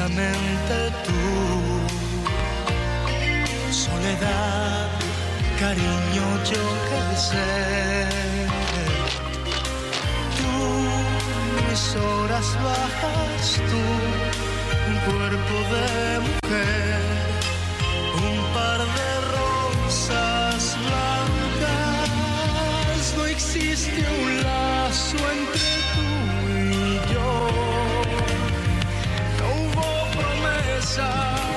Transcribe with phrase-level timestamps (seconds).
[0.00, 1.20] intensamente tú.
[3.70, 4.88] Soledad,
[5.58, 7.52] cariño, yo que sé.
[10.38, 10.54] Tú,
[11.68, 13.82] mis horas bajas, tú,
[14.90, 15.86] un cuerpo de
[16.28, 17.00] mujer,
[18.28, 22.08] un par de rosas blancas.
[23.16, 26.19] No existe un lazo entre tú
[30.90, 31.49] saw.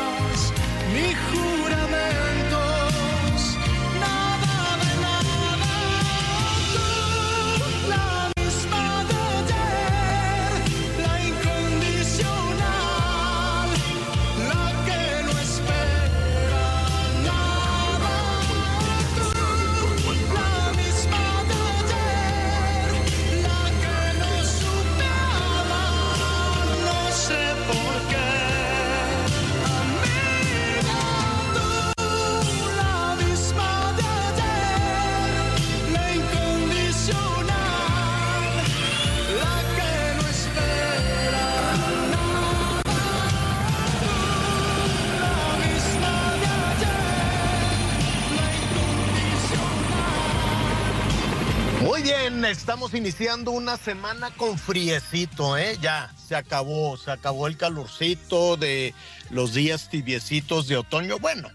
[52.50, 55.78] Estamos iniciando una semana con friecito, ¿eh?
[55.82, 58.94] Ya, se acabó, se acabó el calorcito de
[59.30, 61.20] los días tibiecitos de otoño.
[61.20, 61.50] Bueno,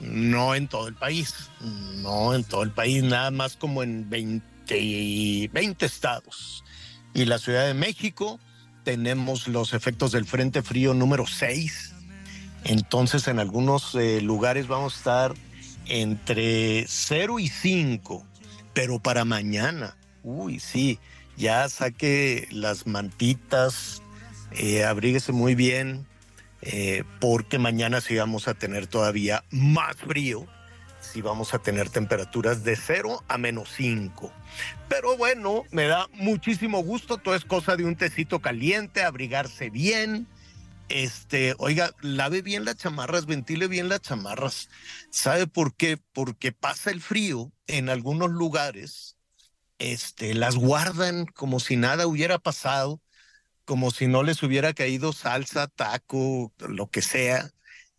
[0.00, 4.78] no en todo el país, no en todo el país, nada más como en 20,
[4.78, 6.64] y 20 estados.
[7.14, 8.40] Y la Ciudad de México
[8.84, 11.94] tenemos los efectos del Frente Frío número 6.
[12.64, 15.34] Entonces, en algunos eh, lugares vamos a estar
[15.86, 18.26] entre 0 y 5,
[18.72, 20.98] pero para mañana, uy, sí,
[21.36, 24.02] ya saque las mantitas,
[24.52, 26.06] eh, abríguese muy bien,
[26.60, 30.46] eh, porque mañana sí vamos a tener todavía más frío,
[31.00, 34.32] sí vamos a tener temperaturas de 0 a menos 5.
[34.88, 40.26] Pero bueno, me da muchísimo gusto, todo es cosa de un tecito caliente, abrigarse bien.
[40.88, 44.68] Este, oiga, lave bien las chamarras, ventile bien las chamarras.
[45.10, 45.98] ¿Sabe por qué?
[46.12, 49.16] Porque pasa el frío en algunos lugares,
[49.82, 53.00] este, las guardan como si nada hubiera pasado,
[53.64, 57.50] como si no les hubiera caído salsa, taco, lo que sea.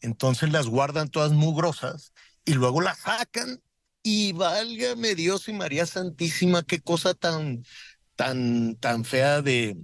[0.01, 2.13] Entonces las guardan todas mugrosas
[2.45, 3.61] y luego las sacan
[4.01, 7.63] y válgame Dios y María Santísima, qué cosa tan,
[8.15, 9.77] tan, tan fea de,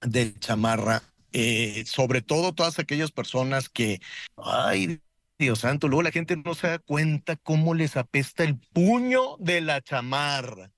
[0.00, 1.02] de chamarra.
[1.32, 4.00] Eh, sobre todo todas aquellas personas que,
[4.36, 5.02] ay,
[5.38, 9.60] Dios santo, luego la gente no se da cuenta cómo les apesta el puño de
[9.60, 10.72] la chamarra.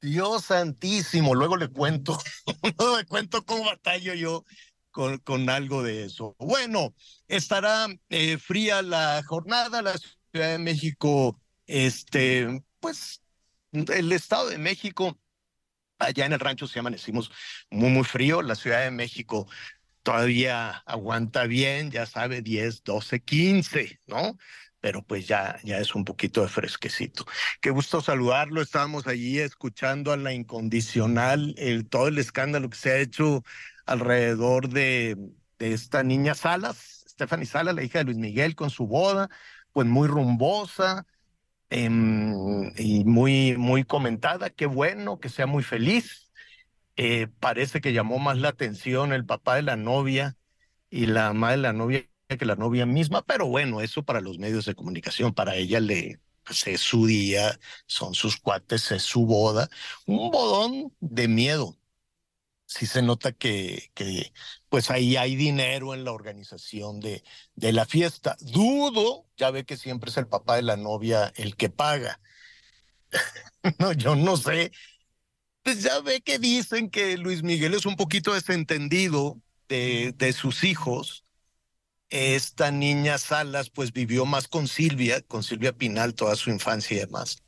[0.00, 2.18] Dios santísimo, luego le cuento,
[2.98, 4.44] le cuento cómo batallo yo
[4.90, 6.36] con, con algo de eso.
[6.38, 6.94] Bueno,
[7.28, 9.94] estará eh, fría la jornada, la
[10.32, 13.22] Ciudad de México, este, pues
[13.72, 15.18] el Estado de México,
[15.98, 17.30] allá en el rancho se amanecimos
[17.70, 19.48] muy, muy frío, la Ciudad de México
[20.02, 24.38] todavía aguanta bien, ya sabe, 10, 12, 15, ¿no?
[24.80, 27.24] Pero pues ya, ya es un poquito de fresquecito.
[27.60, 31.56] Qué gusto saludarlo, estábamos allí escuchando a la incondicional,
[31.90, 33.42] todo el escándalo que se ha hecho
[33.86, 35.16] alrededor de,
[35.58, 39.28] de esta niña Salas, Stephanie Salas, la hija de Luis Miguel, con su boda,
[39.72, 41.06] pues muy rumbosa,
[41.70, 42.32] em,
[42.76, 44.50] y muy, muy comentada.
[44.50, 46.32] Qué bueno, que sea muy feliz.
[46.96, 50.36] Eh, parece que llamó más la atención el papá de la novia
[50.90, 54.38] y la mamá de la novia que la novia misma, pero bueno, eso para los
[54.38, 59.26] medios de comunicación, para ella le, pues es su día, son sus cuates, es su
[59.26, 59.68] boda,
[60.06, 61.78] un bodón de miedo.
[62.68, 64.32] Sí se nota que, que
[64.68, 67.22] pues ahí hay dinero en la organización de,
[67.54, 68.36] de la fiesta.
[68.40, 72.20] Dudo, ya ve que siempre es el papá de la novia el que paga.
[73.78, 74.72] no, yo no sé.
[75.62, 80.64] Pues ya ve que dicen que Luis Miguel es un poquito desentendido de, de sus
[80.64, 81.25] hijos
[82.10, 87.00] esta niña Salas pues vivió más con Silvia, con Silvia Pinal toda su infancia y
[87.00, 87.42] demás.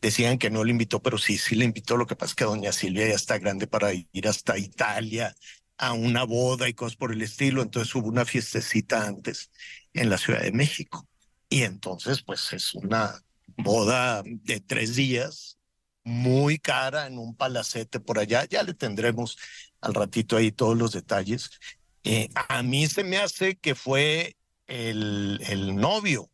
[0.00, 1.96] Decían que no le invitó, pero sí, sí le invitó.
[1.96, 5.34] Lo que pasa es que doña Silvia ya está grande para ir hasta Italia
[5.76, 7.62] a una boda y cosas por el estilo.
[7.62, 9.50] Entonces hubo una fiestecita antes
[9.92, 11.08] en la Ciudad de México.
[11.48, 13.22] Y entonces pues es una
[13.56, 15.58] boda de tres días,
[16.04, 18.44] muy cara en un palacete por allá.
[18.46, 19.36] Ya le tendremos
[19.80, 21.50] al ratito ahí todos los detalles.
[22.08, 26.30] Eh, a mí se me hace que fue el, el novio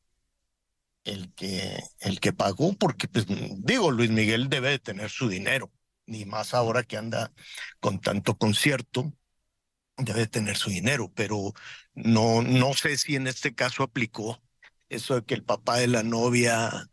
[1.05, 5.73] el que, el que pagó, porque pues, digo, Luis Miguel debe de tener su dinero,
[6.07, 7.33] ni más ahora que anda
[7.81, 9.13] con tanto concierto,
[9.97, 11.53] debe de tener su dinero, pero
[11.95, 14.41] no, no sé si en este caso aplicó
[14.89, 16.89] eso de que el papá de la novia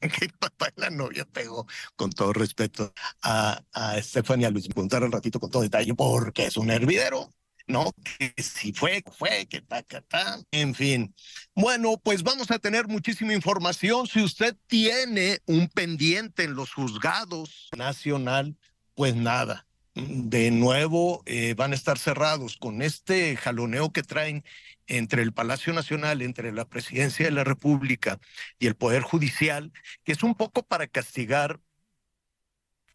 [0.00, 1.66] el papá de la novia pegó,
[1.96, 4.68] con todo respeto, a, a Estefania Luis.
[4.74, 7.30] Contar al ratito con todo detalle, porque es un hervidero.
[7.66, 7.92] ¿No?
[8.18, 11.14] Que si fue, fue, que ta, que ta, en fin.
[11.54, 14.06] Bueno, pues vamos a tener muchísima información.
[14.06, 18.56] Si usted tiene un pendiente en los juzgados nacional,
[18.94, 19.66] pues nada.
[19.94, 24.44] De nuevo eh, van a estar cerrados con este jaloneo que traen
[24.86, 28.18] entre el Palacio Nacional, entre la Presidencia de la República
[28.58, 29.72] y el Poder Judicial,
[30.02, 31.60] que es un poco para castigar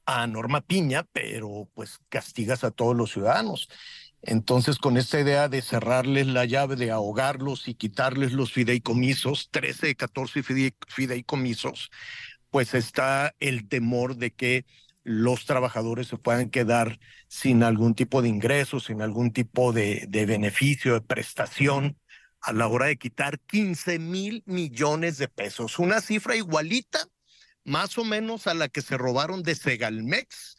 [0.06, 3.70] a Norma Piña, pero pues castigas a todos los ciudadanos.
[4.22, 9.88] Entonces, con esta idea de cerrarles la llave, de ahogarlos y quitarles los fideicomisos, 13
[9.88, 10.44] de 14
[10.88, 11.90] fideicomisos,
[12.50, 14.66] pues está el temor de que
[15.04, 17.00] los trabajadores se puedan quedar
[17.30, 21.98] sin algún tipo de ingresos, sin algún tipo de, de beneficio, de prestación,
[22.42, 27.00] a la hora de quitar 15 mil millones de pesos, una cifra igualita
[27.66, 30.58] más o menos a la que se robaron de Segalmex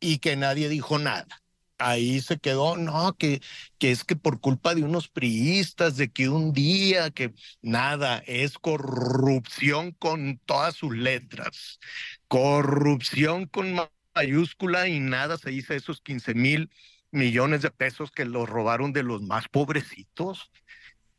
[0.00, 1.41] y que nadie dijo nada
[1.88, 3.40] ahí se quedó, no, que,
[3.78, 8.58] que es que por culpa de unos priistas, de que un día, que nada, es
[8.58, 11.80] corrupción con todas sus letras,
[12.28, 13.76] corrupción con
[14.14, 16.70] mayúscula y nada se dice esos 15 mil
[17.10, 20.50] millones de pesos que los robaron de los más pobrecitos.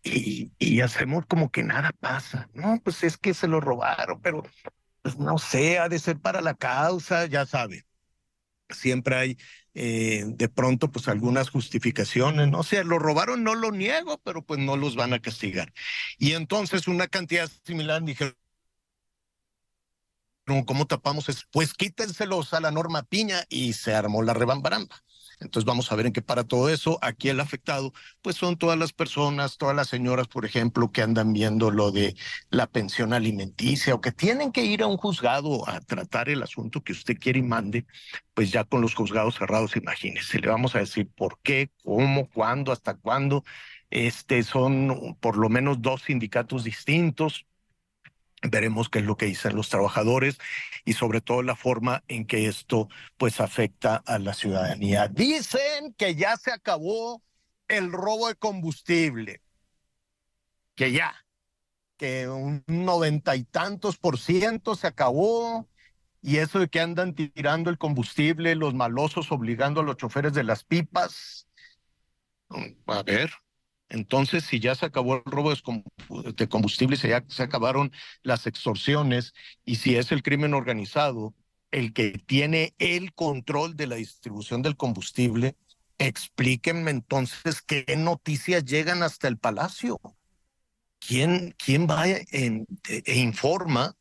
[0.06, 2.50] Y, y hacemos como que nada pasa.
[2.54, 4.44] No, pues es que se lo robaron, pero
[5.02, 7.86] pues no sé, ha de ser para la causa, ya sabe
[8.74, 9.38] siempre hay
[9.74, 14.44] eh, de pronto pues algunas justificaciones, no o sea, lo robaron, no lo niego, pero
[14.46, 15.74] pues no los van a castigar.
[16.18, 18.36] Y entonces una cantidad similar dijeron,
[20.66, 21.44] ¿cómo tapamos eso?
[21.52, 25.03] Pues quítenselos a la norma piña y se armó la rebambaramba.
[25.44, 26.98] Entonces vamos a ver en qué para todo eso.
[27.02, 31.34] Aquí el afectado, pues son todas las personas, todas las señoras, por ejemplo, que andan
[31.34, 32.16] viendo lo de
[32.50, 36.84] la pensión alimenticia o que tienen que ir a un juzgado a tratar el asunto
[36.84, 37.86] que usted quiere y mande,
[38.34, 42.72] pues ya con los juzgados cerrados, imagínese, le vamos a decir por qué, cómo, cuándo,
[42.72, 43.44] hasta cuándo.
[43.90, 47.46] Este son por lo menos dos sindicatos distintos,
[48.50, 50.38] Veremos qué es lo que dicen los trabajadores
[50.86, 55.08] y sobre todo la forma en que esto pues afecta a la ciudadanía.
[55.08, 57.24] Dicen que ya se acabó
[57.68, 59.42] el robo de combustible,
[60.76, 61.16] que ya,
[61.98, 65.70] que un noventa y tantos por ciento se acabó
[66.22, 70.44] y eso de que andan tirando el combustible, los malosos obligando a los choferes de
[70.44, 71.48] las pipas.
[72.88, 73.32] A ver,
[73.90, 77.92] entonces, si ya se acabó el robo de combustible, si ya se acabaron
[78.24, 79.34] las extorsiones
[79.66, 81.36] y si es el crimen organizado
[81.72, 85.56] el que tiene el control de la distribución del combustible,
[85.98, 90.00] explíquenme entonces qué noticias llegan hasta el palacio.
[91.00, 92.66] ¿Quién, quién va e,
[93.16, 93.96] informa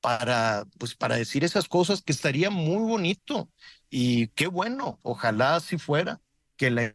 [0.00, 3.50] para, pues, para decir esas cosas que estaría muy bonito?
[3.90, 6.20] Y qué bueno, ojalá así fuera,
[6.56, 6.92] que la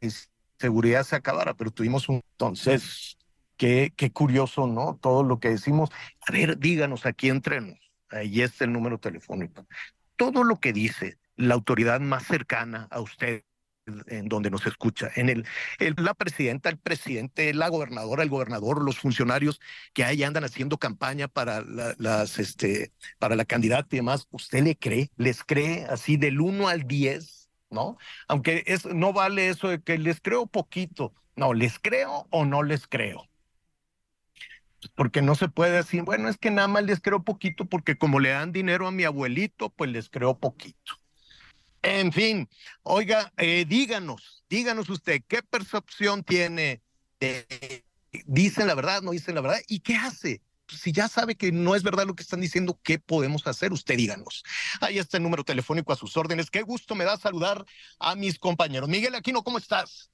[0.59, 2.21] seguridad se acabara, pero tuvimos un...
[2.31, 3.17] Entonces,
[3.57, 4.97] qué, qué curioso, ¿no?
[5.01, 5.89] Todo lo que decimos.
[6.27, 7.79] A ver, díganos aquí entrenos.
[8.09, 9.67] Ahí está el número telefónico.
[10.15, 13.43] Todo lo que dice la autoridad más cercana a usted,
[14.07, 15.45] en donde nos escucha, en el,
[15.97, 19.61] la presidenta, el presidente, la gobernadora, el gobernador, los funcionarios
[19.93, 24.63] que ahí andan haciendo campaña para la, las, este, para la candidata y demás, ¿usted
[24.63, 25.09] le cree?
[25.15, 27.37] ¿Les cree así del 1 al 10?
[27.69, 27.97] ¿No?
[28.27, 31.13] Aunque es, no vale eso de que les creo poquito.
[31.36, 33.29] No, ¿les creo o no les creo?
[34.95, 38.19] Porque no se puede decir, bueno, es que nada más les creo poquito porque como
[38.19, 40.93] le dan dinero a mi abuelito, pues les creo poquito.
[41.81, 42.50] En fin,
[42.83, 46.81] oiga, eh, díganos, díganos usted, ¿qué percepción tiene?
[48.25, 49.59] ¿Dicen la verdad, no dicen la verdad?
[49.67, 50.41] ¿Y qué hace?
[50.69, 53.71] Si ya sabe que no es verdad lo que están diciendo, ¿qué podemos hacer?
[53.71, 54.43] Usted díganos.
[54.81, 56.51] Ahí está el número telefónico a sus órdenes.
[56.51, 57.65] Qué gusto me da saludar
[58.00, 58.89] a mis compañeros.
[58.89, 60.12] Miguel Aquino, ¿cómo estás?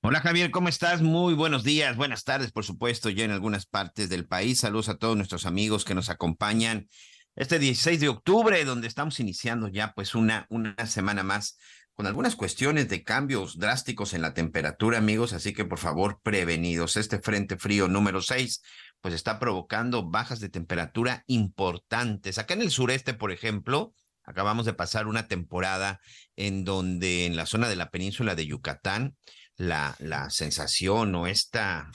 [0.00, 1.02] Hola Javier, ¿cómo estás?
[1.02, 4.60] Muy buenos días, buenas tardes, por supuesto, ya en algunas partes del país.
[4.60, 6.88] Saludos a todos nuestros amigos que nos acompañan
[7.34, 11.58] este 16 de octubre, donde estamos iniciando ya pues una, una semana más
[11.94, 16.96] con algunas cuestiones de cambios drásticos en la temperatura, amigos, así que por favor, prevenidos.
[16.96, 18.62] Este frente frío número 6
[19.00, 22.38] pues está provocando bajas de temperatura importantes.
[22.38, 23.92] Acá en el sureste, por ejemplo,
[24.24, 26.00] acabamos de pasar una temporada
[26.36, 29.16] en donde en la zona de la península de Yucatán,
[29.56, 31.90] la, la sensación o esta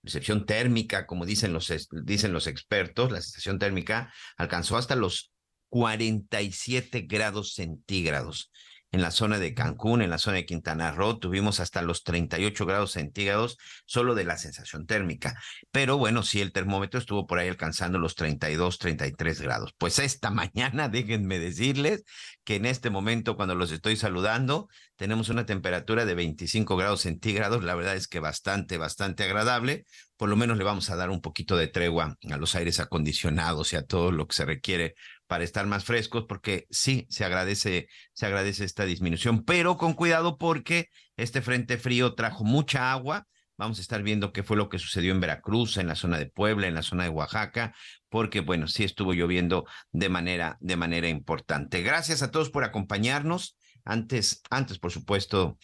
[0.00, 1.72] percepción térmica, como dicen los,
[2.04, 5.32] dicen los expertos, la sensación térmica alcanzó hasta los
[5.70, 8.52] 47 grados centígrados
[8.94, 12.64] en la zona de Cancún, en la zona de Quintana Roo, tuvimos hasta los 38
[12.64, 15.36] grados centígrados solo de la sensación térmica.
[15.72, 19.74] Pero bueno, sí, el termómetro estuvo por ahí alcanzando los 32, 33 grados.
[19.78, 22.04] Pues esta mañana, déjenme decirles
[22.44, 27.64] que en este momento, cuando los estoy saludando, tenemos una temperatura de 25 grados centígrados.
[27.64, 29.86] La verdad es que bastante, bastante agradable.
[30.16, 33.72] Por lo menos le vamos a dar un poquito de tregua a los aires acondicionados
[33.72, 34.94] y a todo lo que se requiere
[35.34, 40.38] para estar más frescos, porque sí, se agradece, se agradece esta disminución, pero con cuidado
[40.38, 43.26] porque este frente frío trajo mucha agua.
[43.56, 46.26] Vamos a estar viendo qué fue lo que sucedió en Veracruz, en la zona de
[46.26, 47.74] Puebla, en la zona de Oaxaca,
[48.08, 51.82] porque bueno, sí estuvo lloviendo de manera, de manera importante.
[51.82, 53.56] Gracias a todos por acompañarnos.
[53.84, 55.58] Antes, antes, por supuesto,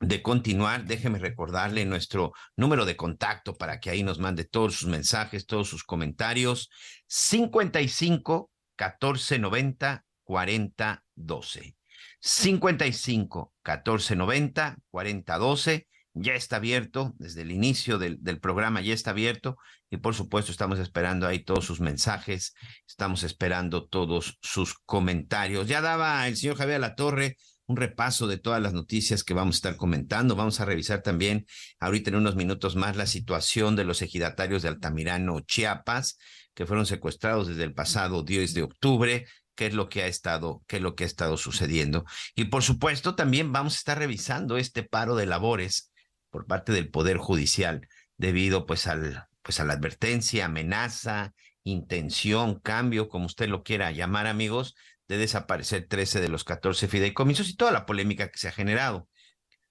[0.00, 4.88] de continuar, déjeme recordarle nuestro número de contacto para que ahí nos mande todos sus
[4.88, 6.68] mensajes, todos sus comentarios.
[7.06, 11.76] 55 1490 4012.
[12.20, 15.88] 55 1490 4012.
[16.14, 19.56] Ya está abierto desde el inicio del, del, programa, ya está abierto.
[19.90, 22.54] Y por supuesto, estamos esperando ahí todos sus mensajes,
[22.86, 25.68] estamos esperando todos sus comentarios.
[25.68, 27.36] Ya daba el señor Javier La Torre
[27.68, 30.34] un repaso de todas las noticias que vamos a estar comentando.
[30.34, 31.46] Vamos a revisar también
[31.78, 36.18] ahorita en unos minutos más la situación de los ejidatarios de Altamirano, Chiapas
[36.58, 40.64] que fueron secuestrados desde el pasado 10 de octubre, qué es lo que ha estado,
[40.66, 42.04] qué es lo que ha estado sucediendo.
[42.34, 45.92] Y por supuesto, también vamos a estar revisando este paro de labores
[46.30, 47.86] por parte del Poder Judicial,
[48.16, 54.26] debido pues al, pues a la advertencia, amenaza, intención, cambio, como usted lo quiera llamar,
[54.26, 54.74] amigos,
[55.06, 59.08] de desaparecer 13 de los 14 fideicomisos y toda la polémica que se ha generado.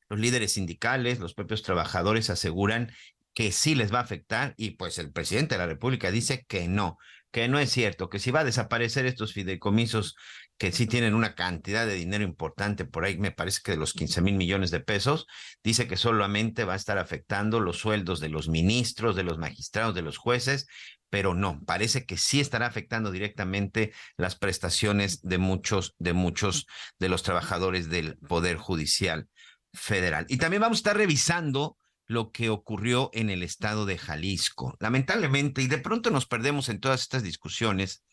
[0.07, 2.93] Los líderes sindicales, los propios trabajadores aseguran
[3.37, 6.67] que sí les va a afectar y pues el presidente de la República dice que
[6.67, 6.97] no,
[7.29, 10.15] que no es cierto, que si va a desaparecer estos fideicomisos
[10.57, 13.93] que sí tienen una cantidad de dinero importante, por ahí me parece que de los
[13.93, 15.27] 15 mil millones de pesos,
[15.63, 19.93] dice que solamente va a estar afectando los sueldos de los ministros, de los magistrados,
[19.93, 20.65] de los jueces,
[21.11, 26.65] pero no, parece que sí estará afectando directamente las prestaciones de muchos, de muchos
[26.97, 29.29] de los trabajadores del Poder Judicial
[29.73, 30.25] Federal.
[30.27, 34.75] Y también vamos a estar revisando lo que ocurrió en el estado de Jalisco.
[34.79, 38.03] Lamentablemente, y de pronto nos perdemos en todas estas discusiones,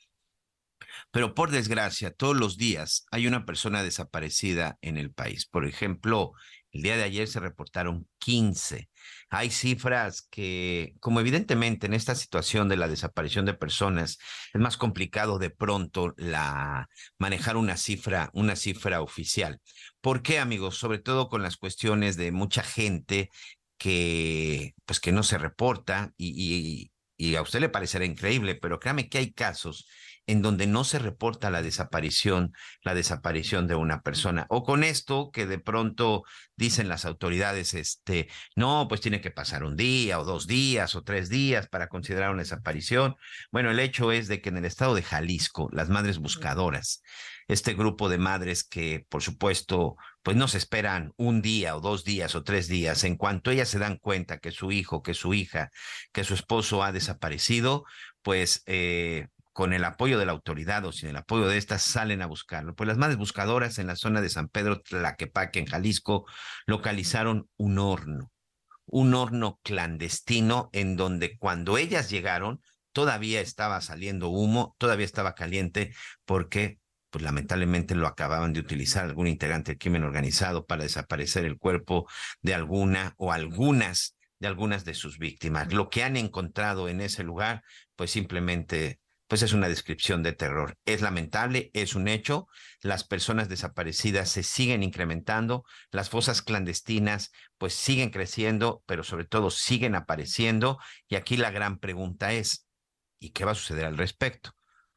[1.11, 5.47] pero por desgracia, todos los días hay una persona desaparecida en el país.
[5.47, 6.33] Por ejemplo,
[6.75, 8.89] el día de ayer se reportaron 15.
[9.31, 14.19] Hay cifras que, como evidentemente en esta situación de la desaparición de personas,
[14.53, 19.61] es más complicado de pronto la manejar una cifra, una cifra oficial.
[20.01, 20.77] ¿Por qué, amigos?
[20.77, 23.31] Sobre todo con las cuestiones de mucha gente
[23.79, 29.09] que pues que no se reporta y, y, a usted le parecerá increíble, pero créame
[29.09, 29.87] que hay casos
[30.27, 32.53] en donde no se reporta la desaparición,
[32.83, 34.47] la desaparición de una persona.
[34.49, 36.25] O con esto que de pronto
[36.57, 41.03] dicen las autoridades, este, no, pues tiene que pasar un día o dos días o
[41.03, 43.17] tres días para considerar una desaparición.
[43.53, 47.03] Bueno, el hecho es de que en el estado de Jalisco, las madres buscadoras,
[47.49, 52.05] este grupo de madres que, por supuesto, pues no se esperan un día o dos
[52.05, 53.05] días o tres días.
[53.05, 55.71] En cuanto ellas se dan cuenta que su hijo, que su hija,
[56.13, 57.85] que su esposo ha desaparecido,
[58.23, 62.23] pues eh, con el apoyo de la autoridad o sin el apoyo de estas salen
[62.23, 62.75] a buscarlo.
[62.75, 66.27] Pues las madres buscadoras en la zona de San Pedro Tlaquepaque, en Jalisco,
[66.67, 68.33] localizaron un horno,
[68.87, 72.61] un horno clandestino en donde cuando ellas llegaron
[72.93, 76.79] todavía estaba saliendo humo, todavía estaba caliente porque
[77.15, 82.09] pues lamentablemente lo acababan de utilizar algún integrante del crimen organizado para desaparecer el cuerpo
[82.43, 85.73] de alguna o algunas de algunas de sus víctimas.
[85.73, 87.63] Lo que han encontrado en ese lugar,
[87.95, 90.77] pues simplemente pues es una descripción de terror.
[90.87, 92.49] Es lamentable, es un hecho.
[92.81, 99.53] Las personas desaparecidas se siguen incrementando, las fosas clandestinas pues siguen creciendo, pero sobre todo
[99.53, 100.81] siguen apareciendo.
[101.07, 102.67] Y aquí la gran pregunta es,
[103.21, 104.54] ¿y qué va a suceder al respecto?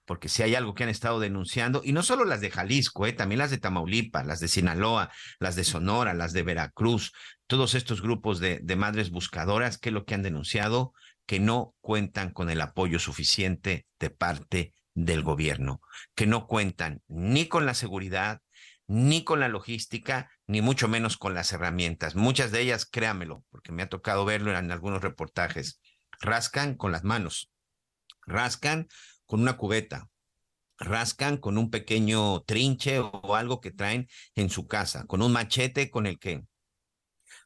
[0.08, 3.12] Porque si hay algo que han estado denunciando, y no solo las de Jalisco, ¿eh?
[3.12, 7.12] también las de Tamaulipas, las de Sinaloa, las de Sonora, las de Veracruz,
[7.46, 10.94] todos estos grupos de, madres buscadoras, ¿qué es lo que han denunciado?
[11.26, 15.82] que no cuentan con el apoyo suficiente de parte del gobierno,
[16.16, 18.42] que no cuentan ni con la seguridad,
[18.88, 22.16] ni con la logística, ni mucho menos con las herramientas.
[22.16, 25.82] Muchas de ellas, créamelo, porque me ha tocado verlo en algunos reportajes,
[26.22, 27.52] rascan con las manos,
[28.26, 28.88] rascan
[29.28, 30.10] con una cubeta,
[30.80, 35.92] rascan con un pequeño trinche o algo que traen en su casa, con un machete
[35.92, 36.44] con el que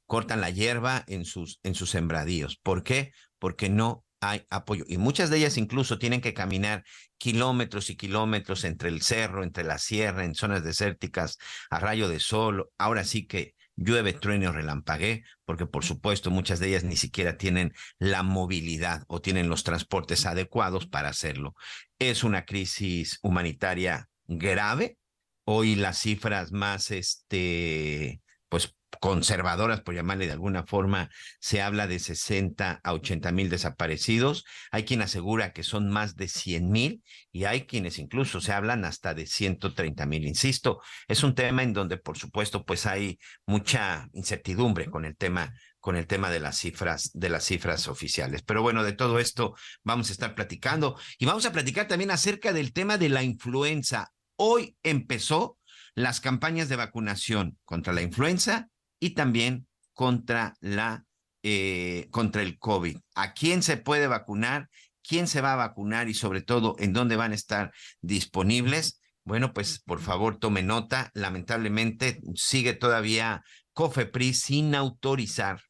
[0.05, 2.57] cortan la hierba en sus, en sus sembradíos.
[2.57, 3.11] ¿Por qué?
[3.41, 4.85] porque no hay apoyo.
[4.87, 6.85] Y muchas de ellas incluso tienen que caminar
[7.17, 11.39] kilómetros y kilómetros entre el cerro, entre la sierra, en zonas desérticas,
[11.71, 12.69] a rayo de sol.
[12.77, 17.37] Ahora sí que llueve, truene o relampaguee, porque por supuesto muchas de ellas ni siquiera
[17.37, 21.55] tienen la movilidad o tienen los transportes adecuados para hacerlo.
[21.99, 24.97] Es una crisis humanitaria grave.
[25.43, 31.99] Hoy las cifras más, este, pues conservadoras, por llamarle de alguna forma, se habla de
[31.99, 34.45] 60 a 80 mil desaparecidos.
[34.71, 38.85] Hay quien asegura que son más de 100 mil y hay quienes incluso se hablan
[38.85, 40.27] hasta de 130 mil.
[40.27, 45.53] Insisto, es un tema en donde, por supuesto, pues hay mucha incertidumbre con el tema
[45.79, 48.43] con el tema de las cifras de las cifras oficiales.
[48.43, 52.53] Pero bueno, de todo esto vamos a estar platicando y vamos a platicar también acerca
[52.53, 54.11] del tema de la influenza.
[54.35, 55.57] Hoy empezó
[55.95, 58.69] las campañas de vacunación contra la influenza
[59.01, 61.05] y también contra la
[61.43, 62.97] eh, contra el COVID.
[63.15, 64.69] ¿A quién se puede vacunar?
[65.01, 66.07] ¿Quién se va a vacunar?
[66.07, 69.01] Y sobre todo, ¿en dónde van a estar disponibles?
[69.25, 71.09] Bueno, pues por favor tome nota.
[71.15, 75.61] Lamentablemente sigue todavía COFEPRIS sin autorizar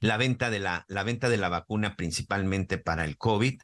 [0.00, 3.58] la venta de la, la venta de la vacuna principalmente para el COVID.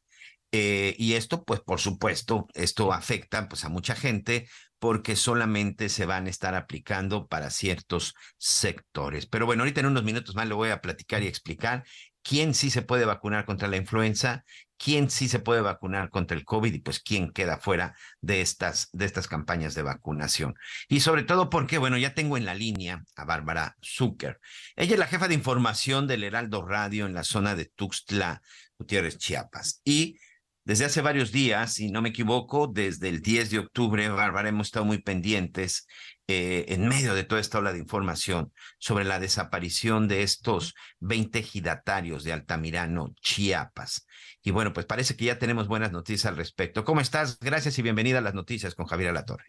[0.52, 4.48] Eh, y esto, pues por supuesto, esto afecta pues a mucha gente
[4.80, 9.26] porque solamente se van a estar aplicando para ciertos sectores.
[9.26, 11.84] Pero bueno, ahorita en unos minutos más le voy a platicar y explicar
[12.22, 14.42] quién sí se puede vacunar contra la influenza,
[14.78, 18.88] quién sí se puede vacunar contra el COVID y pues quién queda fuera de estas,
[18.92, 20.54] de estas campañas de vacunación.
[20.88, 24.40] Y sobre todo porque, bueno, ya tengo en la línea a Bárbara Zucker.
[24.76, 28.40] Ella es la jefa de información del Heraldo Radio en la zona de Tuxtla,
[28.78, 29.82] Gutiérrez, Chiapas.
[29.84, 30.16] Y
[30.64, 34.68] desde hace varios días, si no me equivoco, desde el 10 de octubre, Bárbara, hemos
[34.68, 35.86] estado muy pendientes
[36.26, 41.38] eh, en medio de toda esta ola de información sobre la desaparición de estos 20
[41.38, 44.06] ejidatarios de Altamirano, Chiapas.
[44.42, 46.84] Y bueno, pues parece que ya tenemos buenas noticias al respecto.
[46.84, 47.38] ¿Cómo estás?
[47.40, 49.46] Gracias y bienvenida a las noticias con Javier Alatorre.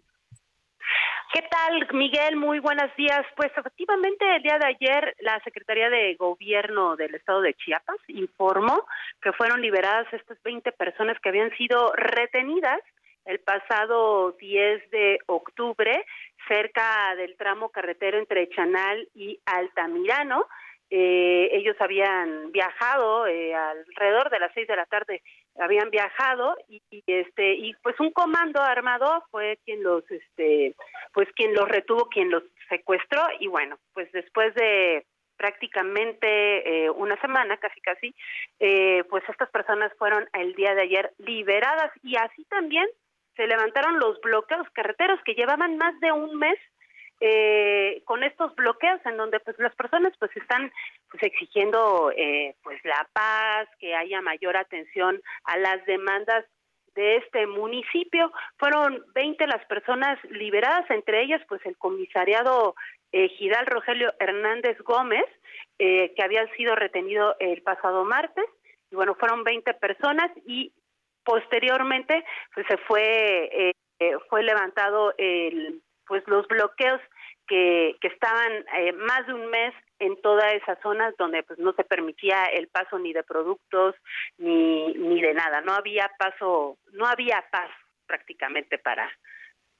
[1.34, 2.36] ¿Qué tal, Miguel?
[2.36, 3.26] Muy buenos días.
[3.38, 8.86] Pues efectivamente, el día de ayer la Secretaría de Gobierno del Estado de Chiapas informó
[9.22, 12.82] que fueron liberadas estas 20 personas que habían sido retenidas
[13.24, 16.06] el pasado 10 de octubre
[16.50, 20.48] cerca del tramo carretero entre Chanal y Altamirano.
[20.89, 25.22] Eh, ellos habían viajado eh, alrededor de las seis de la tarde
[25.60, 30.76] habían viajado y, este y pues un comando armado fue quien los este
[31.14, 33.22] pues quien los retuvo quien los secuestró.
[33.40, 35.06] Y bueno pues después de
[35.38, 38.16] prácticamente eh, una semana casi casi
[38.60, 41.92] eh, pues estas personas fueron el día de ayer liberadas.
[42.04, 42.88] Y así también
[43.36, 46.60] se levantaron los bloqueos carreteros que llevaban más de un mes
[47.22, 50.72] eh, con estos bloqueos en donde pues las personas pues están
[51.21, 56.45] exigiendo eh, pues la paz que haya mayor atención a las demandas
[56.95, 58.31] de este municipio.
[58.57, 62.75] Fueron 20 las personas liberadas entre ellas pues el comisariado
[63.12, 65.25] eh, Gidal Rogelio Hernández Gómez
[65.79, 68.45] eh, que había sido retenido el pasado martes.
[68.91, 70.73] Y bueno fueron 20 personas y
[71.23, 76.99] posteriormente pues se fue eh, fue levantado el pues los bloqueos
[77.47, 81.74] que, que estaban eh, más de un mes en toda esa zona donde pues no
[81.74, 83.96] se permitía el paso ni de productos
[84.38, 85.62] ni ni de nada.
[85.62, 87.70] No había paso no había paz
[88.08, 89.10] prácticamente para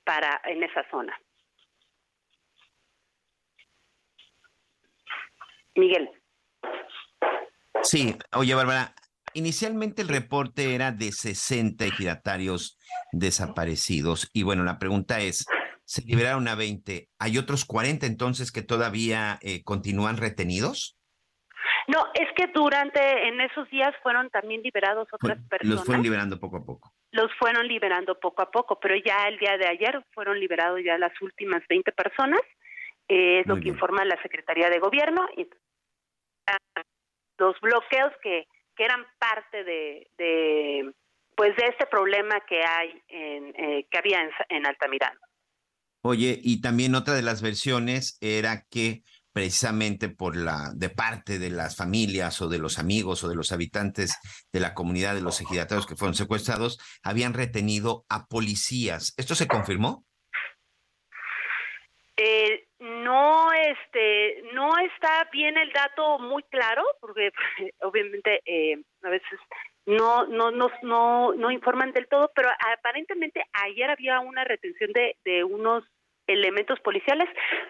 [0.04, 1.20] para en esa zona.
[5.76, 6.10] Miguel.
[7.82, 8.94] Sí, oye Bárbara,
[9.34, 12.78] inicialmente el reporte era de 60 ejidatarios
[13.12, 15.46] desaparecidos y bueno, la pregunta es,
[15.92, 17.10] se liberaron a 20.
[17.20, 20.98] ¿Hay otros 40 entonces que todavía eh, continúan retenidos?
[21.88, 25.76] No, es que durante, en esos días fueron también liberados otras personas.
[25.76, 26.94] Los fueron liberando poco a poco.
[27.12, 30.98] Los fueron liberando poco a poco, pero ya el día de ayer fueron liberados ya
[30.98, 32.40] las últimas 20 personas,
[33.10, 35.28] eh, es lo que informa la Secretaría de Gobierno.
[35.36, 35.46] Y
[37.38, 40.94] los bloqueos que, que eran parte de, de
[41.36, 45.20] pues de este problema que hay en, eh, que había en, en Altamirano.
[46.02, 51.50] Oye, y también otra de las versiones era que precisamente por la de parte de
[51.50, 54.18] las familias o de los amigos o de los habitantes
[54.52, 59.14] de la comunidad de los ejidatarios que fueron secuestrados habían retenido a policías.
[59.18, 60.06] ¿Esto se confirmó?
[62.18, 67.32] Eh, no, este, no está bien el dato muy claro, porque
[67.82, 69.40] obviamente eh, a veces
[69.86, 75.18] no, no, no, no, no informan del todo, pero aparentemente ayer había una retención de,
[75.26, 75.84] de unos
[76.28, 77.28] elementos policiales,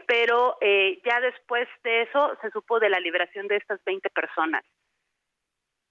[0.07, 4.63] pero eh, ya después de eso se supo de la liberación de estas 20 personas.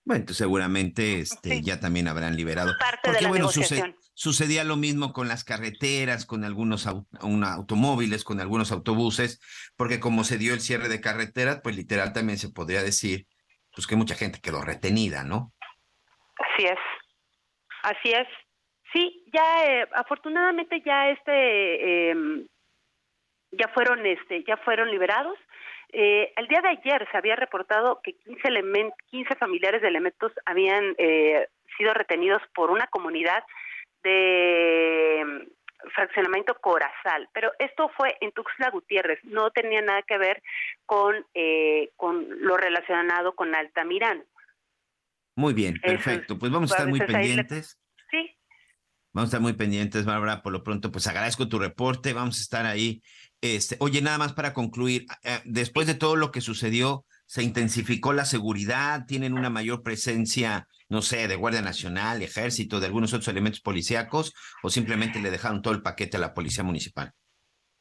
[0.04, 1.62] Bueno, entonces seguramente este, sí.
[1.62, 2.72] ya también habrán liberado.
[2.80, 3.96] Parte Porque, de la bueno, negociación.
[4.14, 9.40] sucedía lo mismo con las carreteras, con algunos au, un, automóviles, con algunos autobuses,
[9.76, 13.26] porque como se dio el cierre de carreteras, pues literal también se podría decir
[13.72, 15.52] pues que mucha gente quedó retenida, ¿no?
[16.40, 16.78] Así es,
[17.82, 18.28] así es.
[18.92, 22.46] Sí, ya eh, afortunadamente ya este eh,
[23.52, 25.38] ya fueron este ya fueron liberados.
[25.92, 30.32] Eh, el día de ayer se había reportado que 15, element, 15 familiares de elementos
[30.46, 33.42] habían eh, sido retenidos por una comunidad
[34.04, 40.42] de mm, fraccionamiento Corazal, pero esto fue en Tuxtla Gutiérrez, no tenía nada que ver
[40.86, 44.22] con eh, con lo relacionado con Altamirano.
[45.40, 46.38] Muy bien, perfecto.
[46.38, 47.78] Pues vamos a estar muy pendientes.
[48.10, 48.36] Sí.
[49.14, 50.42] Vamos a estar muy pendientes, Bárbara.
[50.42, 52.12] Por lo pronto, pues agradezco tu reporte.
[52.12, 53.00] Vamos a estar ahí.
[53.40, 58.12] Este, oye, nada más para concluir, eh, después de todo lo que sucedió, se intensificó
[58.12, 63.28] la seguridad, tienen una mayor presencia, no sé, de Guardia Nacional, Ejército, de algunos otros
[63.28, 67.12] elementos policíacos, o simplemente le dejaron todo el paquete a la Policía Municipal.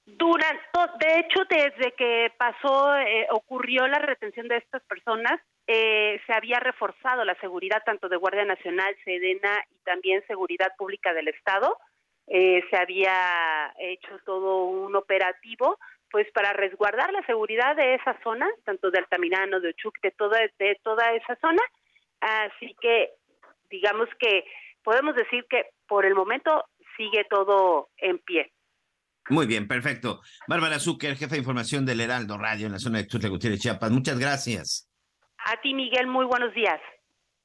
[0.05, 0.61] Durante,
[1.01, 6.59] de hecho, desde que pasó, eh, ocurrió la retención de estas personas, eh, se había
[6.59, 11.77] reforzado la seguridad tanto de Guardia Nacional, Sedena y también Seguridad Pública del Estado.
[12.25, 15.77] Eh, se había hecho todo un operativo
[16.09, 20.39] pues para resguardar la seguridad de esa zona, tanto de Altamirano, de Ochuc, de toda,
[20.57, 21.61] de toda esa zona.
[22.19, 23.11] Así que
[23.69, 24.45] digamos que
[24.83, 26.65] podemos decir que por el momento
[26.97, 28.51] sigue todo en pie.
[29.29, 30.21] Muy bien, perfecto.
[30.47, 33.91] Bárbara Zucker, jefa de información del Heraldo Radio en la zona de Tuxtla Gutiérrez, Chiapas.
[33.91, 34.88] Muchas gracias.
[35.45, 36.79] A ti, Miguel, muy buenos días.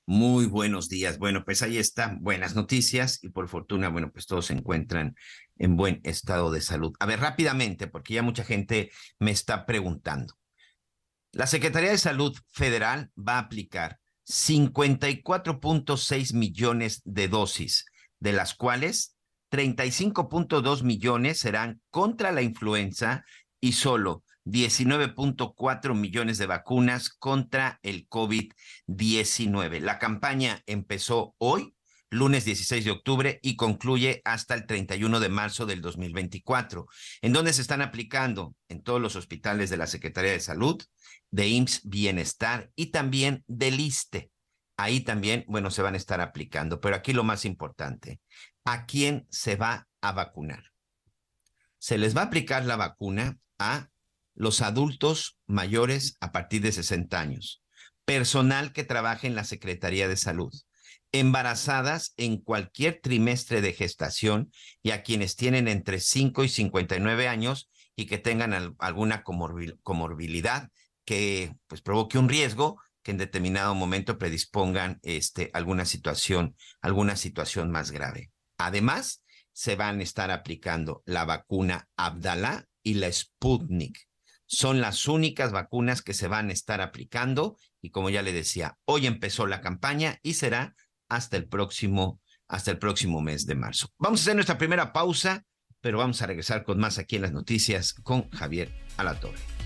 [0.06, 1.18] Muy buenos días.
[1.18, 5.16] Bueno, pues ahí está, buenas noticias y por fortuna, bueno, pues todos se encuentran
[5.56, 6.92] en buen estado de salud.
[7.00, 10.34] A ver, rápidamente, porque ya mucha gente me está preguntando.
[11.32, 17.86] La Secretaría de Salud Federal va a aplicar 54.6 millones de dosis,
[18.20, 19.16] de las cuales
[19.50, 23.24] 35.2 millones serán contra la influenza
[23.60, 29.80] y solo 19.4 millones de vacunas contra el COVID-19.
[29.80, 31.74] La campaña empezó hoy,
[32.10, 36.86] lunes 16 de octubre, y concluye hasta el 31 de marzo del 2024.
[37.22, 38.54] ¿En dónde se están aplicando?
[38.68, 40.82] En todos los hospitales de la Secretaría de Salud,
[41.30, 44.30] de IMSS Bienestar y también del ISTE.
[44.76, 46.80] Ahí también, bueno, se van a estar aplicando.
[46.80, 48.20] Pero aquí lo más importante,
[48.64, 50.72] ¿a quién se va a vacunar?
[51.78, 53.88] Se les va a aplicar la vacuna a
[54.34, 57.62] los adultos mayores a partir de 60 años,
[58.04, 60.52] personal que trabaje en la Secretaría de Salud,
[61.12, 64.50] embarazadas en cualquier trimestre de gestación
[64.82, 69.78] y a quienes tienen entre 5 y 59 años y que tengan al, alguna comorbil,
[69.82, 70.70] comorbilidad
[71.04, 77.70] que pues provoque un riesgo que en determinado momento predispongan este alguna situación, alguna situación
[77.70, 78.32] más grave.
[78.58, 84.08] Además, se van a estar aplicando la vacuna Abdala y la Sputnik.
[84.46, 88.78] Son las únicas vacunas que se van a estar aplicando y como ya le decía,
[88.84, 90.74] hoy empezó la campaña y será
[91.08, 93.88] hasta el próximo hasta el próximo mes de marzo.
[93.98, 95.44] Vamos a hacer nuestra primera pausa,
[95.80, 99.63] pero vamos a regresar con más aquí en las noticias con Javier Alatorre.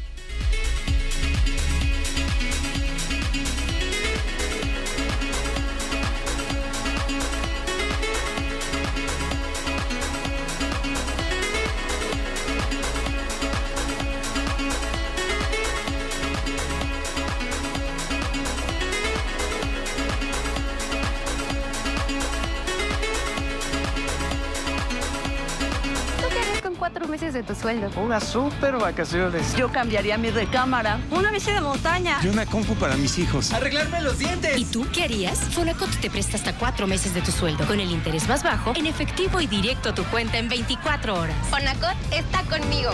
[26.90, 27.90] Cuatro meses de tu sueldo.
[28.01, 29.55] Unas super vacaciones.
[29.55, 30.98] Yo cambiaría mi recámara.
[31.11, 32.18] Una bici de montaña.
[32.22, 33.53] Y una compu para mis hijos.
[33.53, 34.57] Arreglarme los dientes.
[34.57, 35.38] ¿Y tú qué harías?
[35.38, 37.66] Fonacot te presta hasta cuatro meses de tu sueldo.
[37.66, 41.37] Con el interés más bajo, en efectivo y directo a tu cuenta en 24 horas.
[41.51, 42.90] Fonacot está conmigo.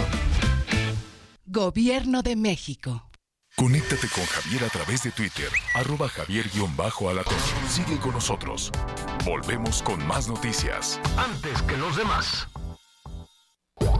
[1.47, 3.09] Gobierno de México.
[3.57, 7.39] Conéctate con Javier a través de Twitter, arroba javier-alatón.
[7.69, 8.73] Sigue con nosotros.
[9.25, 10.99] Volvemos con más noticias.
[11.17, 12.49] Antes que los demás.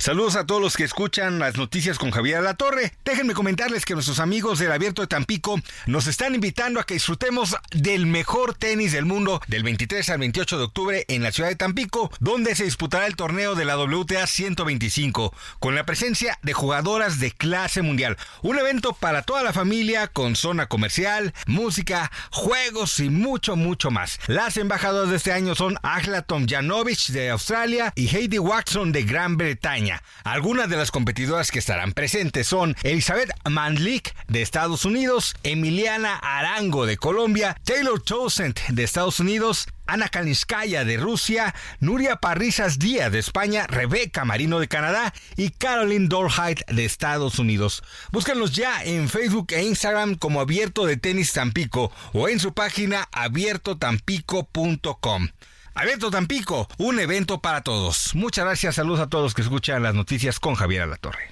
[0.00, 2.94] Saludos a todos los que escuchan las noticias con Javier La Torre.
[3.04, 7.54] Déjenme comentarles que nuestros amigos del Abierto de Tampico nos están invitando a que disfrutemos
[7.70, 11.56] del mejor tenis del mundo del 23 al 28 de octubre en la ciudad de
[11.56, 17.20] Tampico, donde se disputará el torneo de la WTA 125 con la presencia de jugadoras
[17.20, 18.16] de clase mundial.
[18.40, 24.18] Un evento para toda la familia con zona comercial, música, juegos y mucho, mucho más.
[24.28, 29.36] Las embajadoras de este año son Agla Tomjanovic de Australia y Heidi Watson de Gran
[29.36, 29.89] Bretaña.
[30.24, 36.86] Algunas de las competidoras que estarán presentes son Elizabeth Mandlik de Estados Unidos, Emiliana Arango
[36.86, 43.18] de Colombia, Taylor Towsend de Estados Unidos, Ana Kalinskaya de Rusia, Nuria Parrizas Díaz de
[43.18, 47.82] España, Rebeca Marino de Canadá y Caroline Dorheit de Estados Unidos.
[48.12, 53.08] Búsquenlos ya en Facebook e Instagram como Abierto de Tenis Tampico o en su página
[53.10, 55.28] abiertotampico.com.
[55.74, 58.14] Abierto Tampico, un evento para todos.
[58.14, 61.30] Muchas gracias, saludos a todos que escuchan las noticias con Javier Alatorre.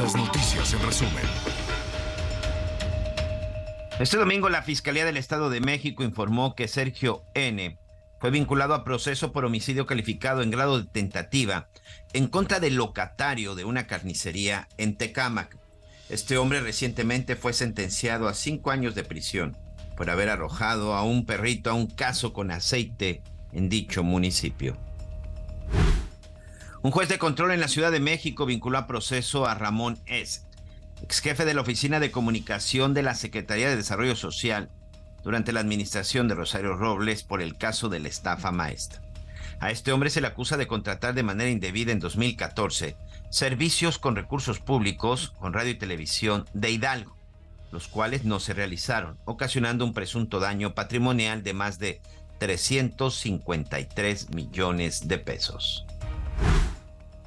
[0.00, 1.24] Las noticias en resumen.
[3.98, 7.76] Este domingo la Fiscalía del Estado de México informó que Sergio N.
[8.20, 11.68] fue vinculado a proceso por homicidio calificado en grado de tentativa
[12.12, 15.58] en contra del locatario de una carnicería en Tecámac.
[16.08, 19.58] Este hombre recientemente fue sentenciado a cinco años de prisión
[19.98, 23.20] por haber arrojado a un perrito a un caso con aceite
[23.52, 24.76] en dicho municipio.
[26.82, 30.42] Un juez de control en la Ciudad de México vinculó a proceso a Ramón S.,
[31.02, 34.70] ex jefe de la Oficina de Comunicación de la Secretaría de Desarrollo Social
[35.24, 39.02] durante la administración de Rosario Robles por el caso de la estafa maestra.
[39.58, 42.96] A este hombre se le acusa de contratar de manera indebida en 2014
[43.30, 47.17] servicios con recursos públicos con radio y televisión de Hidalgo
[47.70, 52.00] los cuales no se realizaron, ocasionando un presunto daño patrimonial de más de
[52.38, 55.84] 353 millones de pesos.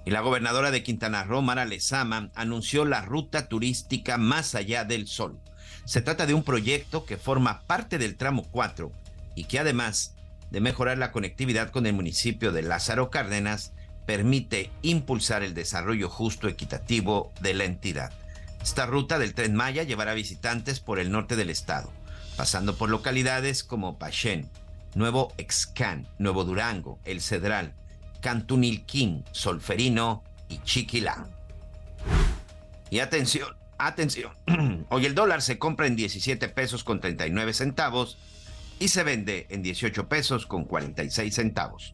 [0.04, 5.08] Y la gobernadora de Quintana Roo, Mara Lezama, anunció la ruta turística Más allá del
[5.08, 5.40] Sol.
[5.86, 8.92] Se trata de un proyecto que forma parte del tramo 4
[9.36, 10.16] y que además
[10.50, 13.74] de mejorar la conectividad con el municipio de Lázaro Cárdenas,
[14.06, 18.12] permite impulsar el desarrollo justo equitativo de la entidad.
[18.62, 21.92] Esta ruta del tren Maya llevará visitantes por el norte del estado,
[22.38, 24.50] pasando por localidades como Pachén,
[24.94, 27.74] Nuevo Excán, Nuevo Durango, El Cedral,
[28.22, 31.28] Cantunilquín, Solferino y Chiquilán.
[32.90, 34.34] Y atención, atención.
[34.90, 38.18] Hoy el dólar se compra en 17 pesos con 39 centavos
[38.80, 41.94] y se vende en 18 pesos con 46 centavos.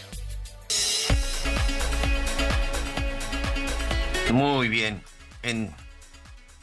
[4.31, 5.01] Muy bien.
[5.43, 5.73] En...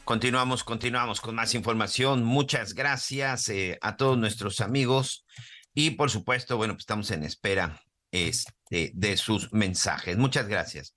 [0.04, 2.24] Continuamos, continuamos con más información.
[2.24, 5.26] Muchas gracias eh, a todos nuestros amigos
[5.74, 7.78] y por supuesto, bueno, pues estamos en espera
[8.10, 10.16] este, de sus mensajes.
[10.16, 10.94] Muchas gracias.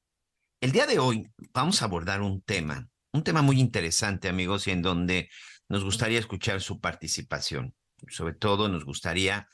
[0.61, 4.71] El día de hoy vamos a abordar un tema, un tema muy interesante, amigos, y
[4.71, 5.29] en donde
[5.67, 7.75] nos gustaría escuchar su participación.
[8.07, 9.47] Sobre todo nos gustaría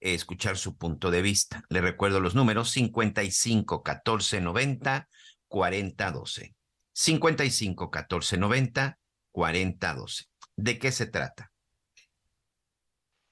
[0.00, 1.62] escuchar su punto de vista.
[1.68, 5.08] Le recuerdo los números 55 14 90
[5.48, 6.53] 40 12.
[6.94, 8.98] 55 14 90
[9.32, 10.24] 40 12.
[10.56, 11.52] ¿De qué se trata?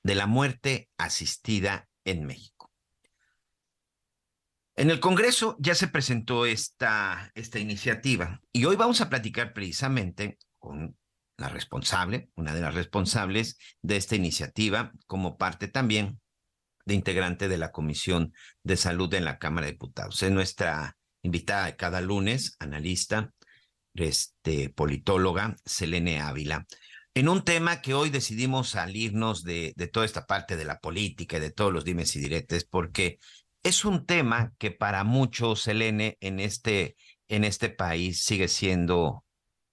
[0.03, 2.72] De la muerte asistida en México.
[4.75, 10.38] En el Congreso ya se presentó esta, esta iniciativa y hoy vamos a platicar precisamente
[10.59, 10.96] con
[11.37, 16.20] la responsable, una de las responsables de esta iniciativa, como parte también
[16.85, 20.22] de integrante de la Comisión de Salud en la Cámara de Diputados.
[20.22, 23.33] Es nuestra invitada cada lunes, analista,
[23.94, 26.66] este, politóloga, Selene Ávila.
[27.14, 31.37] en un tema que hoy decidimos salirnos de, de toda esta parte de la política
[31.37, 33.18] y de todos los dimes y diretes, porque
[33.62, 36.96] es un tema que para muchos, Selene, en este,
[37.28, 39.24] en este país sigue siendo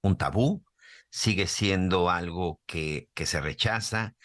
[0.01, 0.63] un tabú,
[1.09, 4.15] sigue siendo algo que, que se rechaza,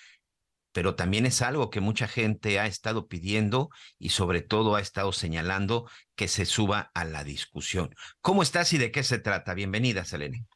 [0.74, 5.12] pero también es algo que mucha gente ha estado pidiendo y sobre todo ha estado
[5.12, 7.94] señalando que se suba a la discusión.
[8.20, 9.54] ¿Cómo estás y de qué se trata?
[9.54, 10.46] Bienvenida, Selene.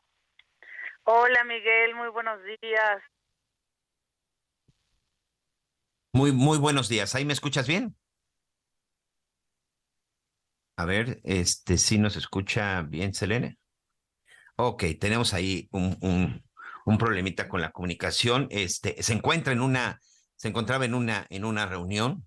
[1.04, 3.00] Hola, Miguel, muy buenos días.
[6.12, 7.14] Muy, muy buenos días.
[7.14, 7.96] ¿Ahí me escuchas bien?
[10.76, 13.56] A ver, este sí nos escucha bien, Selene.
[14.56, 16.47] Ok, tenemos ahí un, un,
[16.88, 18.48] un problemita con la comunicación.
[18.50, 20.00] Este, se encuentra en una
[20.38, 22.26] se encontraba en una, en una reunión,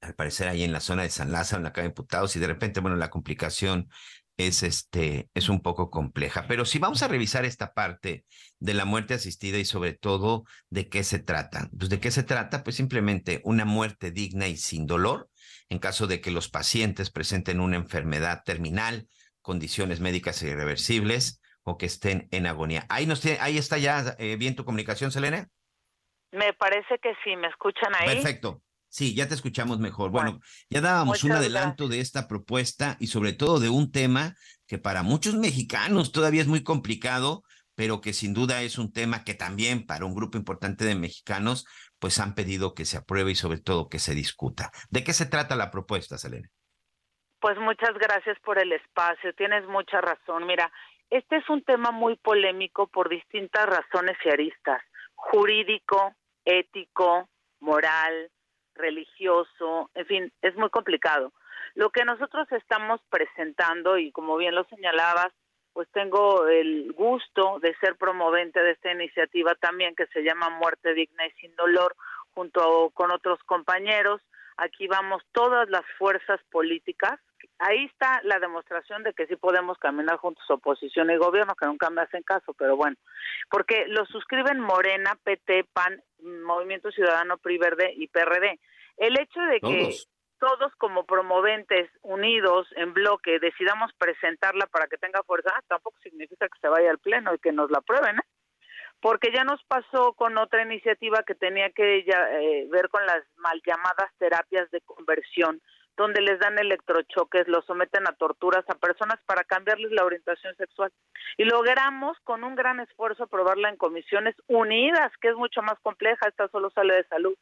[0.00, 2.38] al parecer ahí en la zona de San Lázaro, en la calle de Imputados, y
[2.38, 3.88] de repente, bueno, la complicación
[4.36, 6.46] es, este, es un poco compleja.
[6.46, 8.24] Pero si vamos a revisar esta parte
[8.60, 11.68] de la muerte asistida y sobre todo de qué se trata.
[11.76, 15.28] Pues de qué se trata, pues simplemente una muerte digna y sin dolor
[15.68, 19.08] en caso de que los pacientes presenten una enfermedad terminal,
[19.40, 22.86] condiciones médicas irreversibles o que estén en agonía.
[22.88, 25.48] Ahí, nos ahí está ya eh, bien tu comunicación, Selena.
[26.32, 28.14] Me parece que sí, ¿me escuchan ahí?
[28.14, 28.62] Perfecto.
[28.88, 30.10] Sí, ya te escuchamos mejor.
[30.10, 34.34] Bueno, ya dábamos un adelanto de esta propuesta y sobre todo de un tema
[34.66, 37.42] que para muchos mexicanos todavía es muy complicado,
[37.74, 41.66] pero que sin duda es un tema que también para un grupo importante de mexicanos
[41.98, 44.70] pues han pedido que se apruebe y sobre todo que se discuta.
[44.90, 46.48] ¿De qué se trata la propuesta, Selena?
[47.40, 50.46] Pues muchas gracias por el espacio, tienes mucha razón.
[50.46, 50.70] Mira,
[51.12, 54.82] este es un tema muy polémico por distintas razones y aristas,
[55.14, 56.14] jurídico,
[56.46, 57.28] ético,
[57.60, 58.30] moral,
[58.74, 61.34] religioso, en fin, es muy complicado.
[61.74, 65.32] Lo que nosotros estamos presentando, y como bien lo señalabas,
[65.74, 70.94] pues tengo el gusto de ser promovente de esta iniciativa también que se llama Muerte
[70.94, 71.94] Digna y Sin Dolor,
[72.34, 74.22] junto con otros compañeros.
[74.56, 77.20] Aquí vamos todas las fuerzas políticas
[77.58, 81.90] ahí está la demostración de que sí podemos caminar juntos oposición y gobierno, que nunca
[81.90, 82.96] me hacen caso, pero bueno,
[83.50, 86.02] porque lo suscriben Morena, PT, PAN,
[86.44, 88.58] Movimiento Ciudadano, PRI Verde y PRD.
[88.96, 89.96] El hecho de que
[90.38, 96.48] todos como promoventes unidos en bloque decidamos presentarla para que tenga fuerza, ah, tampoco significa
[96.48, 98.22] que se vaya al pleno y que nos la aprueben, ¿eh?
[99.00, 103.22] porque ya nos pasó con otra iniciativa que tenía que ya, eh, ver con las
[103.36, 105.60] mal llamadas terapias de conversión,
[105.96, 110.92] donde les dan electrochoques, los someten a torturas a personas para cambiarles la orientación sexual.
[111.36, 116.28] Y logramos con un gran esfuerzo aprobarla en comisiones unidas, que es mucho más compleja,
[116.28, 117.36] esta solo sale de salud.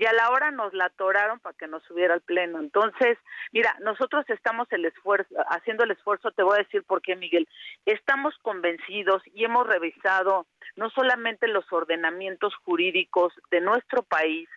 [0.00, 2.60] Y a la hora nos la atoraron para que nos subiera al pleno.
[2.60, 3.18] Entonces,
[3.50, 7.48] mira, nosotros estamos el esfuerzo, haciendo el esfuerzo, te voy a decir por qué, Miguel.
[7.84, 14.48] Estamos convencidos y hemos revisado no solamente los ordenamientos jurídicos de nuestro país,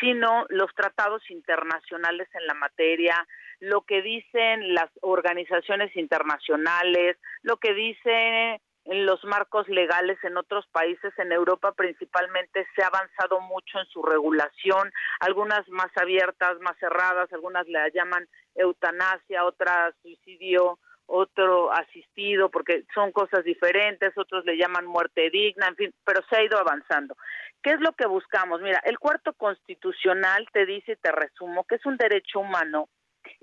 [0.00, 3.26] sino los tratados internacionales en la materia,
[3.60, 10.66] lo que dicen las organizaciones internacionales, lo que dicen en los marcos legales en otros
[10.72, 16.76] países, en Europa principalmente, se ha avanzado mucho en su regulación, algunas más abiertas, más
[16.78, 20.78] cerradas, algunas le llaman eutanasia, otras suicidio
[21.14, 26.36] otro asistido, porque son cosas diferentes, otros le llaman muerte digna, en fin, pero se
[26.36, 27.16] ha ido avanzando.
[27.62, 28.62] ¿Qué es lo que buscamos?
[28.62, 32.88] Mira, el cuarto constitucional te dice y te resumo que es un derecho humano,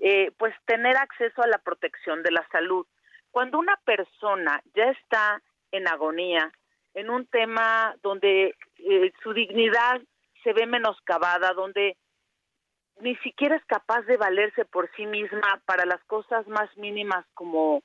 [0.00, 2.86] eh, pues tener acceso a la protección de la salud.
[3.30, 6.50] Cuando una persona ya está en agonía,
[6.94, 10.00] en un tema donde eh, su dignidad
[10.42, 11.96] se ve menoscabada, donde
[13.00, 17.82] ni siquiera es capaz de valerse por sí misma para las cosas más mínimas como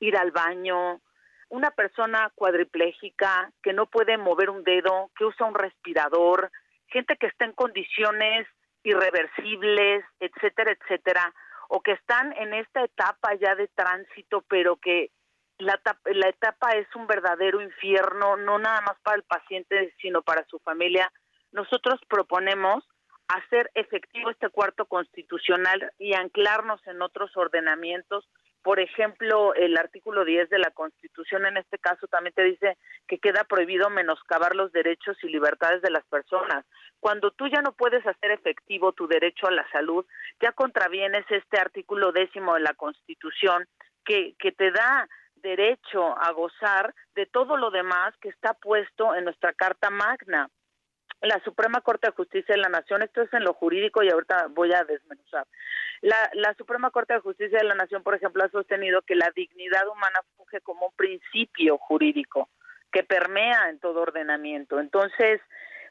[0.00, 1.00] ir al baño,
[1.48, 6.50] una persona cuadripléjica que no puede mover un dedo, que usa un respirador,
[6.88, 8.46] gente que está en condiciones
[8.82, 11.34] irreversibles, etcétera, etcétera,
[11.68, 15.10] o que están en esta etapa ya de tránsito, pero que
[15.58, 20.44] la, la etapa es un verdadero infierno, no nada más para el paciente, sino para
[20.46, 21.10] su familia.
[21.52, 22.84] Nosotros proponemos
[23.28, 28.28] hacer efectivo este cuarto constitucional y anclarnos en otros ordenamientos.
[28.62, 32.76] Por ejemplo, el artículo 10 de la Constitución en este caso también te dice
[33.06, 36.64] que queda prohibido menoscabar los derechos y libertades de las personas.
[37.00, 40.04] Cuando tú ya no puedes hacer efectivo tu derecho a la salud,
[40.40, 43.66] ya contravienes este artículo décimo de la Constitución
[44.04, 49.24] que, que te da derecho a gozar de todo lo demás que está puesto en
[49.24, 50.50] nuestra Carta Magna
[51.20, 54.48] la Suprema Corte de Justicia de la Nación, esto es en lo jurídico y ahorita
[54.50, 55.46] voy a desmenuzar.
[56.00, 59.30] La, la Suprema Corte de Justicia de la Nación, por ejemplo, ha sostenido que la
[59.34, 62.48] dignidad humana funge como un principio jurídico.
[62.90, 64.80] que permea en todo ordenamiento.
[64.80, 65.42] Entonces,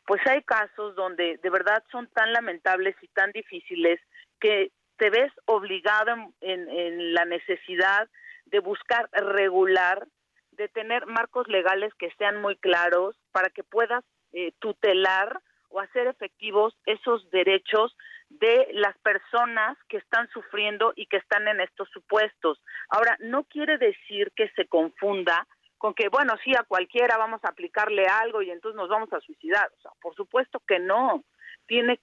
[0.07, 3.99] pues hay casos donde de verdad son tan lamentables y tan difíciles
[4.39, 8.09] que te ves obligado en, la necesidad
[8.45, 10.07] de buscar regular,
[10.51, 14.03] de tener marcos legales que sean muy claros para que puedas
[14.33, 17.95] eh, tutelar o hacer efectivos esos derechos
[18.29, 22.61] de las personas que están sufriendo y que están en estos supuestos.
[22.89, 25.47] Ahora, no quiere decir que se confunda
[25.77, 29.21] con que, bueno, sí, a cualquiera vamos a aplicarle algo y entonces nos vamos a
[29.21, 29.69] suicidar.
[29.77, 31.23] O sea, por supuesto que no.
[31.67, 31.97] Tiene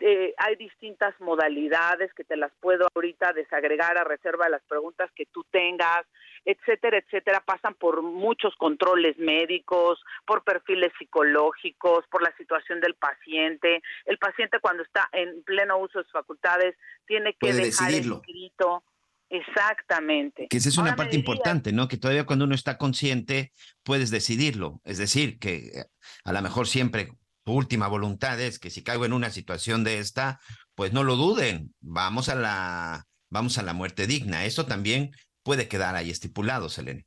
[0.00, 5.10] eh, hay distintas modalidades que te las puedo ahorita desagregar a reserva de las preguntas
[5.14, 6.06] que tú tengas,
[6.44, 7.42] etcétera, etcétera.
[7.44, 13.82] Pasan por muchos controles médicos, por perfiles psicológicos, por la situación del paciente.
[14.04, 16.76] El paciente cuando está en pleno uso de sus facultades
[17.06, 18.84] tiene que dejar escrito.
[19.30, 20.46] Exactamente.
[20.48, 21.86] Que esa es una parte importante, ¿no?
[21.86, 24.80] Que todavía cuando uno está consciente puedes decidirlo.
[24.84, 25.84] Es decir, que
[26.24, 27.10] a lo mejor siempre
[27.54, 30.40] última voluntad es que si caigo en una situación de esta,
[30.74, 34.44] pues no lo duden, vamos a la, vamos a la muerte digna.
[34.44, 35.10] Eso también
[35.42, 37.06] puede quedar ahí estipulado, Selene.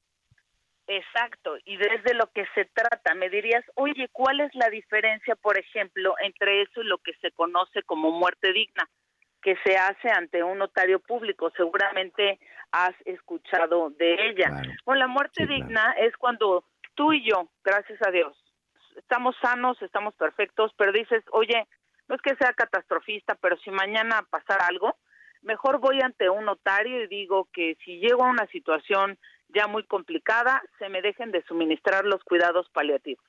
[0.87, 5.57] Exacto, y desde lo que se trata, me dirías, oye, ¿cuál es la diferencia, por
[5.57, 8.89] ejemplo, entre eso y lo que se conoce como muerte digna,
[9.41, 11.49] que se hace ante un notario público?
[11.55, 12.39] Seguramente
[12.71, 14.63] has escuchado de ella.
[14.83, 16.65] Bueno, la muerte digna es cuando
[16.95, 18.40] tú y yo, gracias a Dios,
[18.97, 21.67] estamos sanos, estamos perfectos, pero dices, oye,
[22.07, 24.95] no es que sea catastrofista, pero si mañana pasara algo,
[25.41, 29.17] mejor voy ante un notario y digo que si llego a una situación
[29.49, 33.25] ya muy complicada, se me dejen de suministrar los cuidados paliativos.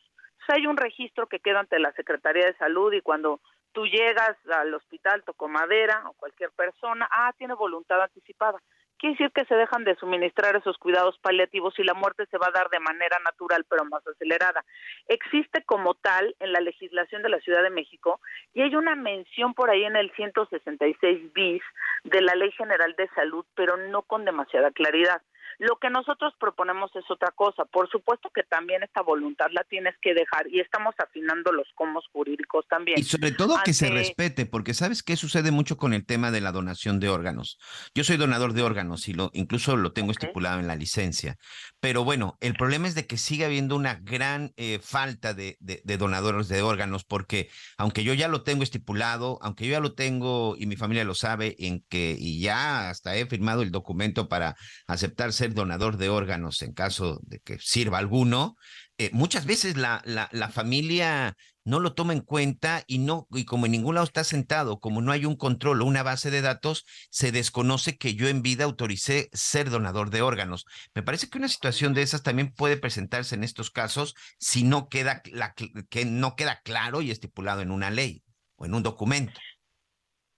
[0.48, 3.40] hay un registro que queda ante la Secretaría de Salud y cuando
[3.72, 8.58] tú llegas al hospital, toco madera o cualquier persona, ah, tiene voluntad anticipada
[9.02, 12.46] quiere decir que se dejan de suministrar esos cuidados paliativos y la muerte se va
[12.46, 14.64] a dar de manera natural pero más acelerada.
[15.08, 18.20] Existe como tal en la legislación de la Ciudad de México
[18.54, 21.62] y hay una mención por ahí en el 166 bis
[22.04, 25.20] de la Ley General de Salud, pero no con demasiada claridad.
[25.58, 27.64] Lo que nosotros proponemos es otra cosa.
[27.64, 32.04] Por supuesto que también esta voluntad la tienes que dejar y estamos afinando los comos
[32.12, 32.98] jurídicos también.
[32.98, 36.40] Y sobre todo que se respete, porque sabes qué sucede mucho con el tema de
[36.40, 37.58] la donación de órganos.
[37.94, 41.36] Yo soy donador de órganos y lo incluso lo tengo estipulado en la licencia.
[41.80, 45.96] Pero bueno, el problema es de que sigue habiendo una gran eh, falta de, de
[45.96, 50.56] donadores de órganos, porque aunque yo ya lo tengo estipulado, aunque yo ya lo tengo
[50.56, 54.56] y mi familia lo sabe, en que y ya hasta he firmado el documento para
[54.86, 58.54] aceptar ser donador de órganos en caso de que sirva alguno,
[58.96, 63.44] eh, muchas veces la, la, la, familia no lo toma en cuenta y no, y
[63.44, 66.42] como en ningún lado está sentado, como no hay un control o una base de
[66.42, 70.64] datos, se desconoce que yo en vida autoricé ser donador de órganos.
[70.94, 74.88] Me parece que una situación de esas también puede presentarse en estos casos si no
[74.88, 78.22] queda, la, que no queda claro y estipulado en una ley
[78.54, 79.40] o en un documento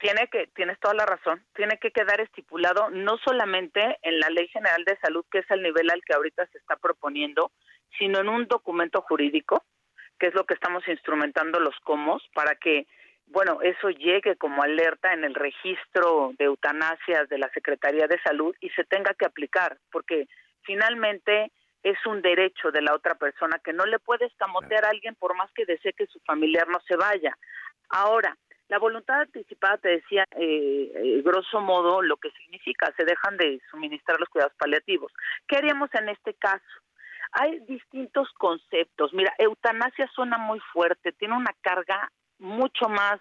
[0.05, 4.49] tiene que, tienes toda la razón, tiene que quedar estipulado no solamente en la Ley
[4.49, 7.53] General de Salud, que es el nivel al que ahorita se está proponiendo,
[7.99, 9.65] sino en un documento jurídico,
[10.19, 12.87] que es lo que estamos instrumentando los comos, para que,
[13.29, 18.55] bueno, eso llegue como alerta en el registro de eutanasias de la Secretaría de Salud
[18.61, 20.29] y se tenga que aplicar, porque
[20.65, 21.51] finalmente
[21.83, 25.35] es un derecho de la otra persona que no le puede escamotear a alguien por
[25.35, 27.35] más que desee que su familiar no se vaya.
[27.89, 28.37] Ahora,
[28.69, 33.61] la voluntad anticipada, te decía, eh, eh, grosso modo, lo que significa, se dejan de
[33.71, 35.12] suministrar los cuidados paliativos.
[35.47, 36.65] ¿Qué haríamos en este caso?
[37.33, 39.12] Hay distintos conceptos.
[39.12, 43.21] Mira, eutanasia suena muy fuerte, tiene una carga mucho más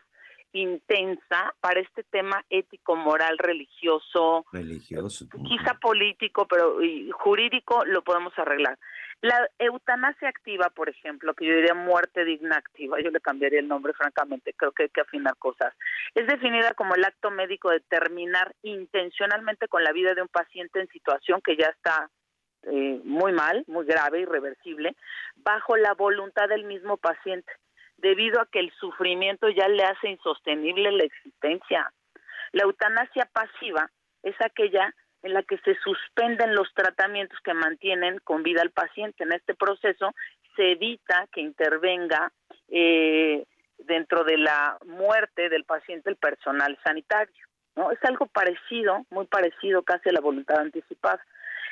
[0.53, 6.77] intensa para este tema ético, moral, religioso, religioso, quizá político, pero
[7.11, 8.77] jurídico lo podemos arreglar.
[9.21, 13.67] La eutanasia activa, por ejemplo, que yo diría muerte digna activa, yo le cambiaría el
[13.67, 15.73] nombre francamente, creo que hay que afinar cosas,
[16.13, 20.81] es definida como el acto médico de terminar intencionalmente con la vida de un paciente
[20.81, 22.09] en situación que ya está
[22.63, 24.95] eh, muy mal, muy grave, irreversible,
[25.37, 27.51] bajo la voluntad del mismo paciente,
[28.03, 31.91] debido a que el sufrimiento ya le hace insostenible la existencia.
[32.51, 33.89] La eutanasia pasiva
[34.21, 34.93] es aquella
[35.23, 39.23] en la que se suspenden los tratamientos que mantienen con vida al paciente.
[39.23, 40.13] En este proceso
[40.57, 42.31] se evita que intervenga
[42.67, 43.45] eh,
[43.77, 47.47] dentro de la muerte del paciente el personal sanitario.
[47.77, 47.89] ¿no?
[47.89, 51.23] Es algo parecido, muy parecido casi a la voluntad anticipada.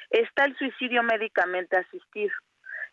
[0.09, 2.33] Está el suicidio médicamente asistido,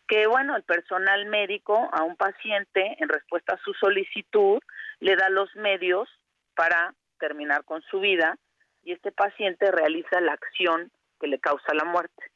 [0.09, 4.59] que bueno, el personal médico a un paciente en respuesta a su solicitud
[4.99, 6.09] le da los medios
[6.55, 8.35] para terminar con su vida
[8.83, 10.91] y este paciente realiza la acción
[11.21, 12.31] que le causa la muerte.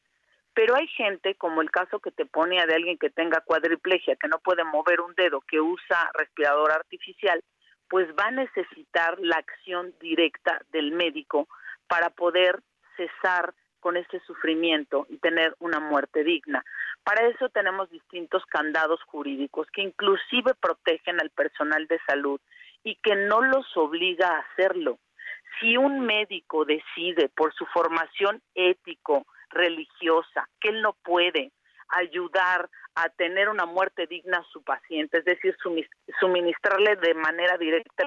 [0.54, 4.28] Pero hay gente, como el caso que te ponía de alguien que tenga cuadriplegia, que
[4.28, 7.42] no puede mover un dedo, que usa respirador artificial,
[7.88, 11.48] pues va a necesitar la acción directa del médico
[11.88, 12.60] para poder
[12.96, 13.52] cesar
[13.84, 16.64] con ese sufrimiento y tener una muerte digna.
[17.02, 22.40] Para eso tenemos distintos candados jurídicos que inclusive protegen al personal de salud
[22.82, 24.98] y que no los obliga a hacerlo.
[25.60, 31.52] Si un médico decide por su formación ético, religiosa, que él no puede
[31.88, 35.54] ayudar a tener una muerte digna a su paciente, es decir,
[36.18, 38.06] suministrarle de manera directa,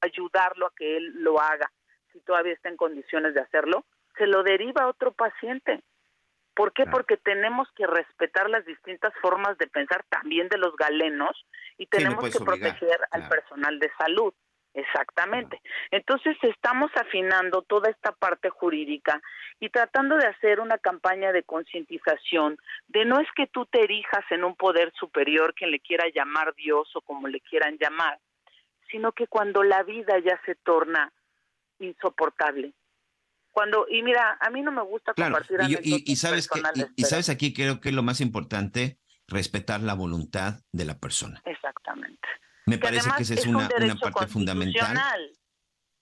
[0.00, 1.70] ayudarlo a que él lo haga,
[2.10, 3.84] si todavía está en condiciones de hacerlo,
[4.18, 5.82] se lo deriva a otro paciente.
[6.54, 6.86] ¿Por qué?
[6.86, 11.46] Porque tenemos que respetar las distintas formas de pensar también de los galenos
[11.76, 14.34] y tenemos que proteger al personal de salud.
[14.74, 15.60] Exactamente.
[15.90, 19.20] Entonces estamos afinando toda esta parte jurídica
[19.60, 22.58] y tratando de hacer una campaña de concientización
[22.88, 26.54] de no es que tú te erijas en un poder superior, quien le quiera llamar
[26.54, 28.18] Dios o como le quieran llamar,
[28.90, 31.12] sino que cuando la vida ya se torna
[31.78, 32.72] insoportable,
[33.58, 36.62] cuando y mira a mí no me gusta compartir y, y, sabes que
[36.94, 41.42] y, sabes aquí creo que es lo más importante respetar la voluntad de la persona.
[41.44, 42.28] Exactamente.
[42.66, 44.96] Me parece que esa es, una, una parte fundamental.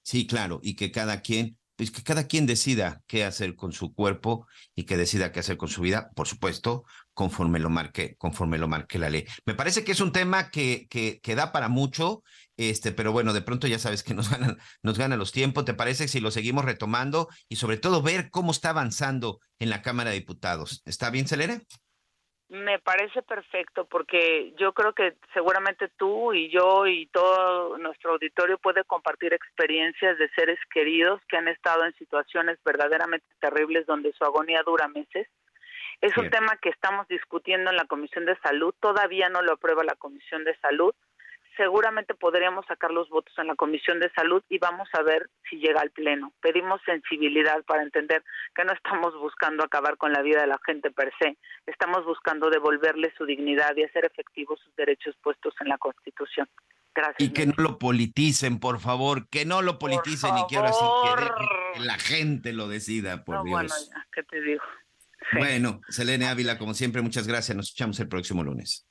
[0.03, 3.95] sí claro y que cada quien pues que cada quien decida qué hacer con su
[3.95, 8.59] cuerpo y que decida qué hacer con su vida, por supuesto, conforme lo marque, conforme
[8.59, 9.27] lo marque la ley.
[9.45, 12.23] Me parece que es un tema que, que, que da para mucho,
[12.57, 15.65] este, pero bueno, de pronto ya sabes que nos ganan, nos ganan los tiempos.
[15.65, 19.83] ¿Te parece si lo seguimos retomando y sobre todo ver cómo está avanzando en la
[19.83, 20.83] Cámara de Diputados?
[20.85, 21.67] ¿Está bien, Celere?
[22.49, 28.57] Me parece perfecto porque yo creo que seguramente tú y yo y todo nuestro auditorio
[28.59, 34.25] puede compartir experiencias de seres queridos que han estado en situaciones verdaderamente terribles donde su
[34.25, 35.27] agonía dura meses.
[36.01, 39.83] Es un tema que estamos discutiendo en la Comisión de Salud, todavía no lo aprueba
[39.83, 40.95] la Comisión de Salud,
[41.57, 45.57] seguramente podríamos sacar los votos en la Comisión de Salud y vamos a ver si
[45.57, 46.33] llega al Pleno.
[46.41, 48.23] Pedimos sensibilidad para entender
[48.55, 51.37] que no estamos buscando acabar con la vida de la gente per se,
[51.67, 56.49] estamos buscando devolverle su dignidad y hacer efectivos sus derechos puestos en la Constitución.
[56.95, 57.29] Gracias.
[57.29, 60.85] Y que no lo politicen, por favor, que no lo politicen y quiero así
[61.75, 63.51] que, la gente lo decida, por Dios.
[63.51, 64.63] Bueno, ¿qué te digo?
[65.33, 67.55] Bueno, Selene Ávila, como siempre, muchas gracias.
[67.55, 68.87] Nos escuchamos el próximo lunes.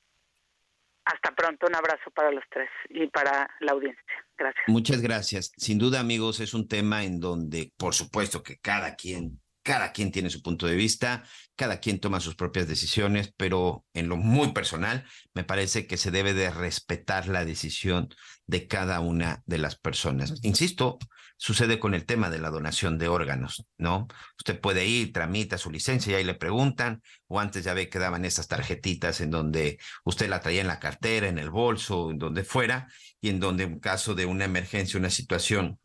[1.06, 4.02] Hasta pronto, un abrazo para los tres y para la audiencia.
[4.36, 4.64] Gracias.
[4.66, 5.52] Muchas gracias.
[5.56, 10.10] Sin duda, amigos, es un tema en donde, por supuesto, que cada quien, cada quien
[10.10, 11.22] tiene su punto de vista,
[11.54, 16.10] cada quien toma sus propias decisiones, pero en lo muy personal, me parece que se
[16.10, 18.08] debe de respetar la decisión
[18.46, 20.40] de cada una de las personas.
[20.42, 20.98] Insisto,
[21.36, 24.08] sucede con el tema de la donación de órganos, ¿no?
[24.38, 27.98] Usted puede ir, tramita su licencia y ahí le preguntan, o antes ya ve que
[27.98, 32.18] daban esas tarjetitas en donde usted la traía en la cartera, en el bolso, en
[32.18, 32.88] donde fuera,
[33.20, 35.78] y en donde en caso de una emergencia, una situación,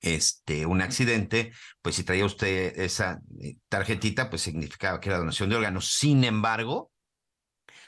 [0.00, 1.52] este, un accidente,
[1.82, 5.92] pues si traía usted esa eh, tarjetita, pues significaba que era donación de órganos.
[5.94, 6.92] Sin embargo,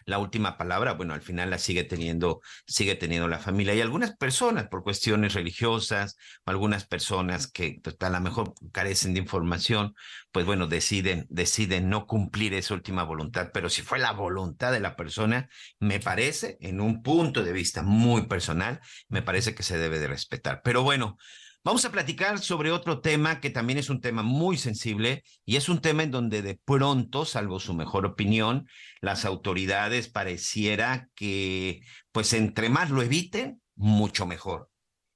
[0.04, 3.74] la última palabra, bueno, al final la sigue teniendo, sigue teniendo la familia.
[3.74, 9.20] Y algunas personas, por cuestiones religiosas, algunas personas que pues, a lo mejor carecen de
[9.20, 9.94] información,
[10.32, 13.50] pues bueno, deciden, deciden no cumplir esa última voluntad.
[13.52, 15.48] Pero si fue la voluntad de la persona,
[15.78, 20.08] me parece, en un punto de vista muy personal, me parece que se debe de
[20.08, 20.62] respetar.
[20.62, 21.18] Pero bueno,
[21.62, 25.68] Vamos a platicar sobre otro tema que también es un tema muy sensible y es
[25.68, 28.66] un tema en donde de pronto, salvo su mejor opinión,
[29.02, 31.82] las autoridades pareciera que,
[32.12, 34.70] pues entre más lo eviten, mucho mejor.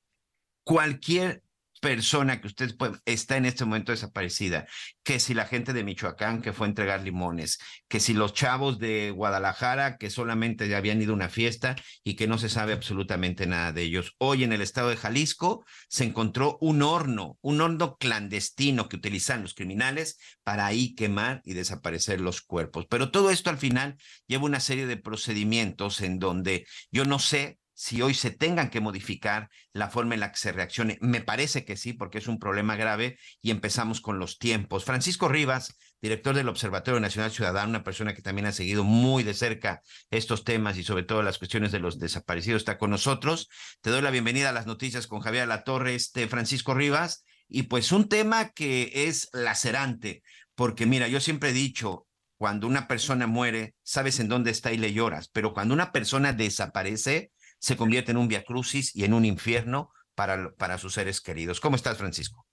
[0.64, 1.44] cualquier
[1.86, 2.76] persona que usted
[3.06, 4.66] está en este momento desaparecida,
[5.04, 8.80] que si la gente de Michoacán que fue a entregar limones, que si los chavos
[8.80, 12.74] de Guadalajara que solamente ya habían ido a una fiesta y que no se sabe
[12.74, 14.16] absolutamente nada de ellos.
[14.18, 19.44] Hoy en el estado de Jalisco se encontró un horno, un horno clandestino que utilizan
[19.44, 22.88] los criminales para ahí quemar y desaparecer los cuerpos.
[22.90, 27.60] Pero todo esto al final lleva una serie de procedimientos en donde yo no sé
[27.76, 30.98] si hoy se tengan que modificar la forma en la que se reaccione.
[31.02, 34.86] Me parece que sí, porque es un problema grave y empezamos con los tiempos.
[34.86, 39.34] Francisco Rivas, director del Observatorio Nacional Ciudadano, una persona que también ha seguido muy de
[39.34, 43.50] cerca estos temas y sobre todo las cuestiones de los desaparecidos, está con nosotros.
[43.82, 47.26] Te doy la bienvenida a las noticias con Javier Latorre, este Francisco Rivas.
[47.50, 50.24] Y pues un tema que es lacerante,
[50.56, 52.08] porque mira, yo siempre he dicho,
[52.38, 56.34] cuando una persona muere, sabes en dónde está y le lloras, pero cuando una persona
[56.34, 61.60] desaparece, se convierte en un viacrucis y en un infierno para, para sus seres queridos.
[61.60, 62.46] ¿Cómo estás, Francisco?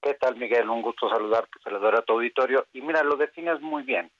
[0.00, 0.68] ¿Qué tal, Miguel?
[0.68, 2.66] Un gusto saludarte, saludar a tu auditorio.
[2.72, 4.10] Y mira, lo defines muy bien.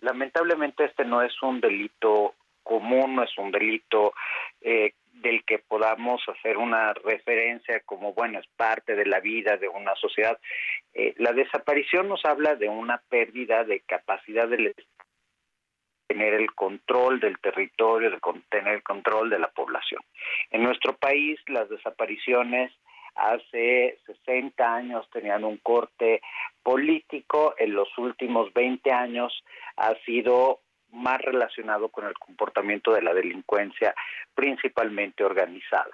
[0.00, 4.12] Lamentablemente este no es un delito común, no es un delito
[4.60, 9.68] eh, del que podamos hacer una referencia como, bueno, es parte de la vida de
[9.68, 10.38] una sociedad.
[10.92, 14.74] Eh, la desaparición nos habla de una pérdida de capacidad del
[16.10, 20.02] tener el control del territorio, de tener el control de la población.
[20.50, 22.72] En nuestro país las desapariciones
[23.14, 26.20] hace 60 años tenían un corte
[26.64, 29.44] político, en los últimos 20 años
[29.76, 30.58] ha sido
[30.90, 33.94] más relacionado con el comportamiento de la delincuencia
[34.34, 35.92] principalmente organizada.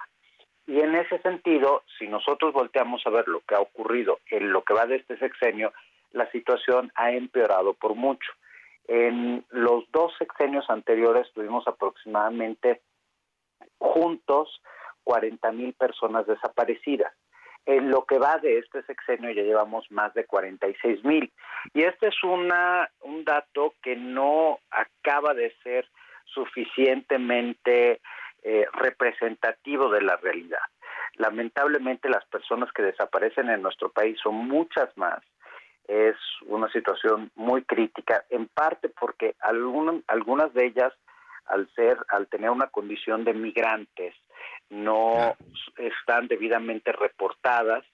[0.65, 4.63] Y en ese sentido, si nosotros volteamos a ver lo que ha ocurrido en lo
[4.63, 5.73] que va de este sexenio,
[6.11, 8.31] la situación ha empeorado por mucho.
[8.87, 12.81] En los dos sexenios anteriores tuvimos aproximadamente
[13.77, 14.61] juntos
[15.03, 17.13] 40 mil personas desaparecidas.
[17.65, 21.31] En lo que va de este sexenio ya llevamos más de 46 mil.
[21.73, 25.85] Y este es una, un dato que no acaba de ser
[26.25, 27.99] suficientemente
[28.43, 30.61] eh, representativo de la realidad.
[31.15, 35.19] Lamentablemente las personas que desaparecen en nuestro país son muchas más
[35.87, 36.15] es
[36.45, 40.93] una situación muy crítica, en parte porque algunas de ellas,
[41.45, 44.13] al ser, al tener una condición de migrantes,
[44.69, 45.35] no
[45.77, 47.85] están debidamente reportadas,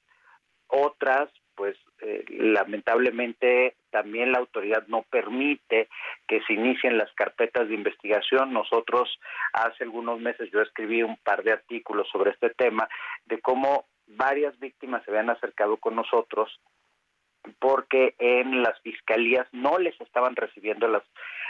[0.68, 5.88] otras, pues eh, lamentablemente también la autoridad no permite
[6.28, 8.52] que se inicien las carpetas de investigación.
[8.52, 9.20] Nosotros
[9.54, 12.89] hace algunos meses yo escribí un par de artículos sobre este tema,
[13.26, 16.60] de cómo varias víctimas se habían acercado con nosotros
[17.60, 21.04] porque en las fiscalías no les estaban recibiendo las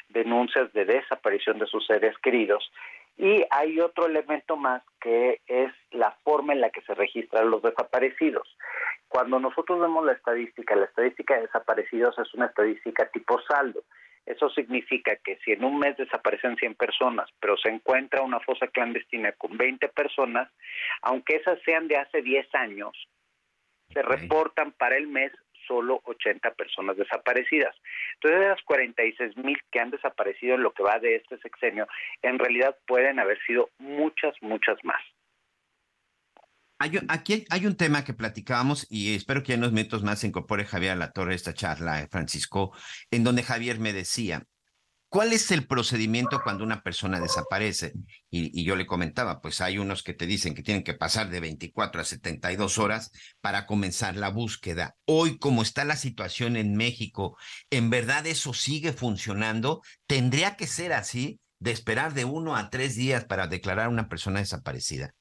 [0.09, 2.71] denuncias de desaparición de sus seres queridos.
[3.17, 7.61] Y hay otro elemento más que es la forma en la que se registran los
[7.61, 8.57] desaparecidos.
[9.07, 13.83] Cuando nosotros vemos la estadística, la estadística de desaparecidos es una estadística tipo saldo.
[14.25, 18.67] Eso significa que si en un mes desaparecen 100 personas, pero se encuentra una fosa
[18.67, 20.49] clandestina con 20 personas,
[21.01, 22.91] aunque esas sean de hace 10 años,
[23.93, 25.31] se reportan para el mes
[25.73, 27.75] solo 80 personas desaparecidas.
[28.15, 31.87] Entonces, esas 46 mil que han desaparecido en lo que va de este sexenio,
[32.21, 35.01] en realidad pueden haber sido muchas, muchas más.
[36.77, 40.27] Hay, aquí hay un tema que platicábamos y espero que en unos minutos más se
[40.27, 42.75] incorpore Javier a la torre esta charla, eh, Francisco,
[43.09, 44.43] en donde Javier me decía,
[45.13, 47.91] ¿Cuál es el procedimiento cuando una persona desaparece?
[48.31, 51.39] Y, yo le comentaba, pues hay unos que te dicen que tienen que pasar de
[51.39, 54.95] 24 a 72 horas para comenzar la búsqueda.
[55.05, 57.37] Hoy, como está la situación en México,
[57.69, 59.81] ¿en verdad eso sigue funcionando?
[60.07, 64.09] ¿Tendría que ser así, de esperar de uno a tres días para declarar a una
[64.09, 65.11] persona desaparecida?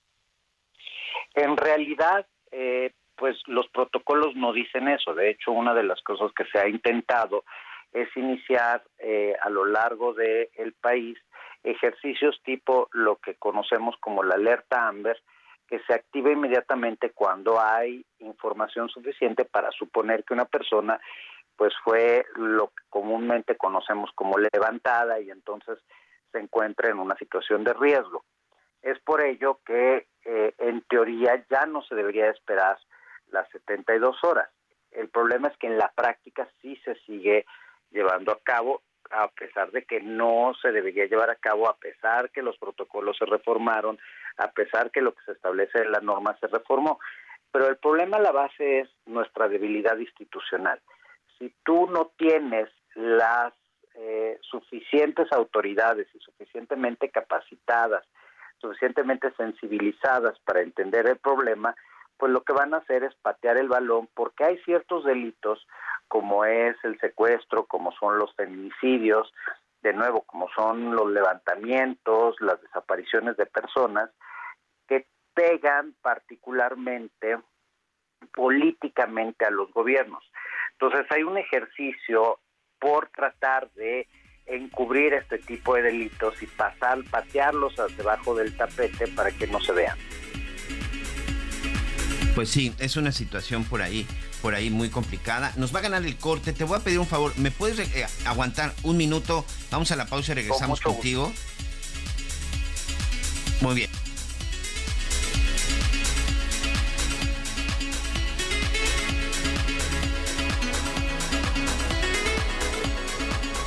[1.35, 5.13] En realidad, eh, pues los protocolos no dicen eso.
[5.13, 7.45] De hecho, una de las cosas que se ha intentado
[7.93, 11.19] es iniciar eh, a lo largo del el país
[11.63, 15.21] ejercicios tipo lo que conocemos como la alerta AMBER,
[15.69, 21.01] que se activa inmediatamente cuando hay información suficiente para suponer que una persona
[21.57, 25.79] pues fue lo que comúnmente conocemos como levantada y entonces
[26.33, 28.25] se encuentra en una situación de riesgo.
[28.83, 32.79] Es por ello que eh, en teoría ya no se debería esperar
[33.31, 34.51] las 72 horas.
[34.91, 37.47] El problema es que en la práctica sí se sigue
[37.93, 42.31] llevando a cabo, a pesar de que no se debería llevar a cabo, a pesar
[42.31, 43.99] que los protocolos se reformaron,
[44.39, 46.99] a pesar que lo que se establece en la norma se reformó.
[47.51, 50.81] Pero el problema la base es nuestra debilidad institucional.
[51.39, 53.53] Si tú no tienes las
[53.95, 58.05] eh, suficientes autoridades y suficientemente capacitadas,
[58.59, 61.75] suficientemente sensibilizadas para entender el problema,
[62.17, 65.67] pues lo que van a hacer es patear el balón porque hay ciertos delitos
[66.09, 69.33] como es el secuestro, como son los feminicidios,
[69.83, 74.11] de nuevo, como son los levantamientos, las desapariciones de personas,
[74.87, 77.39] que pegan particularmente
[78.35, 80.23] políticamente a los gobiernos.
[80.73, 82.39] Entonces hay un ejercicio
[82.79, 84.07] por tratar de
[84.47, 89.73] encubrir este tipo de delitos y pasar, patearlos debajo del tapete para que no se
[89.73, 89.97] vean.
[92.35, 94.07] Pues sí, es una situación por ahí,
[94.41, 95.53] por ahí muy complicada.
[95.57, 96.53] Nos va a ganar el corte.
[96.53, 97.37] Te voy a pedir un favor.
[97.37, 99.45] ¿Me puedes eh, aguantar un minuto?
[99.71, 101.33] Vamos a la pausa y regresamos contigo.
[103.61, 104.02] Muy bien.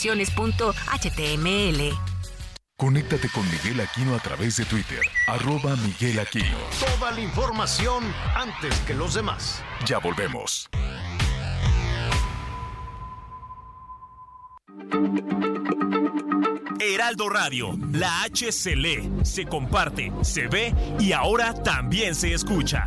[0.00, 1.98] promociones.html.
[2.76, 6.56] Conéctate con Miguel Aquino a través de Twitter, arroba Miguel Aquino.
[6.98, 8.02] Toda la información
[8.34, 9.62] antes que los demás.
[9.84, 10.70] Ya volvemos.
[16.80, 22.86] Heraldo Radio, la H se lee, se comparte, se ve y ahora también se escucha.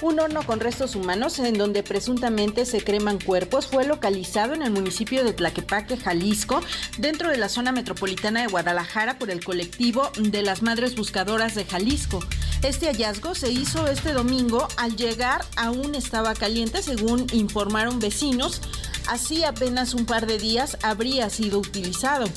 [0.00, 4.70] Un horno con restos humanos en donde presuntamente se creman cuerpos fue localizado en el
[4.70, 6.60] municipio de Tlaquepaque, Jalisco,
[6.98, 11.64] dentro de la zona metropolitana de Guadalajara por el colectivo de las Madres Buscadoras de
[11.64, 12.20] Jalisco.
[12.62, 18.60] Este hallazgo se hizo este domingo al llegar aún estaba caliente, según informaron vecinos.
[19.08, 22.28] Así apenas un par de días habría sido utilizado.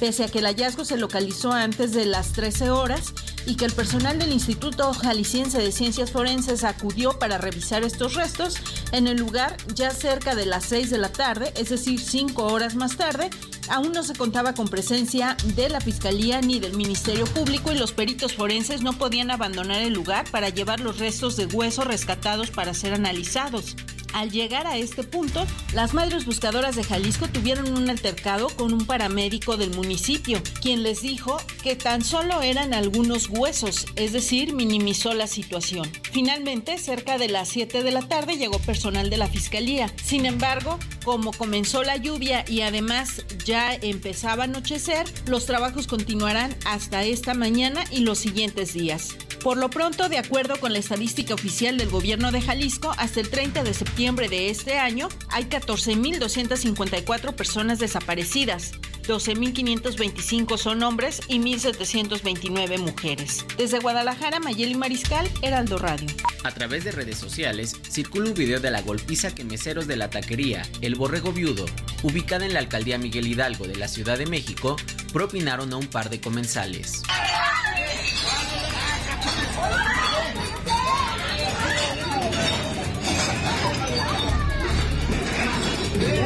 [0.00, 3.12] Pese a que el hallazgo se localizó antes de las 13 horas,
[3.46, 8.56] y que el personal del Instituto Jalisciense de Ciencias Forenses acudió para revisar estos restos
[8.92, 12.74] en el lugar ya cerca de las 6 de la tarde, es decir, cinco horas
[12.74, 13.30] más tarde.
[13.68, 17.92] Aún no se contaba con presencia de la Fiscalía ni del Ministerio Público y los
[17.92, 22.74] peritos forenses no podían abandonar el lugar para llevar los restos de hueso rescatados para
[22.74, 23.76] ser analizados.
[24.12, 28.86] Al llegar a este punto, las madres buscadoras de Jalisco tuvieron un altercado con un
[28.86, 35.14] paramédico del municipio, quien les dijo que tan solo eran algunos huesos, es decir, minimizó
[35.14, 35.90] la situación.
[36.12, 39.92] Finalmente, cerca de las 7 de la tarde llegó personal de la fiscalía.
[40.02, 46.56] Sin embargo, como comenzó la lluvia y además ya empezaba a anochecer, los trabajos continuarán
[46.64, 49.16] hasta esta mañana y los siguientes días.
[49.42, 53.28] Por lo pronto, de acuerdo con la estadística oficial del gobierno de Jalisco, hasta el
[53.28, 58.72] 30 de septiembre de este año hay 14.254 personas desaparecidas.
[59.04, 63.46] 12.525 son hombres y 1.729 mujeres.
[63.56, 66.08] Desde Guadalajara, Mayeli Mariscal, Heraldo Radio.
[66.44, 70.10] A través de redes sociales circula un video de la golpiza que meseros de la
[70.10, 71.64] taquería El Borrego Viudo,
[72.02, 74.76] ubicada en la alcaldía Miguel Hidalgo de la Ciudad de México,
[75.10, 77.02] propinaron a un par de comensales.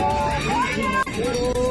[0.03, 1.70] Oh,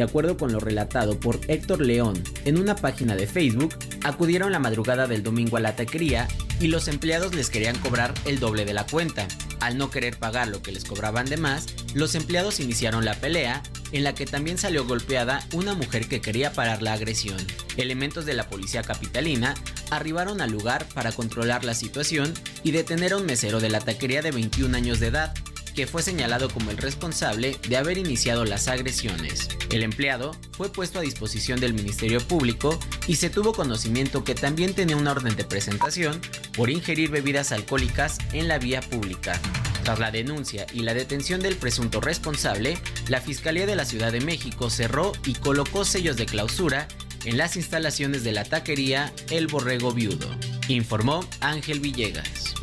[0.00, 4.58] De acuerdo con lo relatado por Héctor León en una página de Facebook, acudieron la
[4.58, 6.26] madrugada del domingo a la taquería
[6.58, 9.28] y los empleados les querían cobrar el doble de la cuenta.
[9.60, 13.62] Al no querer pagar lo que les cobraban de más, los empleados iniciaron la pelea,
[13.92, 17.36] en la que también salió golpeada una mujer que quería parar la agresión.
[17.76, 19.54] Elementos de la policía capitalina
[19.90, 22.32] arribaron al lugar para controlar la situación
[22.62, 25.34] y detener a un mesero de la taquería de 21 años de edad,
[25.80, 29.48] que fue señalado como el responsable de haber iniciado las agresiones.
[29.70, 34.74] El empleado fue puesto a disposición del Ministerio Público y se tuvo conocimiento que también
[34.74, 36.20] tenía una orden de presentación
[36.54, 39.40] por ingerir bebidas alcohólicas en la vía pública.
[39.82, 42.76] Tras la denuncia y la detención del presunto responsable,
[43.08, 46.88] la Fiscalía de la Ciudad de México cerró y colocó sellos de clausura
[47.24, 50.28] en las instalaciones de la taquería El Borrego Viudo,
[50.68, 52.54] informó Ángel Villegas.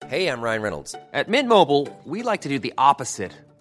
[0.09, 0.95] Hey, I'm Ryan Reynolds.
[1.13, 3.33] At Mint Mobile, we like to do the opposite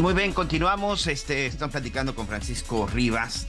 [0.00, 1.06] Muy bien, continuamos.
[1.08, 3.46] Este, están platicando con Francisco Rivas,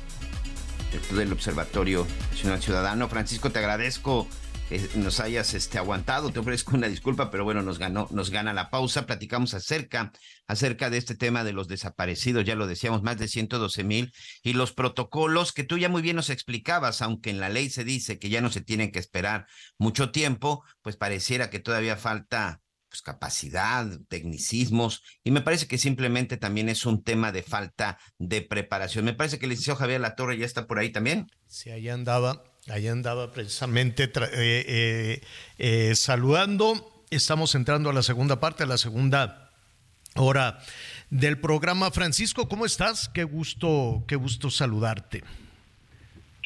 [1.11, 3.07] del Observatorio Nacional Ciudadano.
[3.07, 4.27] Francisco, te agradezco
[4.67, 6.29] que nos hayas este, aguantado.
[6.33, 9.05] Te ofrezco una disculpa, pero bueno, nos ganó, nos gana la pausa.
[9.05, 10.11] Platicamos acerca,
[10.45, 12.43] acerca de este tema de los desaparecidos.
[12.43, 14.11] Ya lo decíamos, más de 112 mil
[14.43, 17.85] y los protocolos que tú ya muy bien nos explicabas, aunque en la ley se
[17.85, 19.47] dice que ya no se tienen que esperar
[19.77, 22.59] mucho tiempo, pues pareciera que todavía falta
[22.91, 28.41] pues, capacidad, tecnicismos, y me parece que simplemente también es un tema de falta de
[28.41, 29.05] preparación.
[29.05, 31.31] Me parece que el licenciado Javier Latorre ya está por ahí también.
[31.47, 35.21] Sí, ahí andaba, ahí andaba precisamente eh, eh,
[35.57, 37.05] eh, saludando.
[37.09, 39.51] Estamos entrando a la segunda parte, a la segunda
[40.17, 40.59] hora
[41.09, 41.91] del programa.
[41.91, 43.07] Francisco, ¿cómo estás?
[43.07, 45.23] Qué gusto, qué gusto saludarte.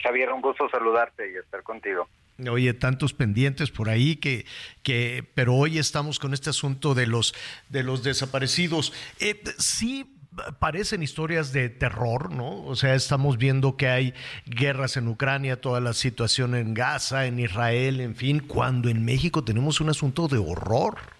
[0.04, 2.08] Javier, un gusto saludarte y estar contigo.
[2.50, 4.46] Oye, tantos pendientes por ahí que,
[4.84, 7.34] que, pero hoy estamos con este asunto de los,
[7.70, 8.92] de los desaparecidos.
[9.20, 10.16] Eh, sí
[10.60, 12.64] parecen historias de terror, ¿no?
[12.66, 14.14] O sea, estamos viendo que hay
[14.46, 19.44] guerras en Ucrania, toda la situación en Gaza, en Israel, en fin, cuando en México
[19.44, 21.15] tenemos un asunto de horror.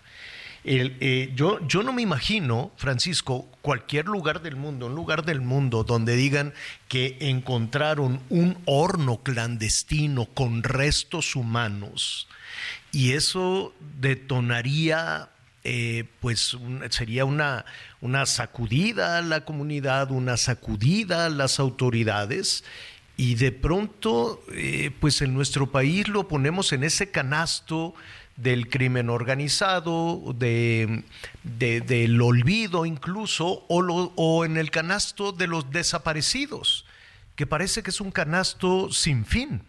[0.68, 6.16] Eh, yo, no me imagino, Francisco, cualquier lugar del mundo, un lugar del mundo donde
[6.16, 6.56] digan
[6.88, 12.28] que encontraron un horno clandestino con restos humanos
[12.92, 15.30] y eso detonaría
[15.64, 16.58] eh, pues
[16.90, 17.66] sería una,
[18.02, 22.64] una sacudida a la comunidad, una sacudida a las autoridades
[23.18, 27.94] y de pronto eh, pues en nuestro país lo ponemos en ese canasto
[28.38, 31.04] del crimen organizado, de,
[31.44, 36.86] de, del olvido incluso, o, lo, o en el canasto de los desaparecidos,
[37.36, 39.62] que parece que es un canasto sin fin.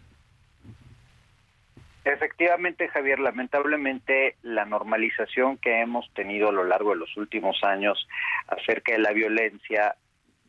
[2.03, 8.07] Efectivamente, Javier, lamentablemente la normalización que hemos tenido a lo largo de los últimos años
[8.47, 9.95] acerca de la violencia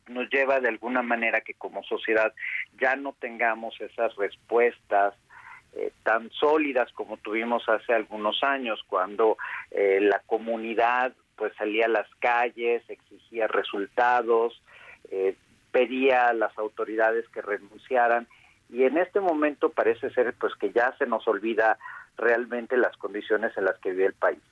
[0.07, 2.33] nos lleva de alguna manera que como sociedad
[2.81, 5.15] ya no tengamos esas respuestas
[5.79, 9.37] eh, tan sólidas como tuvimos hace algunos años cuando
[9.71, 14.61] eh, la comunidad pues salía a las calles, exigía resultados,
[15.11, 15.37] eh,
[15.71, 18.27] pedía a las autoridades que renunciaran
[18.71, 21.79] y en este momento parece ser pues que ya se nos olvida
[22.17, 24.43] realmente las condiciones en las que vive el país.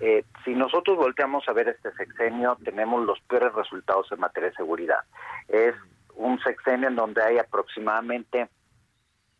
[0.00, 4.56] Eh, si nosotros volteamos a ver este sexenio, tenemos los peores resultados en materia de
[4.56, 5.04] seguridad.
[5.46, 5.76] Es
[6.16, 8.48] un sexenio en donde hay aproximadamente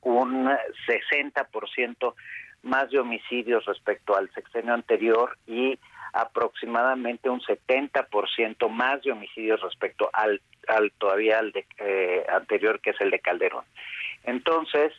[0.05, 0.49] un
[0.87, 2.15] 60%
[2.63, 5.79] más de homicidios respecto al sexenio anterior y
[6.13, 12.91] aproximadamente un 70% más de homicidios respecto al, al todavía al de, eh, anterior que
[12.91, 13.65] es el de Calderón.
[14.23, 14.93] Entonces,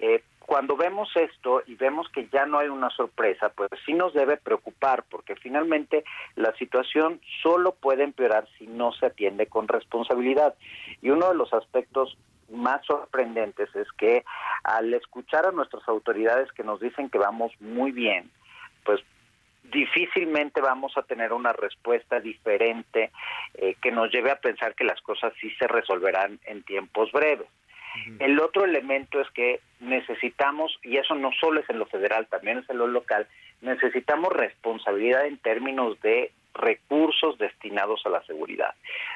[0.00, 4.12] eh, cuando vemos esto y vemos que ya no hay una sorpresa, pues sí nos
[4.12, 6.04] debe preocupar, porque finalmente
[6.36, 10.54] la situación solo puede empeorar si no se atiende con responsabilidad.
[11.00, 12.18] Y uno de los aspectos
[12.50, 14.24] más sorprendentes es que
[14.62, 18.30] al escuchar a nuestras autoridades que nos dicen que vamos muy bien,
[18.84, 19.00] pues
[19.64, 23.10] difícilmente vamos a tener una respuesta diferente
[23.54, 27.48] eh, que nos lleve a pensar que las cosas sí se resolverán en tiempos breves.
[28.18, 32.58] El otro elemento es que necesitamos, y eso no solo es en lo federal, también
[32.58, 33.28] es en lo local,
[33.60, 38.74] necesitamos responsabilidad en términos de recursos destinados a la seguridad.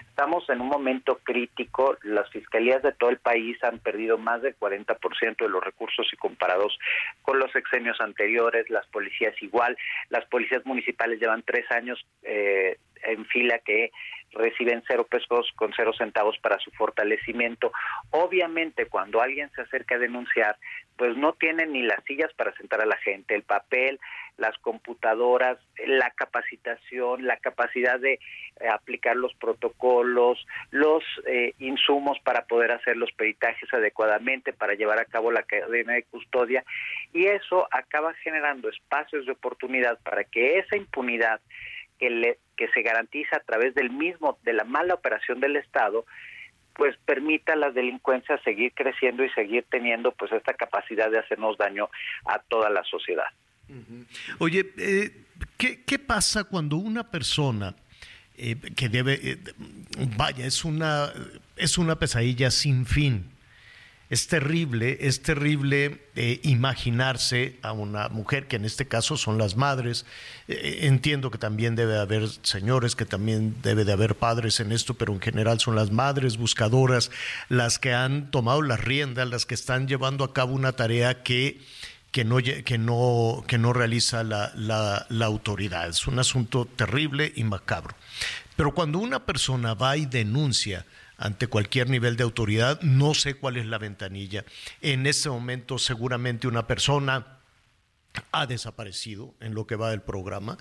[0.09, 4.59] Estamos en un momento crítico, las fiscalías de todo el país han perdido más del
[4.59, 6.79] 40% de los recursos y comparados
[7.23, 9.77] con los sexenios anteriores, las policías igual,
[10.11, 13.91] las policías municipales llevan tres años eh, en fila que
[14.33, 17.73] reciben cero pesos con cero centavos para su fortalecimiento.
[18.11, 20.57] Obviamente, cuando alguien se acerca a denunciar,
[20.97, 24.01] pues no tienen ni las sillas para sentar a la gente, el papel,
[24.37, 32.47] las computadoras, la capacitación, la capacidad de eh, aplicar los protocolos, los eh, insumos para
[32.47, 36.65] poder hacer los peritajes adecuadamente, para llevar a cabo la cadena de custodia,
[37.13, 41.41] y eso acaba generando espacios de oportunidad para que esa impunidad
[41.99, 46.05] que, le, que se garantiza a través del mismo, de la mala operación del Estado,
[46.75, 51.59] pues permita a la delincuencia seguir creciendo y seguir teniendo pues esta capacidad de hacernos
[51.59, 51.91] daño
[52.25, 53.27] a toda la sociedad.
[54.39, 55.11] Oye, eh,
[55.57, 57.75] ¿qué, ¿qué, pasa cuando una persona
[58.37, 59.39] eh, que debe, eh,
[60.17, 61.13] vaya, es una,
[61.57, 63.38] es una pesadilla sin fin?
[64.11, 69.55] Es terrible, es terrible eh, imaginarse a una mujer, que en este caso son las
[69.55, 70.07] madres.
[70.49, 74.95] Eh, entiendo que también debe haber señores, que también debe de haber padres en esto,
[74.95, 77.11] pero en general son las madres buscadoras
[77.51, 81.61] las que han tomado las riendas, las que están llevando a cabo una tarea que,
[82.11, 85.87] que, no, que, no, que no realiza la, la, la autoridad.
[85.91, 87.95] Es un asunto terrible y macabro.
[88.57, 90.87] Pero cuando una persona va y denuncia,
[91.19, 92.81] ante cualquier nivel de autoridad.
[92.81, 94.45] No sé cuál es la ventanilla.
[94.81, 97.39] En ese momento seguramente una persona
[98.33, 100.57] ha desaparecido en lo que va del programa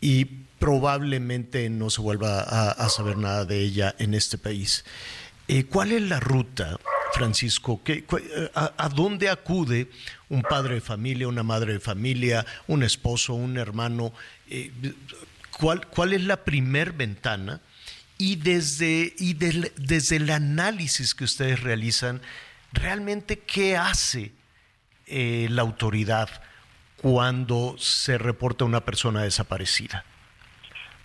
[0.00, 0.24] y
[0.58, 4.84] probablemente no se vuelva a, saber nada de ella en este país.
[5.46, 6.78] Eh, ¿Cuál es la ruta,
[7.12, 7.82] Francisco?
[8.54, 9.90] a, dónde acude
[10.30, 14.14] un padre de familia, una madre de familia, un esposo, un hermano?
[14.48, 14.72] Eh,
[15.58, 17.60] ¿cuál, ¿Cuál es la primer ventana?
[18.20, 22.20] Y desde, y desde el análisis que ustedes realizan,
[22.70, 24.32] realmente qué hace
[25.06, 26.28] eh, la autoridad
[27.00, 30.04] cuando se reporta una persona desaparecida.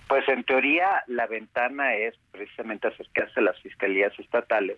[0.09, 4.78] Pues en teoría la ventana es precisamente acercarse a las fiscalías estatales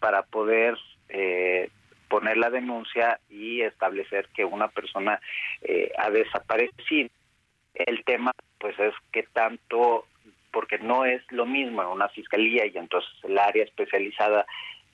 [0.00, 0.78] para poder
[1.10, 1.68] eh,
[2.08, 5.20] poner la denuncia y establecer que una persona
[5.60, 7.10] eh, ha desaparecido.
[7.74, 10.06] El tema pues es que tanto
[10.56, 14.46] porque no es lo mismo una fiscalía y entonces el área especializada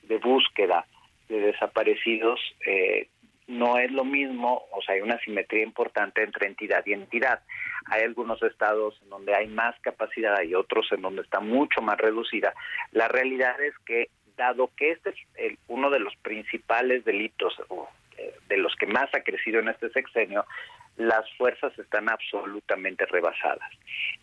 [0.03, 0.87] de búsqueda
[1.29, 3.07] de desaparecidos eh,
[3.47, 7.43] no es lo mismo, o sea, hay una simetría importante entre entidad y entidad.
[7.87, 11.97] Hay algunos estados en donde hay más capacidad y otros en donde está mucho más
[11.97, 12.55] reducida.
[12.91, 17.55] La realidad es que, dado que este es uno de los principales delitos,
[18.19, 20.45] eh, de los que más ha crecido en este sexenio,
[20.97, 23.71] las fuerzas están absolutamente rebasadas.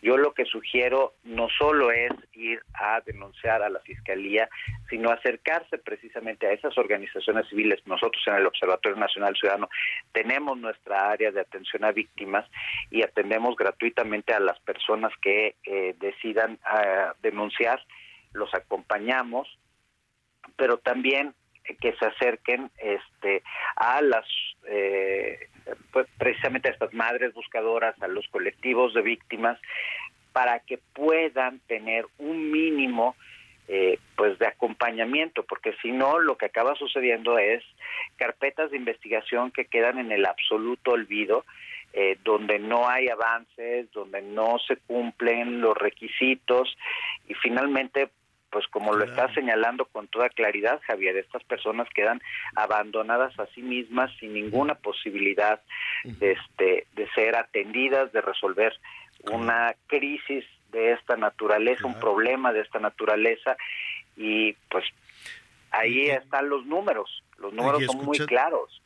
[0.01, 4.47] Yo lo que sugiero no solo es ir a denunciar a la Fiscalía,
[4.89, 7.79] sino acercarse precisamente a esas organizaciones civiles.
[7.85, 9.69] Nosotros en el Observatorio Nacional Ciudadano
[10.11, 12.45] tenemos nuestra área de atención a víctimas
[12.91, 17.83] y atendemos gratuitamente a las personas que eh, decidan eh, denunciar,
[18.33, 19.47] los acompañamos,
[20.55, 21.33] pero también
[21.75, 23.43] que se acerquen este
[23.75, 24.25] a las
[24.67, 25.47] eh,
[25.91, 29.59] pues precisamente a estas madres buscadoras, a los colectivos de víctimas,
[30.33, 33.15] para que puedan tener un mínimo
[33.67, 37.63] eh, pues de acompañamiento, porque si no lo que acaba sucediendo es
[38.15, 41.45] carpetas de investigación que quedan en el absoluto olvido,
[41.93, 46.75] eh, donde no hay avances, donde no se cumplen los requisitos
[47.27, 48.09] y finalmente
[48.51, 52.21] pues como lo está señalando con toda claridad Javier, estas personas quedan
[52.55, 55.61] abandonadas a sí mismas sin ninguna posibilidad
[56.03, 58.73] de, este, de ser atendidas, de resolver
[59.31, 63.57] una crisis de esta naturaleza, un problema de esta naturaleza.
[64.15, 64.85] Y pues
[65.71, 68.81] ahí están los números, los números son muy claros.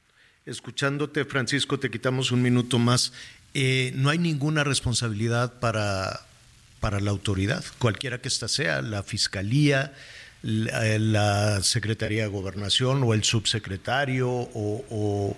[0.46, 3.14] Escuchándote, Francisco, te quitamos un minuto más.
[3.54, 6.26] Eh, no hay ninguna responsabilidad para
[6.84, 9.94] para la autoridad, cualquiera que ésta sea, la Fiscalía,
[10.42, 15.38] la, Secretaría de Gobernación o el subsecretario o,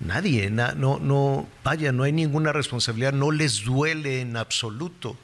[0.00, 5.18] nadie, no, no, vaya, no hay ninguna responsabilidad, no les duele en absoluto,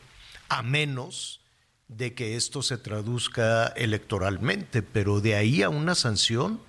[0.50, 1.40] a menos
[1.88, 6.60] de que esto se traduzca electoralmente, pero de ahí a una sanción,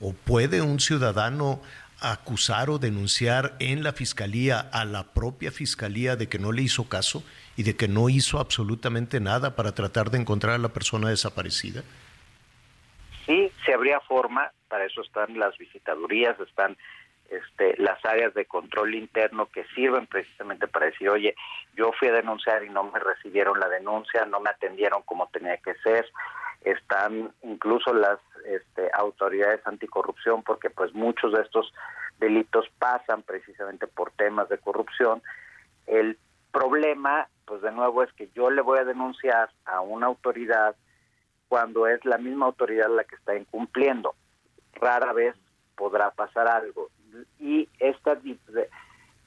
[0.00, 1.60] o puede un ciudadano
[2.00, 6.88] acusar o denunciar en la fiscalía a la propia fiscalía de que no le hizo
[6.88, 7.22] caso
[7.56, 11.82] y de que no hizo absolutamente nada para tratar de encontrar a la persona desaparecida?
[13.24, 16.76] Sí, se habría forma, para eso están las visitadurías, están
[17.30, 21.34] este, las áreas de control interno que sirven precisamente para decir, oye,
[21.74, 25.56] yo fui a denunciar y no me recibieron la denuncia, no me atendieron como tenía
[25.56, 26.06] que ser,
[26.62, 31.72] están incluso las este, autoridades anticorrupción, porque pues muchos de estos
[32.18, 35.22] delitos pasan precisamente por temas de corrupción.
[35.86, 36.18] El
[36.56, 40.74] problema, pues de nuevo, es que yo le voy a denunciar a una autoridad
[41.48, 44.14] cuando es la misma autoridad la que está incumpliendo.
[44.72, 45.36] Rara vez
[45.76, 46.88] podrá pasar algo.
[47.38, 48.18] Y esta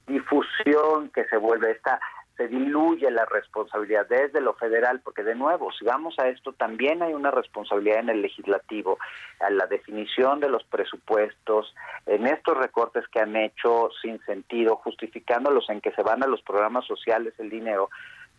[0.08, 2.00] difusión que se vuelve, esta
[2.40, 7.04] se diluye la responsabilidad desde lo federal, porque de nuevo, si vamos a esto, también
[7.04, 8.98] hay una responsabilidad en el legislativo,
[9.42, 11.76] a la definición de los presupuestos,
[12.06, 16.42] en estos recortes que han hecho sin sentido, justificándolos en que se van a los
[16.42, 17.90] programas sociales el dinero,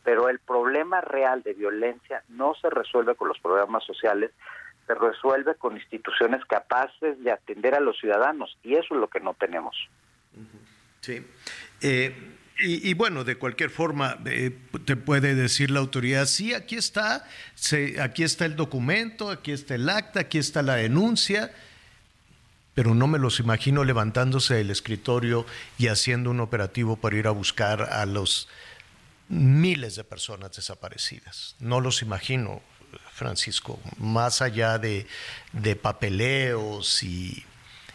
[0.03, 4.31] pero el problema real de violencia no se resuelve con los programas sociales,
[4.87, 9.21] se resuelve con instituciones capaces de atender a los ciudadanos, y eso es lo que
[9.21, 9.77] no tenemos.
[11.03, 11.23] Sí.
[11.83, 17.27] Eh, y, bueno, de cualquier forma, eh, te puede decir la autoridad, sí, aquí está,
[18.01, 21.53] aquí está el documento, aquí está el acta, aquí está la denuncia,
[22.75, 25.47] pero no me los imagino levantándose del escritorio
[25.79, 28.49] y haciendo un operativo para ir a buscar a los
[29.29, 31.57] miles de personas desaparecidas.
[31.61, 32.63] No los imagino,
[33.15, 35.07] Francisco, más allá de,
[35.81, 37.45] papeleos y,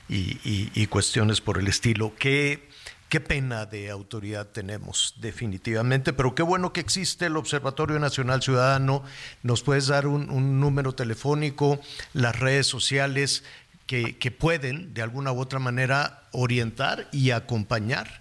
[0.10, 2.14] y, cuestiones por el estilo.
[2.18, 2.68] ¿Qué,
[3.16, 9.04] Qué pena de autoridad tenemos, definitivamente, pero qué bueno que existe el Observatorio Nacional Ciudadano.
[9.42, 11.80] Nos puedes dar un, número telefónico,
[12.12, 13.46] las redes sociales
[13.88, 18.20] que, pueden, de alguna u otra manera, orientar y acompañar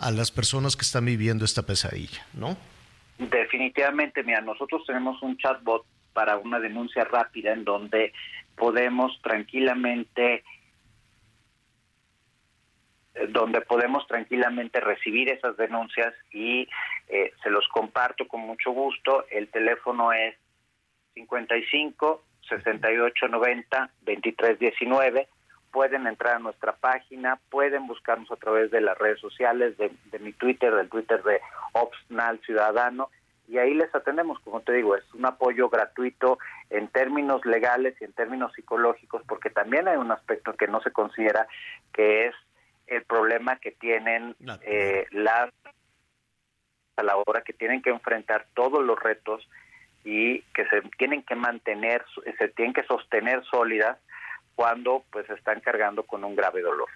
[0.00, 2.56] a las personas que están viviendo esta pesadilla, ¿no?
[3.18, 5.84] Definitivamente, mira, nosotros tenemos un chatbot
[6.14, 8.12] para una denuncia rápida en donde
[8.56, 10.42] podemos tranquilamente
[13.28, 16.68] donde podemos tranquilamente recibir esas denuncias y
[17.08, 19.26] eh, se los comparto con mucho gusto.
[19.30, 20.34] El teléfono es
[21.14, 25.28] 55 68 90 23 19.
[25.70, 30.32] Pueden entrar a nuestra página, pueden buscarnos a través de las redes sociales, de, mi
[30.34, 31.40] Twitter, del Twitter de
[31.72, 33.08] Opsnal Ciudadano,
[33.48, 36.38] y ahí les atendemos, como te digo, es un apoyo gratuito
[36.68, 40.90] en términos legales y en términos psicológicos, porque también hay un aspecto que no se
[40.90, 41.46] considera,
[41.92, 42.34] que es
[42.92, 45.50] el problema que tienen eh, las
[46.96, 49.48] a la hora que tienen que enfrentar todos los retos
[50.04, 52.04] y que se tienen que mantener,
[52.38, 53.98] se tienen que sostener sólidas
[54.54, 56.88] cuando pues están cargando con un grave dolor.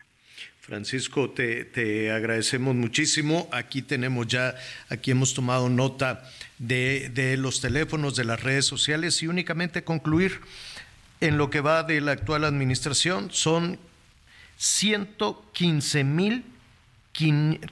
[0.60, 3.48] Francisco, te, te, agradecemos muchísimo.
[3.52, 4.54] Aquí tenemos ya,
[4.90, 6.24] aquí hemos tomado nota
[6.58, 10.40] de, de los teléfonos, de las redes sociales y únicamente concluir
[11.20, 13.78] en lo que va de la actual administración son
[14.56, 16.44] 115 mil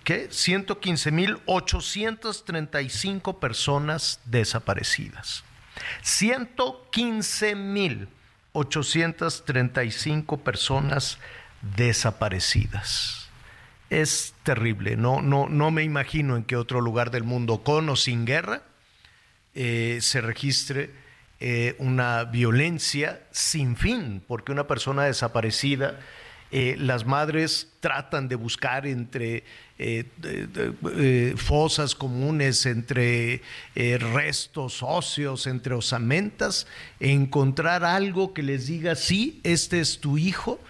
[0.04, 0.28] ¿qué?
[0.30, 5.44] 115 mil 835 personas desaparecidas.
[6.02, 8.08] 115 mil
[8.52, 11.18] 835 personas
[11.76, 13.28] desaparecidas.
[13.90, 17.96] Es terrible, no, no, no me imagino en qué otro lugar del mundo, con o
[17.96, 18.62] sin guerra,
[19.54, 20.90] eh, se registre
[21.40, 26.00] eh, una violencia sin fin, porque una persona desaparecida
[26.56, 29.42] eh, las madres tratan de buscar entre
[29.76, 33.42] eh, eh, fosas comunes, entre
[33.74, 36.68] restos óseos, entre osamentas,
[37.00, 40.60] encontrar algo que les diga, sí, este es tu hijo,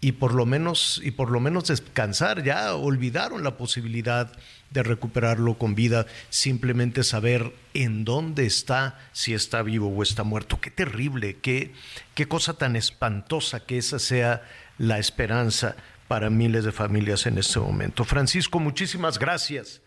[0.00, 2.44] y por lo menos, y por lo menos descansar.
[2.44, 4.30] Ya olvidaron la posibilidad
[4.70, 10.60] de recuperarlo con vida, simplemente saber en dónde está, si está vivo o está muerto.
[10.60, 11.72] Qué terrible, qué,
[12.14, 14.42] qué cosa tan espantosa que esa sea
[14.78, 15.76] la esperanza
[16.08, 18.04] para miles de familias en este momento.
[18.04, 19.82] Francisco, muchísimas gracias.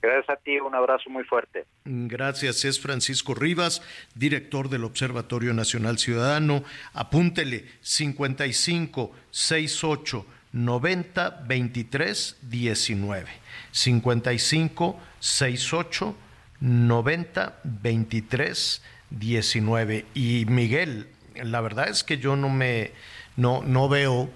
[0.00, 1.64] Gracias a ti, un abrazo muy fuerte.
[1.86, 3.80] Gracias, es Francisco Rivas,
[4.14, 6.62] director del Observatorio Nacional Ciudadano.
[6.92, 13.30] Apúntele 55 68 90 23 19.
[13.72, 16.16] 55 68
[16.60, 20.04] 90 23 19.
[20.14, 22.92] Y Miguel, la verdad es que yo no me
[23.36, 24.30] no, no veo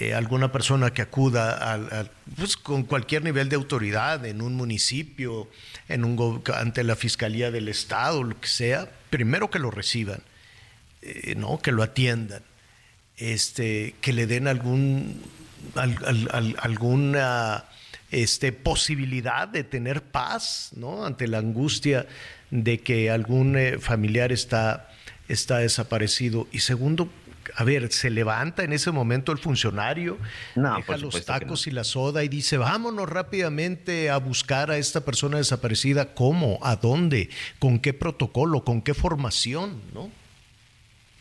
[0.00, 5.46] eh, alguna persona que acuda pues, con cualquier nivel de autoridad en un municipio,
[5.88, 10.22] en un, ante la Fiscalía del Estado, lo que sea, primero que lo reciban,
[11.02, 11.58] eh, ¿no?
[11.60, 12.42] que lo atiendan,
[13.18, 15.20] este, que le den algún,
[15.74, 17.66] alguna
[18.10, 21.04] este, posibilidad de tener paz ¿no?
[21.04, 22.06] ante la angustia
[22.50, 24.88] de que algún eh, familiar está,
[25.28, 26.48] está desaparecido.
[26.52, 27.10] Y segundo,
[27.54, 30.18] a ver, se levanta en ese momento el funcionario,
[30.54, 35.38] deja los tacos y la soda y dice, vámonos rápidamente a buscar a esta persona
[35.38, 36.14] desaparecida.
[36.14, 36.58] ¿Cómo?
[36.62, 37.30] ¿A dónde?
[37.58, 38.64] ¿Con qué protocolo?
[38.64, 39.80] ¿Con qué formación?
[39.92, 40.10] ¿No?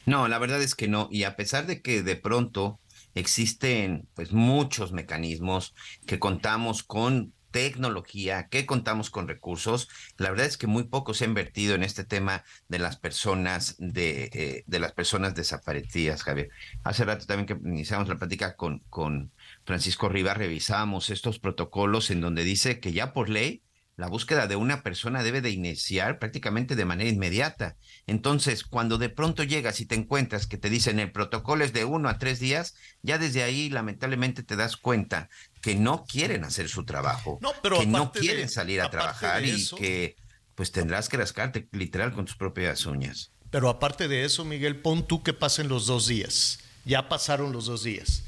[0.05, 1.07] No, la verdad es que no.
[1.11, 2.79] Y a pesar de que de pronto
[3.15, 5.73] existen pues muchos mecanismos
[6.05, 9.89] que contamos con tecnología, que contamos con recursos.
[10.17, 13.75] La verdad es que muy poco se ha invertido en este tema de las personas
[13.79, 16.49] de, eh, de las personas desaparecidas, Javier.
[16.83, 19.31] Hace rato también que iniciamos la plática con, con
[19.65, 23.63] Francisco Rivas, revisamos estos protocolos en donde dice que ya por ley
[23.99, 27.75] la búsqueda de una persona debe de iniciar prácticamente de manera inmediata.
[28.07, 31.83] Entonces, cuando de pronto llegas y te encuentras que te dicen el protocolo es de
[31.83, 35.29] uno a tres días, ya desde ahí lamentablemente te das cuenta
[35.61, 37.41] que no quieren hacer su trabajo,
[37.77, 40.15] que no quieren salir a trabajar y que
[40.55, 43.33] pues tendrás que rascarte literal con tus propias uñas.
[43.51, 46.59] Pero aparte de eso, Miguel, pon tú que pasen los dos días.
[46.85, 48.23] Ya pasaron los dos días.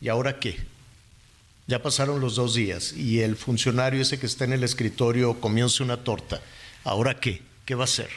[0.00, 0.75] ¿Y ahora qué?
[1.68, 5.82] Ya pasaron los dos días y el funcionario ese que está en el escritorio comióse
[5.82, 6.40] una torta.
[6.84, 7.42] ¿Ahora qué?
[7.64, 8.10] ¿Qué va a hacer?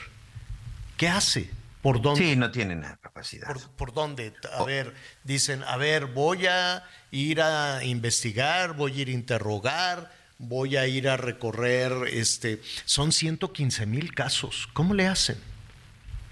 [0.98, 1.50] ¿Qué hace?
[1.82, 2.22] ¿Por dónde?
[2.22, 3.48] Sí, no tiene nada capacidad.
[3.78, 4.34] ¿Por, dónde?
[4.54, 4.94] A ver,
[5.24, 10.86] dicen, a ver, voy a ir a investigar, voy a ir a interrogar, voy a
[10.88, 14.68] ir a recorrer, este, son 115 mil casos.
[14.74, 15.38] ¿Cómo le hacen?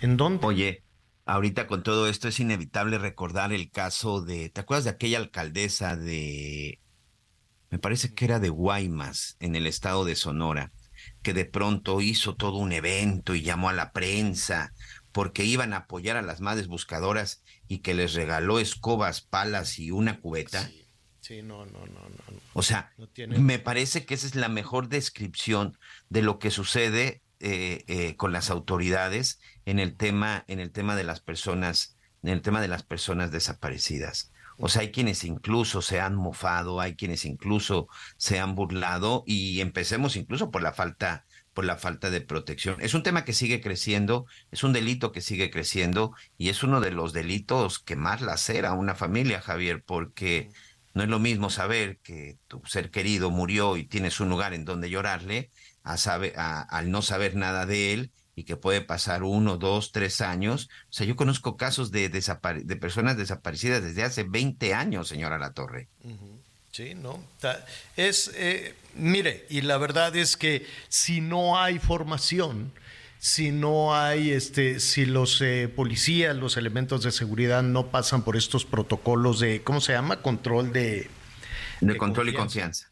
[0.01, 0.45] ¿En dónde?
[0.45, 0.83] Oye,
[1.25, 5.95] ahorita con todo esto es inevitable recordar el caso de, ¿te acuerdas de aquella alcaldesa
[5.95, 6.79] de
[7.69, 10.71] me parece que era de Guaymas, en el estado de Sonora,
[11.21, 14.73] que de pronto hizo todo un evento y llamó a la prensa
[15.11, 19.91] porque iban a apoyar a las madres buscadoras y que les regaló escobas, palas y
[19.91, 20.69] una cubeta.
[21.21, 22.39] Sí, no, no, no, no.
[22.53, 22.93] O sea,
[23.27, 25.77] me parece que esa es la mejor descripción
[26.09, 30.95] de lo que sucede eh, eh, con las autoridades en el tema, en el tema
[30.95, 34.31] de las personas, en el tema de las personas desaparecidas.
[34.57, 39.61] O sea, hay quienes incluso se han mofado, hay quienes incluso se han burlado y
[39.61, 42.79] empecemos incluso por la falta por la falta de protección.
[42.81, 46.81] Es un tema que sigue creciendo, es un delito que sigue creciendo y es uno
[46.81, 50.51] de los delitos que más lacera a una familia, Javier, porque
[50.93, 54.65] no es lo mismo saber que tu ser querido murió y tienes un lugar en
[54.65, 55.49] donde llorarle,
[55.81, 60.21] a saber, al no saber nada de él y que puede pasar uno, dos, tres
[60.21, 60.69] años.
[60.91, 65.53] O sea, yo conozco casos de, de personas desaparecidas desde hace 20 años, señora La
[65.53, 65.87] Torre.
[66.71, 67.19] Sí, no.
[67.95, 72.71] Es, eh, mire, y la verdad es que si no hay formación,
[73.17, 78.37] si no hay, este, si los eh, policías, los elementos de seguridad no pasan por
[78.37, 80.21] estos protocolos de, ¿cómo se llama?
[80.21, 81.09] Control de...
[81.81, 82.86] De, control y confianza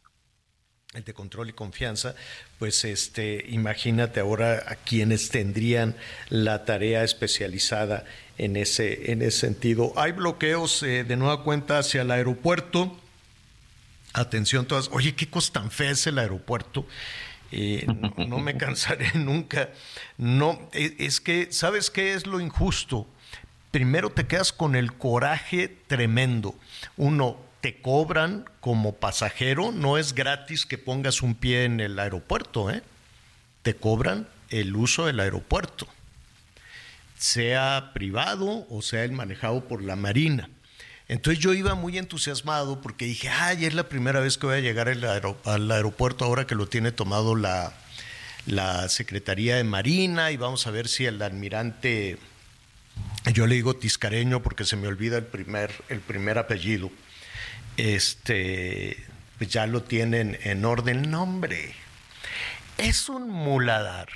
[1.04, 2.14] de control y confianza,
[2.58, 5.96] pues este, imagínate ahora a quienes tendrían
[6.28, 8.04] la tarea especializada
[8.38, 9.92] en ese, en ese sentido.
[9.96, 12.96] Hay bloqueos eh, de nueva cuenta hacia el aeropuerto.
[14.12, 14.88] Atención todas.
[14.92, 16.86] Oye, qué cosa tan fea es el aeropuerto.
[17.52, 17.86] Eh,
[18.16, 19.70] no, me cansaré nunca.
[20.16, 23.06] No, e, es que, ¿sabes qué es lo injusto?
[23.70, 26.54] Primero te quedas con el coraje tremendo.
[26.96, 32.70] Uno, te cobran como pasajero, no es gratis que pongas un pie en el aeropuerto,
[32.70, 32.80] ¿eh?
[33.62, 35.88] te cobran el uso del aeropuerto,
[37.18, 40.48] sea privado o sea el manejado por la Marina.
[41.08, 44.60] Entonces yo iba muy entusiasmado porque dije, ay, es la primera vez que voy a
[44.60, 47.72] llegar al, aeropuerto ahora que lo tiene tomado la,
[48.46, 52.16] la Secretaría de Marina y vamos a ver si el almirante,
[53.34, 56.92] yo le digo tiscareño porque se me olvida el primer, el primer apellido,
[57.76, 58.96] este,
[59.38, 61.10] pues ya lo tienen en orden.
[61.10, 61.74] Nombre,
[62.78, 64.08] es un muladar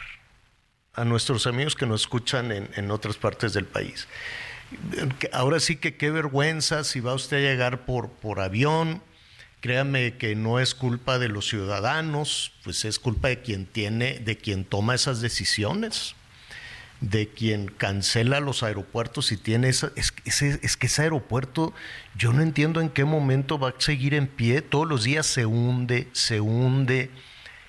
[0.95, 4.09] a nuestros amigos que nos escuchan en, otras partes del país.
[5.33, 9.03] Ahora sí que qué vergüenza si va usted a llegar por, por avión.
[9.61, 14.39] Créame que no es culpa de los ciudadanos, pues es culpa de quien tiene, de
[14.39, 16.15] quien toma esas decisiones
[17.01, 21.73] de quien cancela los aeropuertos y tiene esa, es, es, que ese aeropuerto,
[22.15, 25.47] yo no entiendo en qué momento va a seguir en pie, todos los días se
[25.47, 27.11] hunde, se hunde,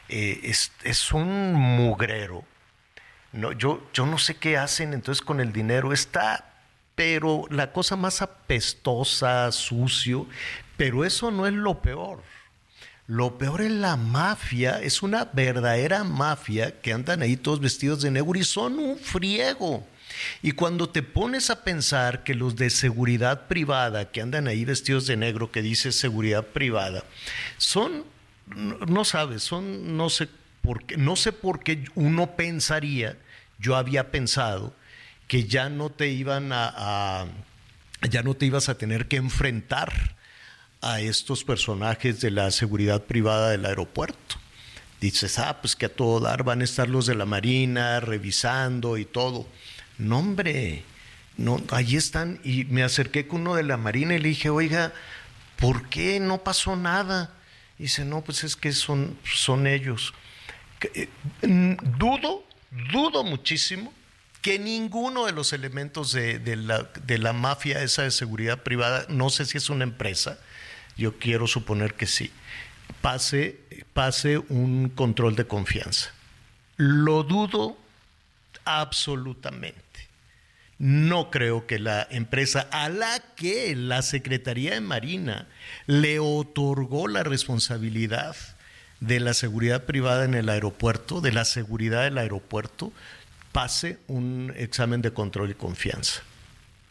[0.10, 0.54] eh,
[0.84, 2.44] es, un mugrero.
[3.32, 6.54] No, yo, yo no sé qué hacen entonces con el dinero, está,
[6.96, 10.28] pero la cosa más apestosa, sucio,
[10.76, 12.22] pero eso no es lo peor.
[13.12, 18.10] Lo peor es la mafia, es una verdadera mafia que andan ahí todos vestidos de
[18.10, 19.86] negro y son un friego.
[20.42, 25.08] Y cuando te pones a pensar que los de seguridad privada que andan ahí vestidos
[25.08, 27.04] de negro, que dice seguridad privada,
[27.58, 28.06] son,
[28.56, 30.30] no, sabes, son, no sé
[30.62, 33.18] por qué, no sé por qué uno pensaría,
[33.60, 34.74] yo había pensado,
[35.28, 37.26] que ya no te iban a
[38.10, 40.16] ya no te ibas a tener que enfrentar
[40.82, 44.38] a estos personajes de la seguridad privada del aeropuerto.
[45.00, 48.98] Dices, ah, pues que a todo dar van a estar los de la Marina revisando
[48.98, 49.48] y todo.
[49.98, 50.84] No, hombre,
[51.38, 52.40] no, ahí están.
[52.44, 54.94] Y me acerqué con uno de la Marina y le dije, oiga,
[55.58, 57.34] ¿por qué no pasó nada?
[57.80, 60.14] Y dice, no, pues es que son, son ellos.
[60.94, 61.10] Eh,
[61.42, 62.44] dudo,
[62.92, 63.94] dudo muchísimo
[64.42, 69.30] que ninguno de los elementos de, la, de la mafia esa de seguridad privada, no
[69.30, 70.40] sé si es una empresa,
[71.02, 72.32] yo quiero suponer que sí,
[73.02, 73.60] pase,
[73.94, 76.12] pase un control de confianza.
[76.78, 77.78] Lo dudo
[78.66, 79.82] absolutamente.
[80.78, 85.48] No creo que la empresa a la que la Secretaría de Marina
[85.86, 88.36] le otorgó la responsabilidad
[89.00, 92.94] de la seguridad privada en el aeropuerto, de la seguridad del aeropuerto,
[93.52, 96.22] pase un examen de control y confianza.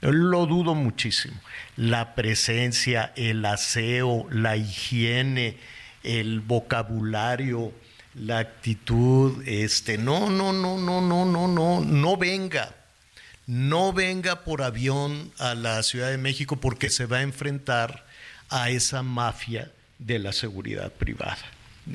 [0.00, 1.38] Lo dudo muchísimo.
[1.76, 5.58] La presencia, el aseo, la higiene,
[6.02, 7.72] el vocabulario,
[8.14, 12.74] la actitud, este, no, no, no, no, no, no, no, no venga.
[13.46, 18.06] No venga por avión a la Ciudad de México porque se va a enfrentar
[18.48, 21.38] a esa mafia de la seguridad privada.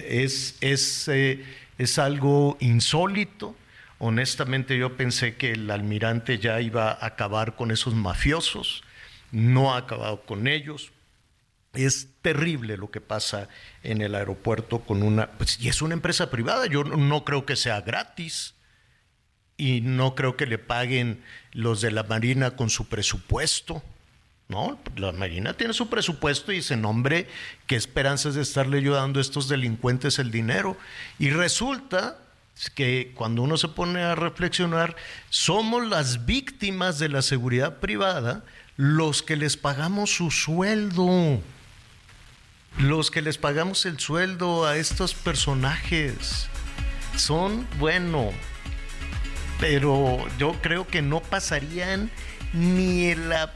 [0.03, 1.43] Es, es, eh,
[1.77, 3.55] es algo insólito,
[4.07, 8.83] Honestamente yo pensé que el almirante ya iba a acabar con esos mafiosos,
[9.31, 10.91] no ha acabado con ellos.
[11.73, 13.49] Es terrible lo que pasa
[13.81, 17.55] en el aeropuerto con una, pues, y es una empresa privada, yo no creo que
[17.55, 18.53] sea gratis
[19.57, 23.81] y no creo que le paguen los de la Marina con su presupuesto.
[24.49, 27.27] No, la Marina tiene su presupuesto y dice, nombre,
[27.65, 30.77] qué esperanzas de estarle ayudando a estos delincuentes el dinero.
[31.17, 32.19] Y resulta
[32.73, 34.95] que cuando uno se pone a reflexionar,
[35.29, 38.43] somos las víctimas de la seguridad privada
[38.77, 41.41] los que les pagamos su sueldo,
[42.77, 46.47] los que les pagamos el sueldo a estos personajes.
[47.15, 48.31] Son, bueno,
[49.59, 52.11] pero yo creo que no pasarían
[52.53, 53.53] ni la,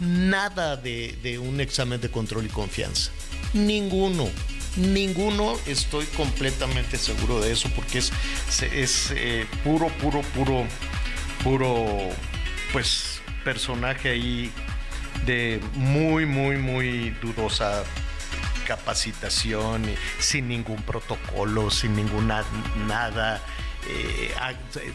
[0.00, 3.10] nada de, de un examen de control y confianza.
[3.52, 4.28] Ninguno.
[4.76, 8.12] Ninguno estoy completamente seguro de eso porque es,
[8.62, 10.64] es eh, puro, puro, puro,
[11.42, 12.08] puro,
[12.72, 14.50] pues personaje ahí
[15.26, 17.84] de muy, muy, muy dudosa
[18.66, 19.84] capacitación,
[20.18, 22.44] sin ningún protocolo, sin ninguna
[22.86, 23.42] nada.
[23.88, 24.32] Eh,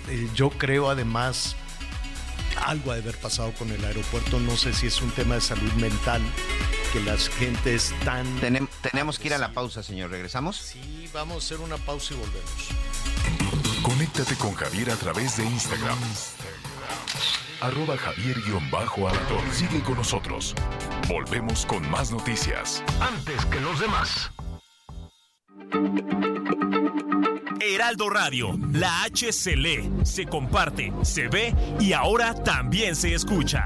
[0.10, 1.56] eh, yo creo además
[2.66, 5.41] algo ha de haber pasado con el aeropuerto, no sé si es un tema de
[5.41, 6.22] salud mental,
[6.91, 8.26] que las gentes están...
[8.81, 10.57] tenemos que ir a la pausa, señor, ¿regresamos?
[10.57, 12.69] Sí, vamos a hacer una pausa y volvemos.
[13.81, 15.97] Conéctate con Javier a través de Instagram.
[17.61, 19.53] Arroba javier-alatón.
[19.53, 20.53] Sigue con nosotros.
[21.07, 22.84] Volvemos con más noticias.
[22.99, 24.31] Antes que los demás.
[27.59, 33.65] Heraldo Radio, la H se lee, se comparte, se ve y ahora también se escucha.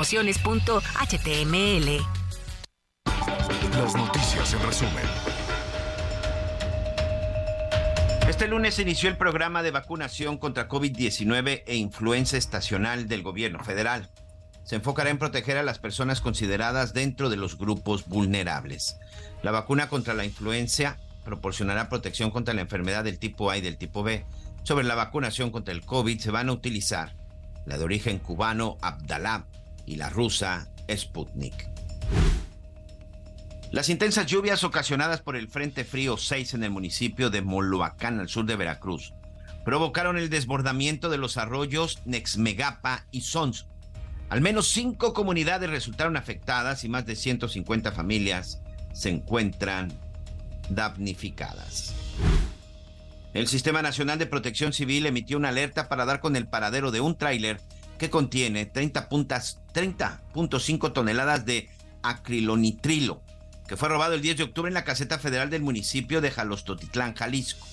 [0.00, 2.00] promociones.html.
[3.76, 5.04] Las noticias en resumen.
[8.26, 13.62] Este lunes se inició el programa de vacunación contra COVID-19 e influenza estacional del gobierno
[13.62, 14.10] federal.
[14.64, 18.96] Se enfocará en proteger a las personas consideradas dentro de los grupos vulnerables.
[19.42, 20.96] La vacuna contra la influenza
[21.26, 24.24] proporcionará protección contra la enfermedad del tipo A y del tipo B.
[24.62, 27.14] Sobre la vacunación contra el COVID se van a utilizar
[27.66, 29.44] la de origen cubano Abdalá
[29.86, 31.68] y la rusa Sputnik.
[33.70, 38.28] Las intensas lluvias ocasionadas por el Frente Frío 6 en el municipio de Moloacán, al
[38.28, 39.14] sur de Veracruz,
[39.64, 43.66] provocaron el desbordamiento de los arroyos Nexmegapa y Sons.
[44.28, 48.60] Al menos cinco comunidades resultaron afectadas y más de 150 familias
[48.92, 49.92] se encuentran
[50.68, 51.94] damnificadas.
[53.32, 57.00] El Sistema Nacional de Protección Civil emitió una alerta para dar con el paradero de
[57.00, 57.60] un tráiler
[58.00, 61.68] que contiene 30.5 toneladas de
[62.02, 63.22] acrilonitrilo,
[63.68, 67.14] que fue robado el 10 de octubre en la caseta federal del municipio de Jalostotitlán,
[67.14, 67.66] Jalisco.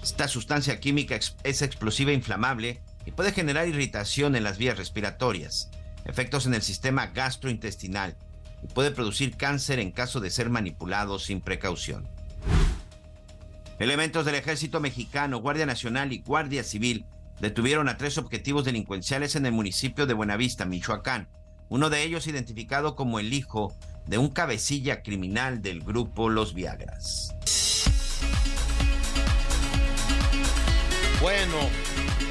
[0.00, 5.70] Esta sustancia química es explosiva e inflamable y puede generar irritación en las vías respiratorias,
[6.04, 8.16] efectos en el sistema gastrointestinal
[8.62, 12.08] y puede producir cáncer en caso de ser manipulado sin precaución.
[13.80, 17.06] Elementos del ejército mexicano, Guardia Nacional y Guardia Civil
[17.40, 21.28] detuvieron a tres objetivos delincuenciales en el municipio de Buenavista, Michoacán.
[21.68, 23.74] Uno de ellos identificado como el hijo
[24.06, 27.34] de un cabecilla criminal del grupo Los Viagras.
[31.20, 31.56] Bueno,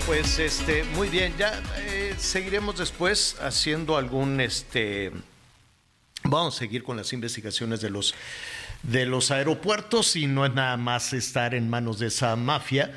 [0.05, 5.11] pues este, muy bien, ya eh, seguiremos después haciendo algún este
[6.23, 8.15] vamos a seguir con las investigaciones de los
[8.83, 12.91] de los aeropuertos y no es nada más estar en manos de esa mafia.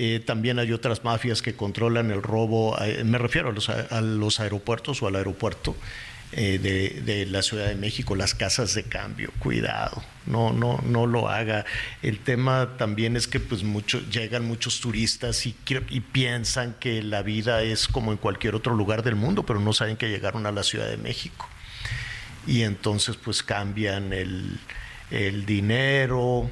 [0.00, 4.00] Eh, también hay otras mafias que controlan el robo, eh, me refiero a los, a
[4.00, 5.74] los aeropuertos o al aeropuerto.
[6.32, 6.58] Eh,
[7.04, 11.64] de, la Ciudad de México, las casas de cambio, cuidado, no, no, no lo haga.
[12.02, 13.64] El tema también es que pues
[14.10, 15.54] llegan muchos turistas y,
[16.12, 19.96] piensan que la vida es como en cualquier otro lugar del mundo, pero no saben
[19.96, 21.48] que llegaron a la Ciudad de México.
[22.46, 26.50] Y entonces pues cambian el dinero.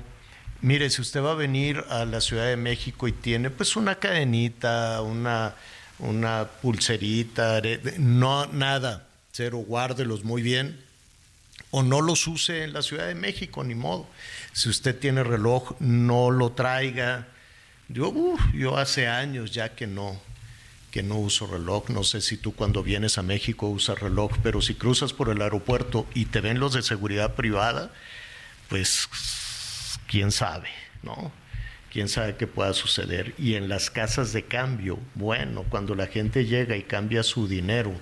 [0.66, 4.00] Mire, si usted va a venir a la Ciudad de México y tiene pues una
[4.00, 5.54] cadenita, una,
[6.00, 7.62] una pulserita,
[7.98, 10.76] no nada, cero, guárdelos muy bien
[11.70, 14.08] o no los use en la Ciudad de México, ni modo.
[14.54, 17.28] Si usted tiene reloj, no lo traiga.
[17.88, 18.12] Yo,
[18.52, 20.20] yo hace años ya que no,
[20.90, 21.90] que no uso reloj.
[21.90, 25.42] No sé si tú cuando vienes a México usas reloj, pero si cruzas por el
[25.42, 27.92] aeropuerto y te ven los de seguridad privada,
[28.68, 29.08] pues
[30.06, 30.68] quién sabe,
[31.02, 31.32] ¿no?
[31.92, 33.34] Quién sabe qué pueda suceder.
[33.38, 37.92] Y en las casas de cambio, bueno, cuando la gente llega y cambia su dinero,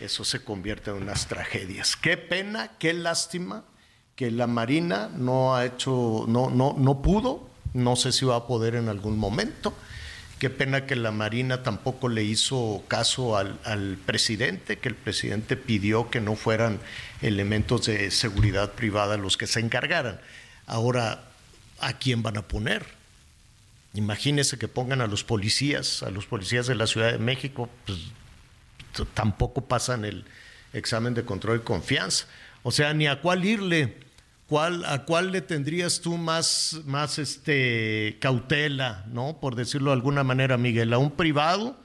[0.00, 1.96] eso se convierte en unas tragedias.
[1.96, 3.64] Qué pena, qué lástima
[4.14, 8.46] que la Marina no ha hecho, no, no, no pudo, no sé si va a
[8.46, 9.74] poder en algún momento.
[10.38, 15.56] Qué pena que la Marina tampoco le hizo caso al, al, presidente, que el presidente
[15.56, 16.78] pidió que no fueran
[17.22, 20.20] elementos de seguridad privada los que se encargaran.
[20.68, 21.24] Ahora,
[21.80, 22.84] ¿a quién van a poner?
[23.94, 27.98] Imagínese que pongan a los policías, a los policías de la Ciudad de México, pues
[29.14, 30.26] tampoco pasan el
[30.74, 32.26] examen de control y confianza.
[32.62, 33.96] O sea, ni a cuál irle,
[34.46, 39.38] cuál, a cuál le tendrías tú más, más este, cautela, ¿no?
[39.40, 41.78] Por decirlo de alguna manera, Miguel, a un privado,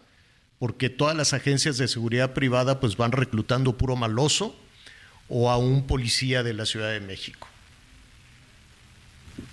[0.59, 4.59] porque todas las agencias de seguridad privada pues van reclutando puro maloso,
[5.29, 7.47] o a un policía de la Ciudad de México.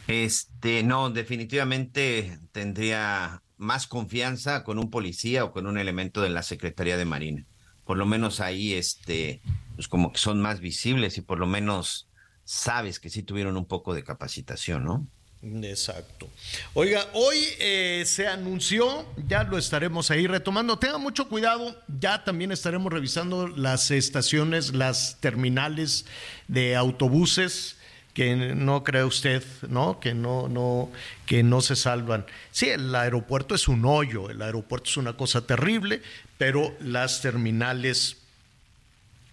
[0.06, 6.42] Este, no, definitivamente tendría más confianza con un policía o con un elemento de la
[6.42, 7.44] Secretaría de Marina.
[7.84, 9.40] Por lo menos ahí, este,
[9.74, 12.08] pues como que son más visibles y por lo menos
[12.44, 15.06] sabes que sí tuvieron un poco de capacitación, ¿no?
[15.42, 16.28] Exacto.
[16.74, 20.78] Oiga, hoy eh, se anunció, ya lo estaremos ahí retomando.
[20.78, 26.04] Tenga mucho cuidado, ya también estaremos revisando las estaciones, las terminales
[26.46, 27.76] de autobuses
[28.14, 30.00] que no cree usted, ¿no?
[30.00, 30.90] Que no, no,
[31.26, 32.26] que no se salvan.
[32.50, 36.02] Sí, el aeropuerto es un hoyo, el aeropuerto es una cosa terrible,
[36.38, 38.16] pero las terminales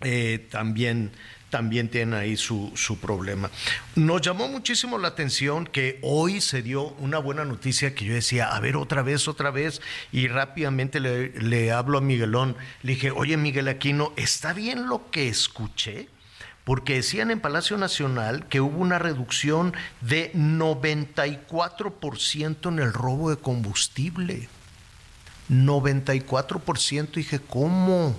[0.02, 1.12] eh, también,
[1.50, 3.50] también tienen ahí su, su, problema.
[3.96, 8.56] Nos llamó muchísimo la atención que hoy se dio una buena noticia que yo decía,
[8.56, 9.82] a ver, otra vez, otra vez,
[10.12, 15.10] y rápidamente le, le hablo a Miguelón, le dije, oye Miguel Aquino, ¿está bien lo
[15.10, 16.10] que escuché?
[16.68, 23.38] Porque decían en Palacio Nacional que hubo una reducción de 94% en el robo de
[23.38, 24.50] combustible.
[25.50, 28.18] 94%, dije, ¿cómo?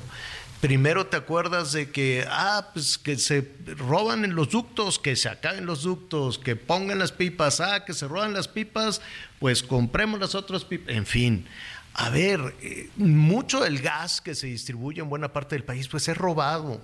[0.62, 5.28] Primero te acuerdas de que, ah, pues que se roban en los ductos, que se
[5.28, 9.02] acaben los ductos, que pongan las pipas, ah, que se roban las pipas,
[9.40, 11.46] pues compremos las otras pipas, en fin.
[11.92, 16.08] A ver, eh, mucho del gas que se distribuye en buena parte del país, pues
[16.08, 16.80] es robado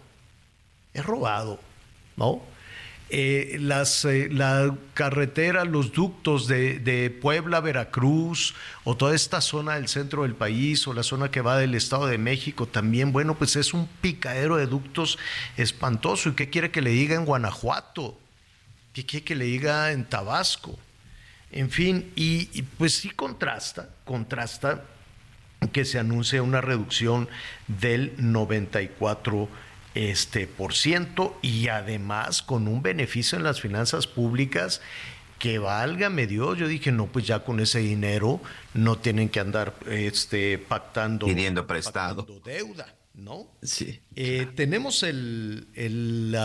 [0.95, 1.61] es robado,
[2.17, 2.43] ¿no?
[3.11, 9.75] Eh, las, eh, la carretera, los ductos de, de, Puebla, Veracruz, o toda esta zona
[9.75, 13.37] del centro del país, o la zona que va del Estado de México también, bueno,
[13.37, 15.19] pues es un picadero de ductos
[15.57, 16.31] espantoso.
[16.31, 18.19] ¿Y qué quiere que le diga en Guanajuato?
[18.95, 20.79] ¿Qué quiere que le diga en Tabasco?
[21.53, 24.83] En fin, y, y pues sí contrasta, contrasta
[25.73, 27.29] que se anuncie una reducción
[27.69, 29.49] del 94%
[29.95, 34.81] este por ciento y además con un beneficio en las finanzas públicas
[35.39, 38.41] que válgame Dios, yo dije, no, pues ya con ese dinero
[38.73, 41.27] no tienen que andar este, pactando.
[41.27, 42.27] Pidiendo prestado.
[42.45, 43.47] deuda, ¿no?
[43.63, 44.01] Sí.
[44.17, 46.37] Eh, tenemos el, el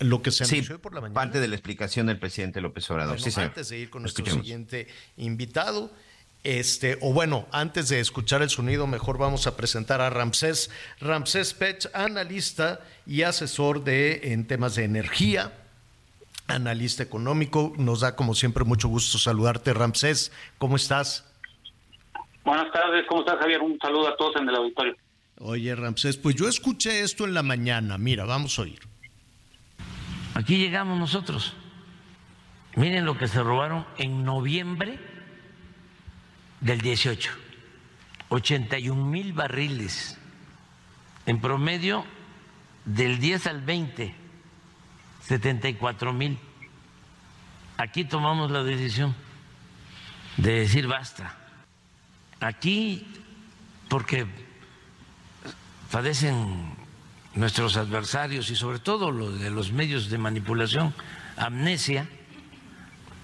[0.00, 1.14] lo que se anunció por la mañana.
[1.14, 3.20] Parte de la explicación del presidente López Obrador.
[3.20, 5.92] sí, antes de ir con nuestro siguiente invitado,
[6.42, 10.70] este, o bueno, antes de escuchar el sonido, mejor vamos a presentar a Ramsés.
[11.00, 15.52] Ramsés Pech, analista y asesor de, en temas de energía,
[16.46, 17.74] analista económico.
[17.76, 20.32] Nos da, como siempre, mucho gusto saludarte, Ramsés.
[20.56, 21.26] ¿Cómo estás?
[22.42, 23.60] Buenas tardes, ¿cómo estás Javier?
[23.60, 24.96] Un saludo a todos en el auditorio.
[25.40, 27.98] Oye, Ramsés, pues yo escuché esto en la mañana.
[27.98, 28.80] Mira, vamos a oír.
[30.34, 31.52] Aquí llegamos nosotros.
[32.76, 35.09] Miren lo que se robaron en noviembre
[36.60, 37.30] del 18.
[38.28, 40.16] 81 mil barriles.
[41.26, 42.04] En promedio,
[42.84, 44.14] del 10 al 20,
[45.22, 46.38] 74 mil.
[47.76, 49.14] Aquí tomamos la decisión
[50.36, 51.36] de decir basta.
[52.40, 53.06] Aquí,
[53.88, 54.26] porque
[55.90, 56.74] padecen
[57.34, 60.94] nuestros adversarios y sobre todo los de los medios de manipulación,
[61.36, 62.08] amnesia,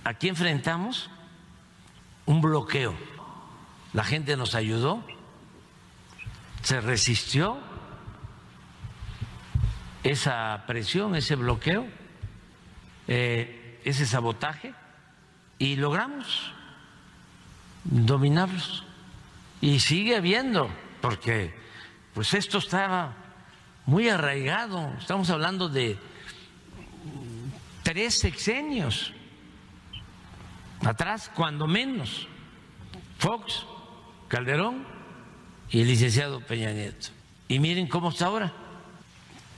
[0.05, 1.11] aquí enfrentamos
[2.27, 2.95] un bloqueo.
[3.97, 5.03] La gente nos ayudó,
[6.61, 7.57] se resistió
[10.03, 11.89] esa presión, ese bloqueo,
[13.09, 14.75] eh, ese sabotaje
[15.59, 16.53] y logramos
[17.85, 18.85] dominarlos.
[19.63, 20.69] Y sigue habiendo,
[21.01, 21.55] porque
[22.13, 23.15] pues esto estaba
[23.87, 25.99] muy arraigado, estamos hablando de
[27.83, 29.15] tres sexenios
[30.85, 32.29] atrás, cuando menos,
[33.17, 33.65] Fox,
[34.29, 34.85] Calderón
[35.71, 37.09] y el licenciado Peña Nieto.
[37.49, 38.53] Y miren cómo está ahora,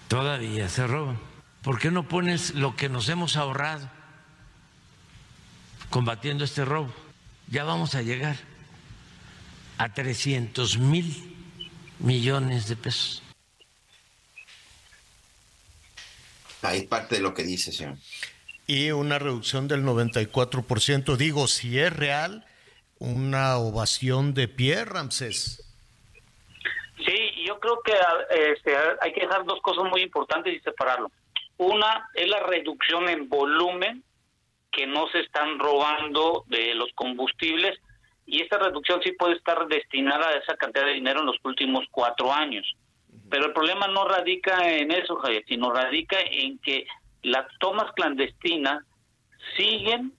[0.09, 1.19] todavía se roban.
[1.63, 3.91] ¿Por qué no pones lo que nos hemos ahorrado
[5.91, 6.93] combatiendo este robo?
[7.49, 8.37] Ya vamos a llegar
[9.79, 11.37] a 300 mil
[11.99, 13.23] millones de pesos.
[16.63, 17.97] Ahí parte de lo que dice, señor.
[18.67, 21.17] Y una reducción del 94%.
[21.17, 22.45] Digo, si es real,
[22.99, 25.65] una ovación de pie, Ramsés.
[27.07, 27.93] Sí, yo creo que
[28.53, 31.11] este, hay que dejar dos cosas muy importantes y separarlo.
[31.57, 34.03] Una es la reducción en volumen
[34.71, 37.79] que no se están robando de los combustibles
[38.27, 41.85] y esta reducción sí puede estar destinada a esa cantidad de dinero en los últimos
[41.91, 42.67] cuatro años.
[43.31, 46.87] Pero el problema no radica en eso, Javier, sino radica en que
[47.23, 48.85] las tomas clandestinas
[49.57, 50.13] siguen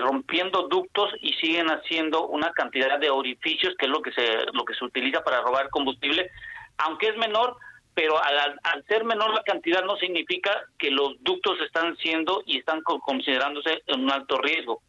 [0.00, 4.64] rompiendo ductos y siguen haciendo una cantidad de orificios que es lo que se lo
[4.64, 6.30] que se utiliza para robar combustible,
[6.78, 7.56] aunque es menor,
[7.94, 12.82] pero al, ser menor la cantidad no significa que los ductos están siendo y están
[12.82, 14.82] considerándose en un alto riesgo.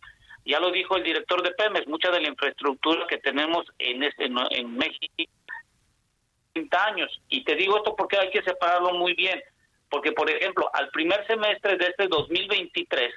[0.45, 4.25] Ya lo dijo el director de Pemex, mucha de la infraestructura que tenemos en, este,
[4.25, 5.31] en México
[6.53, 7.21] 30 años.
[7.29, 9.41] Y te digo esto porque hay que separarlo muy bien.
[9.89, 13.13] Porque, por ejemplo, al primer semestre de este 2023,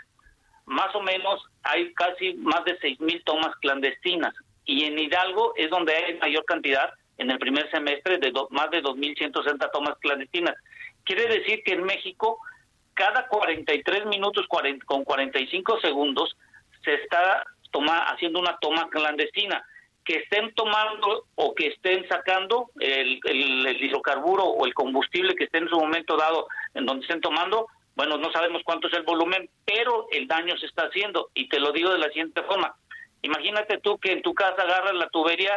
[0.66, 4.34] más o menos hay casi más de 6 mil tomas clandestinas.
[4.64, 8.82] Y en Hidalgo es donde hay mayor cantidad en el primer semestre de más de
[8.82, 10.54] 2.160 tomas clandestinas.
[11.04, 12.38] Quiere decir que en México,
[12.94, 16.36] cada 43 minutos con 45 segundos,
[16.82, 19.64] se está toma, haciendo una toma clandestina.
[20.04, 25.58] Que estén tomando o que estén sacando el, el, hidrocarburo o el combustible que esté
[25.58, 29.48] en su momento dado en donde estén tomando, bueno, no sabemos cuánto es el volumen,
[29.64, 31.30] pero el daño se está haciendo.
[31.34, 32.74] Y te lo digo de la siguiente forma.
[33.22, 35.56] Imagínate tú que en tu casa agarras la tubería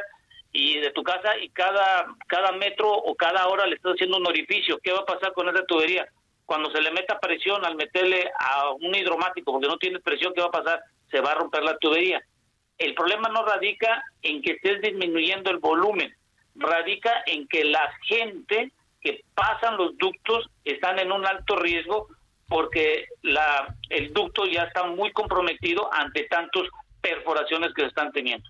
[0.52, 4.28] y de tu casa y cada, cada metro o cada hora le estás haciendo un
[4.28, 4.80] orificio.
[4.84, 6.08] ¿Qué va a pasar con esa tubería?
[6.46, 10.42] Cuando se le meta presión al meterle a un hidromático, porque no tiene presión, ¿qué
[10.42, 10.82] va a pasar?
[11.12, 12.22] se va a romper la tubería.
[12.78, 16.16] El problema no radica en que estés disminuyendo el volumen,
[16.56, 22.08] radica en que la gente que pasan los ductos están en un alto riesgo
[22.48, 26.64] porque la, el ducto ya está muy comprometido ante tantas
[27.02, 28.50] perforaciones que se están teniendo.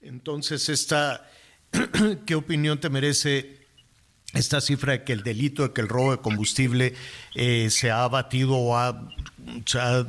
[0.00, 1.28] Entonces, esta,
[2.26, 3.64] ¿qué opinión te merece
[4.34, 6.94] esta cifra de que el delito de que el robo de combustible
[7.34, 9.08] eh, se ha abatido o ha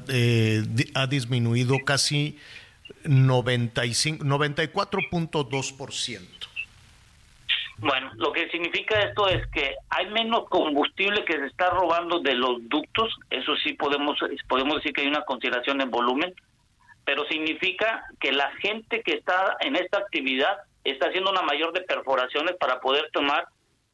[0.08, 0.64] eh,
[0.94, 2.38] ha disminuido casi
[3.04, 6.22] 95, 94.2%.
[7.78, 12.34] Bueno, lo que significa esto es que hay menos combustible que se está robando de
[12.34, 16.34] los ductos, eso sí podemos podemos decir que hay una consideración en volumen,
[17.04, 21.82] pero significa que la gente que está en esta actividad está haciendo una mayor de
[21.82, 23.48] perforaciones para poder tomar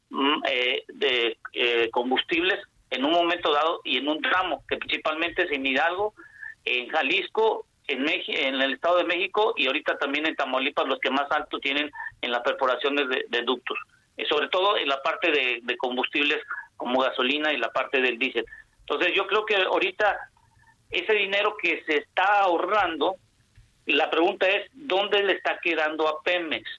[0.09, 2.59] mm, eh, de eh, combustibles
[2.91, 6.13] en un momento dado y en un tramo, que principalmente es en Hidalgo,
[6.65, 11.09] en Jalisco, en, en el Estado de México y ahorita también en Tamaulipas, los que
[11.09, 11.91] más alto tienen
[12.22, 13.77] en las perforaciones de, ductos,
[14.18, 16.39] y sobre todo en la parte de, combustibles
[16.77, 18.45] como gasolina y la parte del diésel.
[18.80, 20.18] Entonces yo creo que ahorita
[20.89, 23.15] ese dinero que se está ahorrando,
[23.85, 26.69] la pregunta es, ¿dónde le está quedando a Pemex?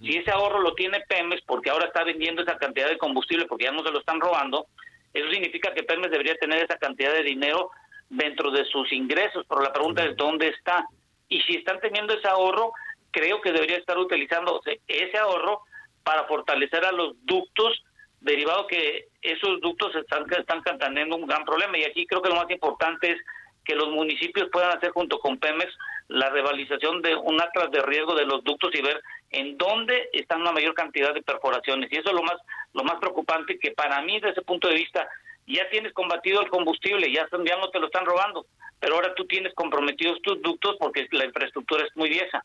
[0.00, 3.64] Si ese ahorro lo tiene Pemex porque ahora está vendiendo esa cantidad de combustible porque
[3.64, 4.66] ya no se lo están robando,
[5.12, 7.70] eso significa que Pemex debería tener esa cantidad de dinero
[8.08, 10.86] dentro de sus ingresos, pero la pregunta es dónde está.
[11.28, 12.72] Y si están teniendo ese ahorro,
[13.10, 15.62] creo que debería estar utilizándose ese ahorro
[16.02, 17.82] para fortalecer a los ductos,
[18.20, 21.78] derivado que esos ductos están, están teniendo un gran problema.
[21.78, 23.18] Y aquí creo que lo más importante es
[23.64, 25.72] que los municipios puedan hacer junto con Pemex
[26.08, 29.00] la revalización de un atlas de riesgo de los ductos y ver
[29.30, 31.90] en dónde están la mayor cantidad de perforaciones.
[31.90, 32.36] Y eso es lo más,
[32.74, 35.08] lo más preocupante, que para mí, desde ese punto de vista,
[35.46, 38.46] ya tienes combatido el combustible, ya, ya no te lo están robando,
[38.80, 42.44] pero ahora tú tienes comprometidos tus ductos porque la infraestructura es muy vieja.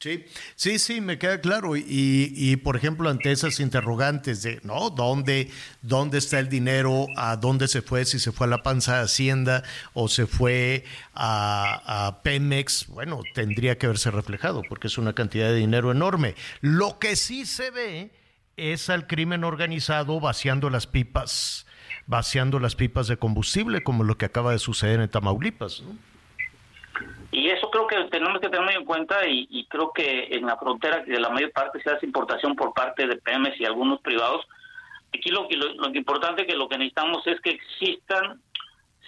[0.00, 0.24] Sí,
[0.54, 1.76] sí, sí, me queda claro.
[1.76, 1.82] Y,
[2.36, 4.90] y, por ejemplo, ante esas interrogantes de, ¿no?
[4.90, 5.50] ¿Dónde,
[5.82, 7.08] ¿Dónde está el dinero?
[7.16, 8.04] ¿A dónde se fue?
[8.04, 10.84] Si se fue a la panza de Hacienda o se fue
[11.14, 16.36] a, a, Pemex, bueno, tendría que haberse reflejado porque es una cantidad de dinero enorme.
[16.60, 18.12] Lo que sí se ve
[18.56, 21.66] es al crimen organizado vaciando las pipas,
[22.08, 25.92] vaciando las pipas de combustible, como lo que acaba de suceder en Tamaulipas, ¿no?
[27.30, 31.04] Y eso creo que tenemos que tener en cuenta y, creo que en la frontera
[31.04, 34.46] de la mayor parte se hace importación por parte de Pemex y algunos privados.
[35.14, 38.40] Aquí lo, lo, lo importante que lo que necesitamos es que existan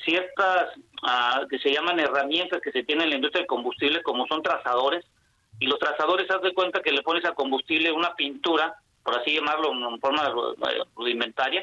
[0.05, 0.69] ciertas
[1.03, 4.43] ah, que se llaman herramientas que se tienen en la industria del combustible como son
[4.43, 5.05] trazadores
[5.59, 9.35] y los trazadores haz de cuenta que le pones a combustible una pintura por así
[9.35, 10.33] llamarlo en forma
[10.97, 11.63] rudimentaria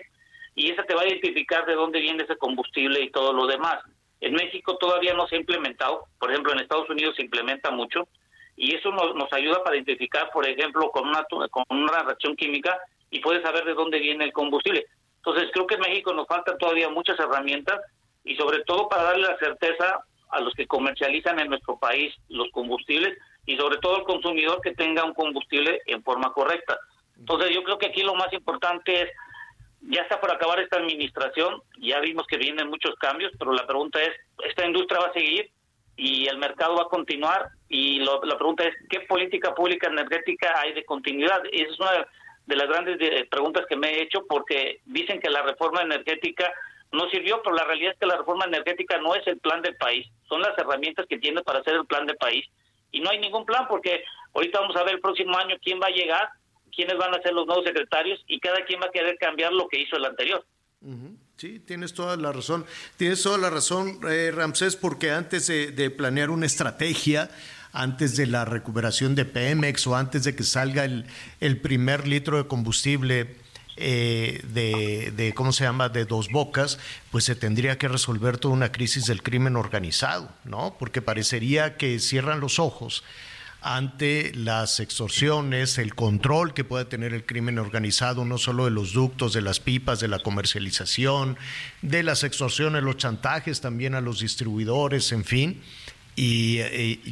[0.57, 3.77] y esa te va a identificar de dónde viene ese combustible y todo lo demás
[4.19, 8.07] en México todavía no se ha implementado, por ejemplo en Estados Unidos se implementa mucho
[8.55, 12.79] y eso nos, ayuda para identificar, por ejemplo, con una, con una reacción química
[13.11, 14.87] y puedes saber de dónde viene el combustible.
[15.17, 17.79] Entonces creo que en México nos faltan todavía muchas herramientas
[18.23, 22.49] y sobre todo para darle la certeza a los que comercializan en nuestro país los
[22.51, 23.15] combustibles
[23.45, 26.79] y sobre todo al consumidor que tenga un combustible en forma correcta.
[27.15, 29.09] Entonces yo creo que aquí lo más importante es
[29.81, 34.01] ya está por acabar esta administración, ya vimos que vienen muchos cambios, pero la pregunta
[34.01, 34.11] es,
[34.45, 35.49] ¿esta industria va a seguir
[35.95, 37.49] y el mercado va a continuar?
[37.69, 41.41] Y la pregunta es, ¿qué política pública energética hay de continuidad?
[41.51, 42.07] Esa es una
[42.45, 46.51] de las grandes preguntas que me he hecho porque dicen que la reforma energética
[46.91, 49.75] no sirvió, pero la realidad es que la reforma energética no es el plan del
[49.75, 52.45] país, son las herramientas que tiene para hacer el plan del país.
[52.91, 55.87] Y no hay ningún plan porque ahorita vamos a ver el próximo año quién va
[55.87, 56.29] a llegar
[56.77, 59.67] quiénes van a ser los nuevos secretarios y cada quien va a querer cambiar lo
[59.67, 60.45] que hizo el anterior.
[61.37, 62.65] Sí, tienes toda la razón.
[62.97, 67.31] Tienes toda la razón, eh, Ramsés, porque antes de, planear una estrategia,
[67.73, 72.47] antes de la recuperación de Pemex o antes de que salga el, primer litro de
[72.47, 73.35] combustible
[73.75, 76.79] eh, de, de, ¿cómo se llama?, de dos bocas,
[77.11, 80.75] pues se tendría que resolver toda una crisis del crimen organizado, ¿no?
[80.77, 83.03] Porque parecería que cierran los ojos
[83.61, 88.93] ante las extorsiones, el control que puede tener el crimen organizado, no solo de los
[88.93, 91.37] ductos, de las pipas, de la comercialización,
[91.81, 95.61] de las extorsiones, los chantajes también a los distribuidores, en fin.
[96.15, 96.59] Y,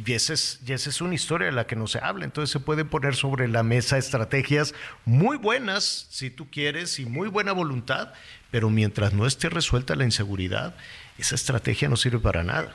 [0.06, 2.24] esa, es, es una historia de la que no se habla.
[2.24, 4.74] Entonces se puede poner sobre la mesa estrategias
[5.04, 8.12] muy buenas, si tú quieres, y muy buena voluntad,
[8.50, 10.74] pero mientras no esté resuelta la inseguridad,
[11.18, 12.74] esa estrategia no sirve para nada.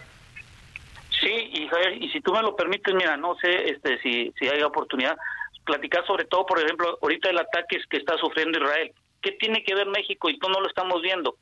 [2.00, 5.18] Y si tú me lo permites, mira, no sé este, si, si hay oportunidad,
[5.66, 8.92] platicar sobre todo, por ejemplo, ahorita el ataque que está sufriendo Israel.
[9.22, 11.36] ¿Qué tiene que ver México y tú no lo estamos viendo?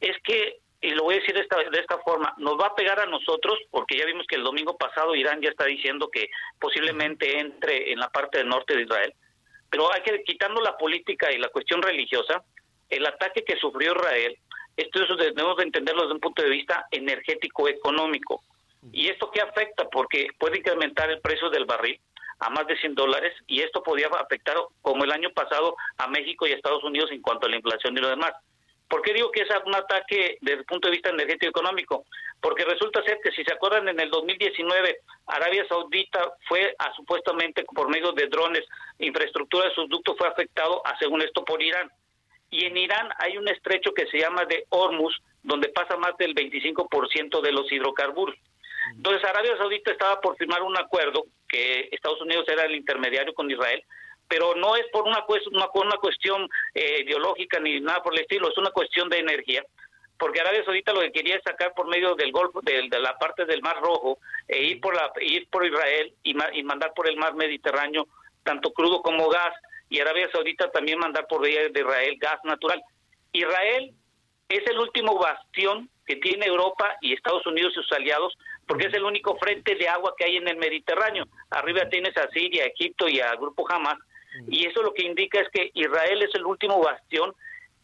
[0.00, 2.74] Es que, y lo voy a decir de esta, de esta forma, nos va a
[2.74, 6.30] pegar a nosotros, porque ya vimos que el domingo pasado Irán ya está diciendo que
[6.58, 9.14] posiblemente entre en la parte del norte de Israel,
[9.70, 12.42] pero hay que, quitando la política y la cuestión religiosa,
[12.88, 14.36] el ataque que sufrió Israel,
[14.76, 18.42] esto debemos de entenderlo desde un punto de vista energético-económico.
[18.92, 19.88] ¿Y esto qué afecta?
[19.90, 22.00] Porque puede incrementar el precio del barril
[22.40, 26.46] a más de 100 dólares y esto podría afectar, como el año pasado, a México
[26.46, 28.32] y Estados Unidos en cuanto a la inflación y lo demás.
[28.88, 32.04] ¿Por qué digo que es un ataque desde el punto de vista energético económico?
[32.40, 37.64] Porque resulta ser que si se acuerdan en el 2019 Arabia Saudita fue a, supuestamente
[37.64, 38.64] por medio de drones,
[38.98, 41.90] infraestructura de sus ductos fue afectado a según esto por Irán.
[42.50, 46.34] Y en Irán hay un estrecho que se llama de Hormuz, donde pasa más del
[46.34, 48.36] 25% de los hidrocarburos.
[48.92, 53.50] Entonces Arabia Saudita estaba por firmar un acuerdo que Estados Unidos era el intermediario con
[53.50, 53.82] Israel,
[54.28, 58.48] pero no es por una, una, una cuestión eh, ideológica ni nada por el estilo,
[58.48, 59.64] es una cuestión de energía
[60.18, 63.44] porque Arabia Saudita lo que quería es sacar por medio del Golfo, de, la parte
[63.44, 67.16] del Mar Rojo, e ir por la, ir por Israel y, y, mandar por el
[67.16, 68.06] Mar Mediterráneo
[68.42, 69.54] tanto crudo como gas,
[69.88, 72.82] y Arabia Saudita también mandar por vía de Israel gas natural.
[73.32, 73.92] Israel
[74.48, 78.36] es el último bastión que tiene Europa y Estados Unidos y sus aliados
[78.66, 81.26] porque es el único frente de agua que hay en el Mediterráneo.
[81.50, 83.98] Arriba tienes a Siria, a Egipto y al grupo Hamas,
[84.48, 87.32] y eso lo que indica es que Israel es el último bastión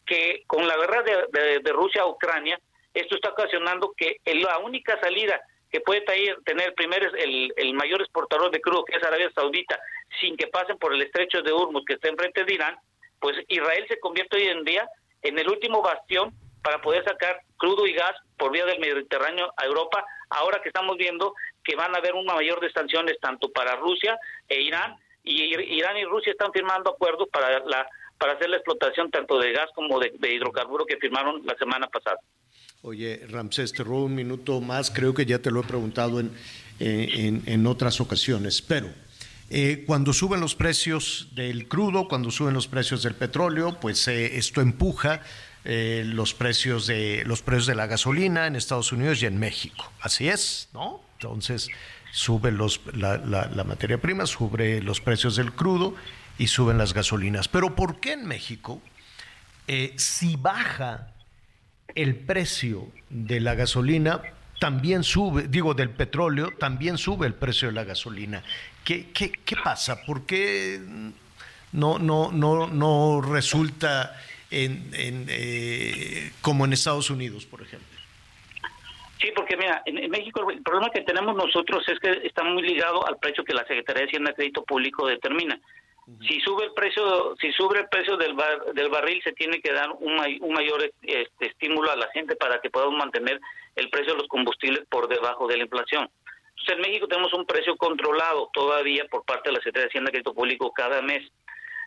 [0.06, 2.58] que con la guerra de, Rusia a Ucrania,
[2.92, 5.40] esto está ocasionando que la única salida
[5.70, 6.00] que puede
[6.44, 9.78] tener primer el, el mayor exportador de crudo, que es Arabia Saudita,
[10.20, 12.76] sin que pasen por el estrecho de Hormuz, que está enfrente de Irán,
[13.20, 14.88] pues Israel se convierte hoy en día
[15.22, 19.66] en el último bastión para poder sacar crudo y gas por vía del Mediterráneo a
[19.66, 23.76] Europa, ahora que estamos viendo que van a haber una mayor de sanciones tanto para
[23.76, 25.42] Rusia e Irán, y
[25.76, 27.86] Irán y Rusia están firmando acuerdos para la
[28.20, 32.18] para hacer la explotación tanto de gas como de, hidrocarburo que firmaron la semana pasada.
[32.82, 36.30] Oye, Ramsés, te robo un minuto más, creo que ya te lo he preguntado en,
[36.78, 38.88] eh, en, otras ocasiones, pero
[39.48, 44.36] eh, cuando suben los precios del crudo, cuando suben los precios del petróleo, pues eh,
[44.36, 45.22] esto empuja
[45.64, 49.90] los precios de los precios de la gasolina en Estados Unidos y en México.
[50.00, 51.02] Así es, ¿no?
[51.14, 51.68] Entonces
[52.12, 55.94] sube los, la, la materia prima, sube los precios del crudo
[56.40, 57.48] y suben las gasolinas.
[57.48, 58.80] Pero ¿por qué en México,
[59.68, 61.12] eh, si baja
[61.94, 64.22] el precio de la gasolina,
[64.58, 68.42] también sube, digo, del petróleo, también sube el precio de la gasolina?
[68.82, 70.00] ¿Qué, qué, qué pasa?
[70.02, 70.80] ¿Por qué
[71.72, 74.16] no, no, no, no resulta
[74.50, 77.88] en, en, eh, como en Estados Unidos, por ejemplo?
[79.20, 83.06] Sí, porque mira, en, México el problema que tenemos nosotros es que está muy ligado
[83.06, 85.60] al precio que la Secretaría de Hacienda de Crédito Público determina.
[86.26, 88.34] Si sube el precio, si sube el precio del,
[88.74, 92.60] del barril, se tiene que dar un, un mayor este, estímulo a la gente para
[92.60, 93.40] que podamos mantener
[93.76, 96.10] el precio de los combustibles por debajo de la inflación.
[96.48, 100.10] Entonces, en México tenemos un precio controlado todavía por parte de la Secretaría de Hacienda
[100.10, 101.30] y Crédito Público cada mes.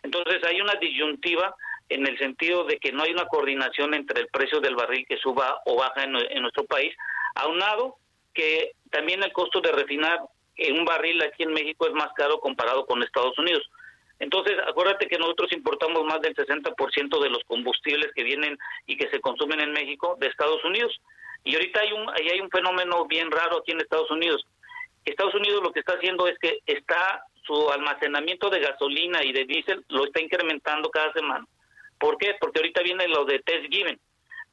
[0.02, 1.54] Entonces, hay una disyuntiva
[1.88, 5.18] en el sentido de que no hay una coordinación entre el precio del barril que
[5.18, 6.12] suba o baja en,
[6.42, 6.94] nuestro país,
[7.34, 7.96] aunado
[8.32, 10.20] que también el costo de refinar
[10.56, 13.62] en un barril aquí en México es más caro comparado con Estados Unidos.
[14.18, 18.56] Entonces, acuérdate que nosotros importamos más del 60% de los combustibles que vienen
[18.86, 21.00] y que se consumen en México de Estados Unidos.
[21.42, 24.46] Y ahorita hay un, hay un fenómeno bien raro aquí en Estados Unidos.
[25.04, 29.44] Estados Unidos lo que está haciendo es que está su almacenamiento de gasolina y de
[29.44, 31.46] diésel lo está incrementando cada semana.
[31.98, 32.36] ¿Por qué?
[32.40, 33.98] Porque ahorita viene lo de test given.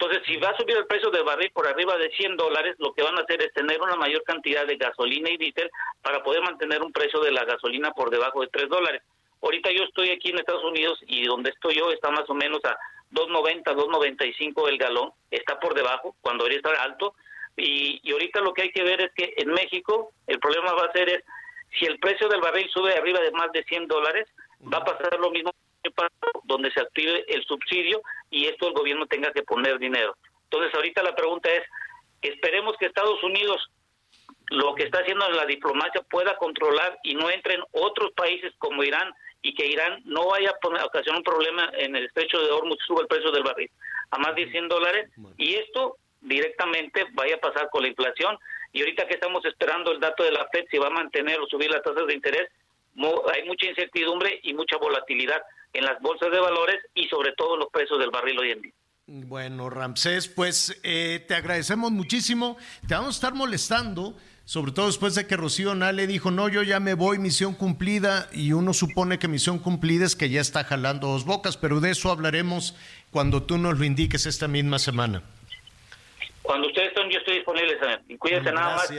[0.01, 2.91] Entonces, si va a subir el precio del barril por arriba de 100 dólares, lo
[2.91, 5.69] que van a hacer es tener una mayor cantidad de gasolina y diésel
[6.01, 9.03] para poder mantener un precio de la gasolina por debajo de 3 dólares.
[9.43, 12.65] Ahorita yo estoy aquí en Estados Unidos y donde estoy yo está más o menos
[12.65, 12.77] a
[13.11, 17.13] 2.90, 2.95 el galón, está por debajo, cuando debería estar alto.
[17.55, 20.85] Y, y ahorita lo que hay que ver es que en México el problema va
[20.85, 21.23] a ser es,
[21.77, 24.27] si el precio del barril sube arriba de más de 100 dólares,
[24.61, 25.51] va a pasar lo mismo
[26.43, 30.15] donde se active el subsidio y esto el gobierno tenga que poner dinero.
[30.43, 31.63] Entonces ahorita la pregunta es,
[32.21, 33.69] esperemos que Estados Unidos
[34.49, 38.83] lo que está haciendo en la diplomacia pueda controlar y no entren otros países como
[38.83, 42.77] Irán y que Irán no vaya a ocasionar un problema en el estrecho de Hormuz
[42.81, 43.71] y suba el precio del barril
[44.11, 48.37] a más de 100 dólares y esto directamente vaya a pasar con la inflación.
[48.73, 51.47] Y ahorita que estamos esperando el dato de la FED si va a mantener o
[51.47, 52.49] subir las tasas de interés
[53.33, 55.41] hay mucha incertidumbre y mucha volatilidad
[55.73, 58.73] en las bolsas de valores y sobre todo los precios del barril hoy en día.
[59.07, 62.57] Bueno, Ramsés, pues eh, te agradecemos muchísimo.
[62.87, 64.15] Te vamos a estar molestando
[64.51, 68.27] sobre todo después de que Rocío Nale dijo, no, yo ya me voy, misión cumplida,
[68.33, 71.91] y uno supone que misión cumplida es que ya está jalando dos bocas, pero de
[71.91, 72.75] eso hablaremos
[73.11, 75.23] cuando tú nos lo indiques esta misma semana.
[76.41, 77.77] Cuando ustedes estén, yo estoy disponible,
[78.09, 78.91] y cuídense nada más.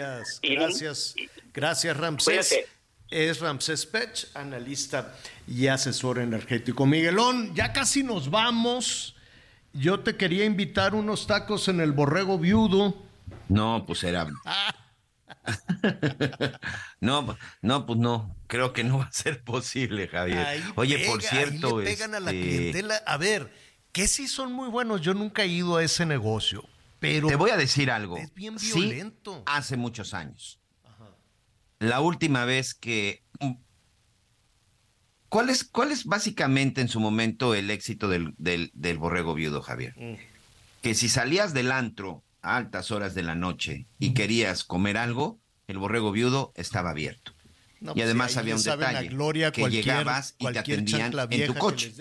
[0.43, 1.15] Gracias,
[1.53, 2.65] gracias, Ramsés.
[3.11, 5.15] Es Ramsés Pech, analista
[5.47, 6.86] y asesor energético.
[6.86, 9.16] Miguelón, ya casi nos vamos.
[9.73, 12.94] Yo te quería invitar unos tacos en el borrego viudo.
[13.48, 14.27] No, pues era.
[17.01, 18.36] no, no, pues no.
[18.47, 20.62] Creo que no va a ser posible, Javier.
[20.77, 21.78] Oye, por cierto.
[21.78, 23.02] Ahí pegan a la este clientela.
[23.06, 23.52] A ver,
[23.93, 25.01] que sí son muy buenos.
[25.01, 26.64] Yo nunca he ido a ese negocio.
[27.01, 28.16] Pero te voy a decir algo.
[28.16, 29.43] Es bien violento.
[29.47, 30.60] hace muchos años.
[31.78, 33.24] La última vez que.
[35.32, 39.94] ¿Cuál es, ¿Cuál es básicamente en su momento el éxito del, del, borrego viudo, Javier?
[39.96, 40.16] Mm.
[40.82, 45.40] Que si salías del antro a altas horas de la noche y querías comer algo,
[45.68, 47.32] el borrego viudo estaba abierto.
[47.80, 51.94] y pues además había un detalle, gloria, que llegabas y te atendían en tu coche.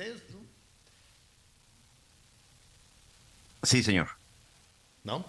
[3.63, 4.09] Sí, señor.
[5.05, 5.25] ¿No?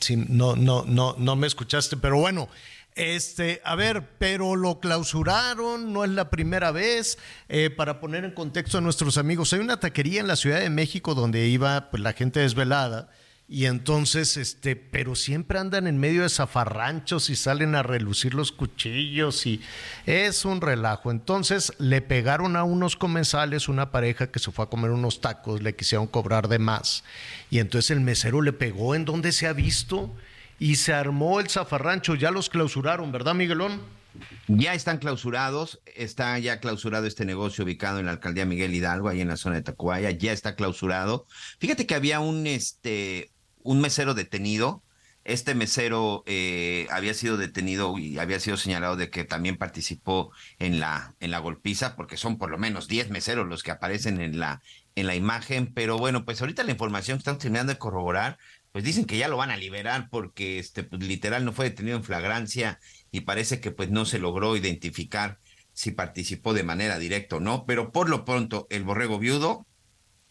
[0.00, 2.48] Sí, no, no, no, no me escuchaste, pero bueno,
[2.94, 7.18] este, a ver, pero lo clausuraron, no es la primera vez.
[7.48, 10.70] Eh, para poner en contexto a nuestros amigos, hay una taquería en la Ciudad de
[10.70, 13.10] México donde iba pues, la gente desvelada
[13.52, 18.52] y entonces, este, pero siempre andan en medio de zafarranchos y salen a relucir los
[18.52, 19.60] cuchillos y
[20.06, 21.10] es un relajo.
[21.10, 25.62] Entonces le pegaron a unos comensales, una pareja que se fue a comer unos tacos,
[25.62, 27.02] le quisieron cobrar de más.
[27.50, 30.14] Y entonces el mesero le pegó en donde se ha visto
[30.60, 33.80] y se armó el zafarrancho, ya los clausuraron, ¿verdad Miguelón?
[34.46, 39.20] Ya están clausurados, está ya clausurado este negocio ubicado en la alcaldía Miguel Hidalgo, ahí
[39.20, 41.26] en la zona de Tacuaya, ya está clausurado.
[41.58, 43.32] Fíjate que había un, este,
[43.62, 44.82] un mesero detenido,
[45.24, 50.80] este mesero eh, había sido detenido y había sido señalado de que también participó en
[50.80, 54.38] la, en la golpiza, porque son por lo menos 10 meseros los que aparecen en
[54.38, 54.62] la,
[54.94, 55.72] en la imagen.
[55.74, 58.38] Pero bueno, pues ahorita la información que están terminando de corroborar,
[58.72, 61.96] pues dicen que ya lo van a liberar porque este, pues, literal no fue detenido
[61.98, 62.80] en flagrancia
[63.10, 65.38] y parece que pues no se logró identificar
[65.72, 67.66] si participó de manera directa o no.
[67.66, 69.66] Pero por lo pronto, el borrego viudo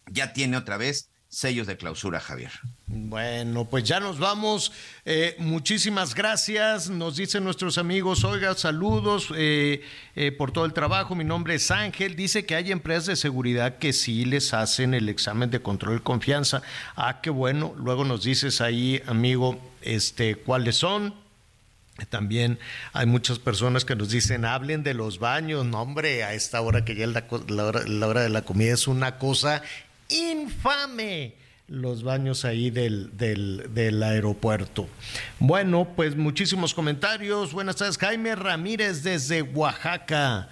[0.08, 2.52] ya tiene otra vez sellos de clausura, Javier.
[2.88, 4.72] Bueno, pues ya nos vamos.
[5.06, 6.90] Eh, muchísimas gracias.
[6.90, 9.82] Nos dicen nuestros amigos, oiga, saludos eh,
[10.16, 11.14] eh, por todo el trabajo.
[11.14, 12.16] Mi nombre es Ángel.
[12.16, 16.04] Dice que hay empresas de seguridad que sí les hacen el examen de control de
[16.04, 16.64] confianza.
[16.96, 17.76] Ah, qué bueno.
[17.78, 21.14] Luego nos dices ahí, amigo, este, cuáles son.
[22.10, 22.58] También
[22.94, 25.66] hay muchas personas que nos dicen, hablen de los baños.
[25.66, 27.26] No, hombre, a esta hora que ya la,
[27.64, 29.62] hora, la hora de la comida es una cosa
[30.10, 31.36] infame
[31.68, 34.88] los baños ahí del, del, del, aeropuerto.
[35.40, 37.54] Bueno, pues muchísimos comentarios.
[37.54, 40.50] Buenas tardes, Jaime Ramírez desde Oaxaca.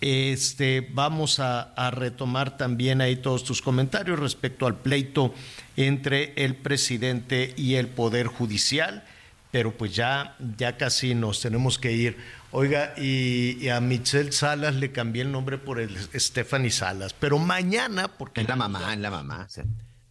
[0.00, 5.34] Este, vamos a, retomar también ahí todos tus comentarios respecto al pleito
[5.76, 9.04] entre el presidente y el Poder Judicial,
[9.50, 12.16] pero pues ya, ya casi nos tenemos que ir.
[12.50, 17.38] Oiga, y, y, a Michelle Salas le cambié el nombre por el Stephanie Salas, pero
[17.38, 18.40] mañana, porque...
[18.40, 19.46] Es la mamá, es la mamá.
[19.50, 19.60] Sí.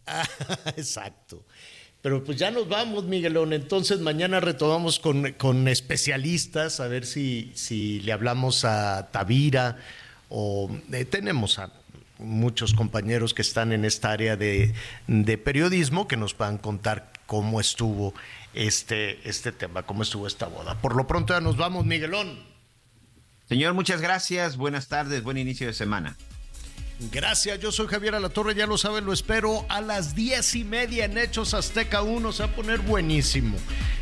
[0.76, 1.44] exacto.
[2.00, 3.52] Pero pues ya nos vamos, Miguelón.
[3.52, 9.78] Entonces mañana retomamos con, con especialistas, a ver si, si le hablamos a Tavira
[10.28, 11.72] o eh, tenemos a
[12.18, 14.74] muchos compañeros que están en esta área de,
[15.06, 18.14] de periodismo que nos puedan contar cómo estuvo
[18.58, 20.74] este, este tema, cómo estuvo esta boda.
[20.80, 22.42] Por lo pronto ya nos vamos, Miguelón.
[23.48, 26.16] Señor, muchas gracias, buenas tardes, buen inicio de semana.
[27.12, 31.04] Gracias, yo soy Javier Alatorre, ya lo saben, lo espero a las diez y media
[31.04, 33.56] en Hechos Azteca 1, se va a poner buenísimo.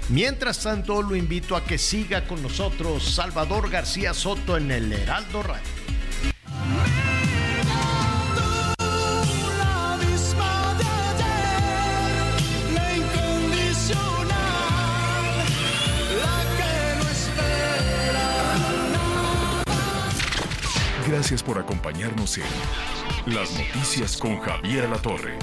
[0.09, 5.43] Mientras tanto, lo invito a que siga con nosotros Salvador García Soto en el Heraldo
[5.43, 5.69] Radio.
[21.17, 25.39] Gracias por acompañarnos en Las Noticias con Javier La Torre.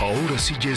[0.00, 0.72] Ahora sí ya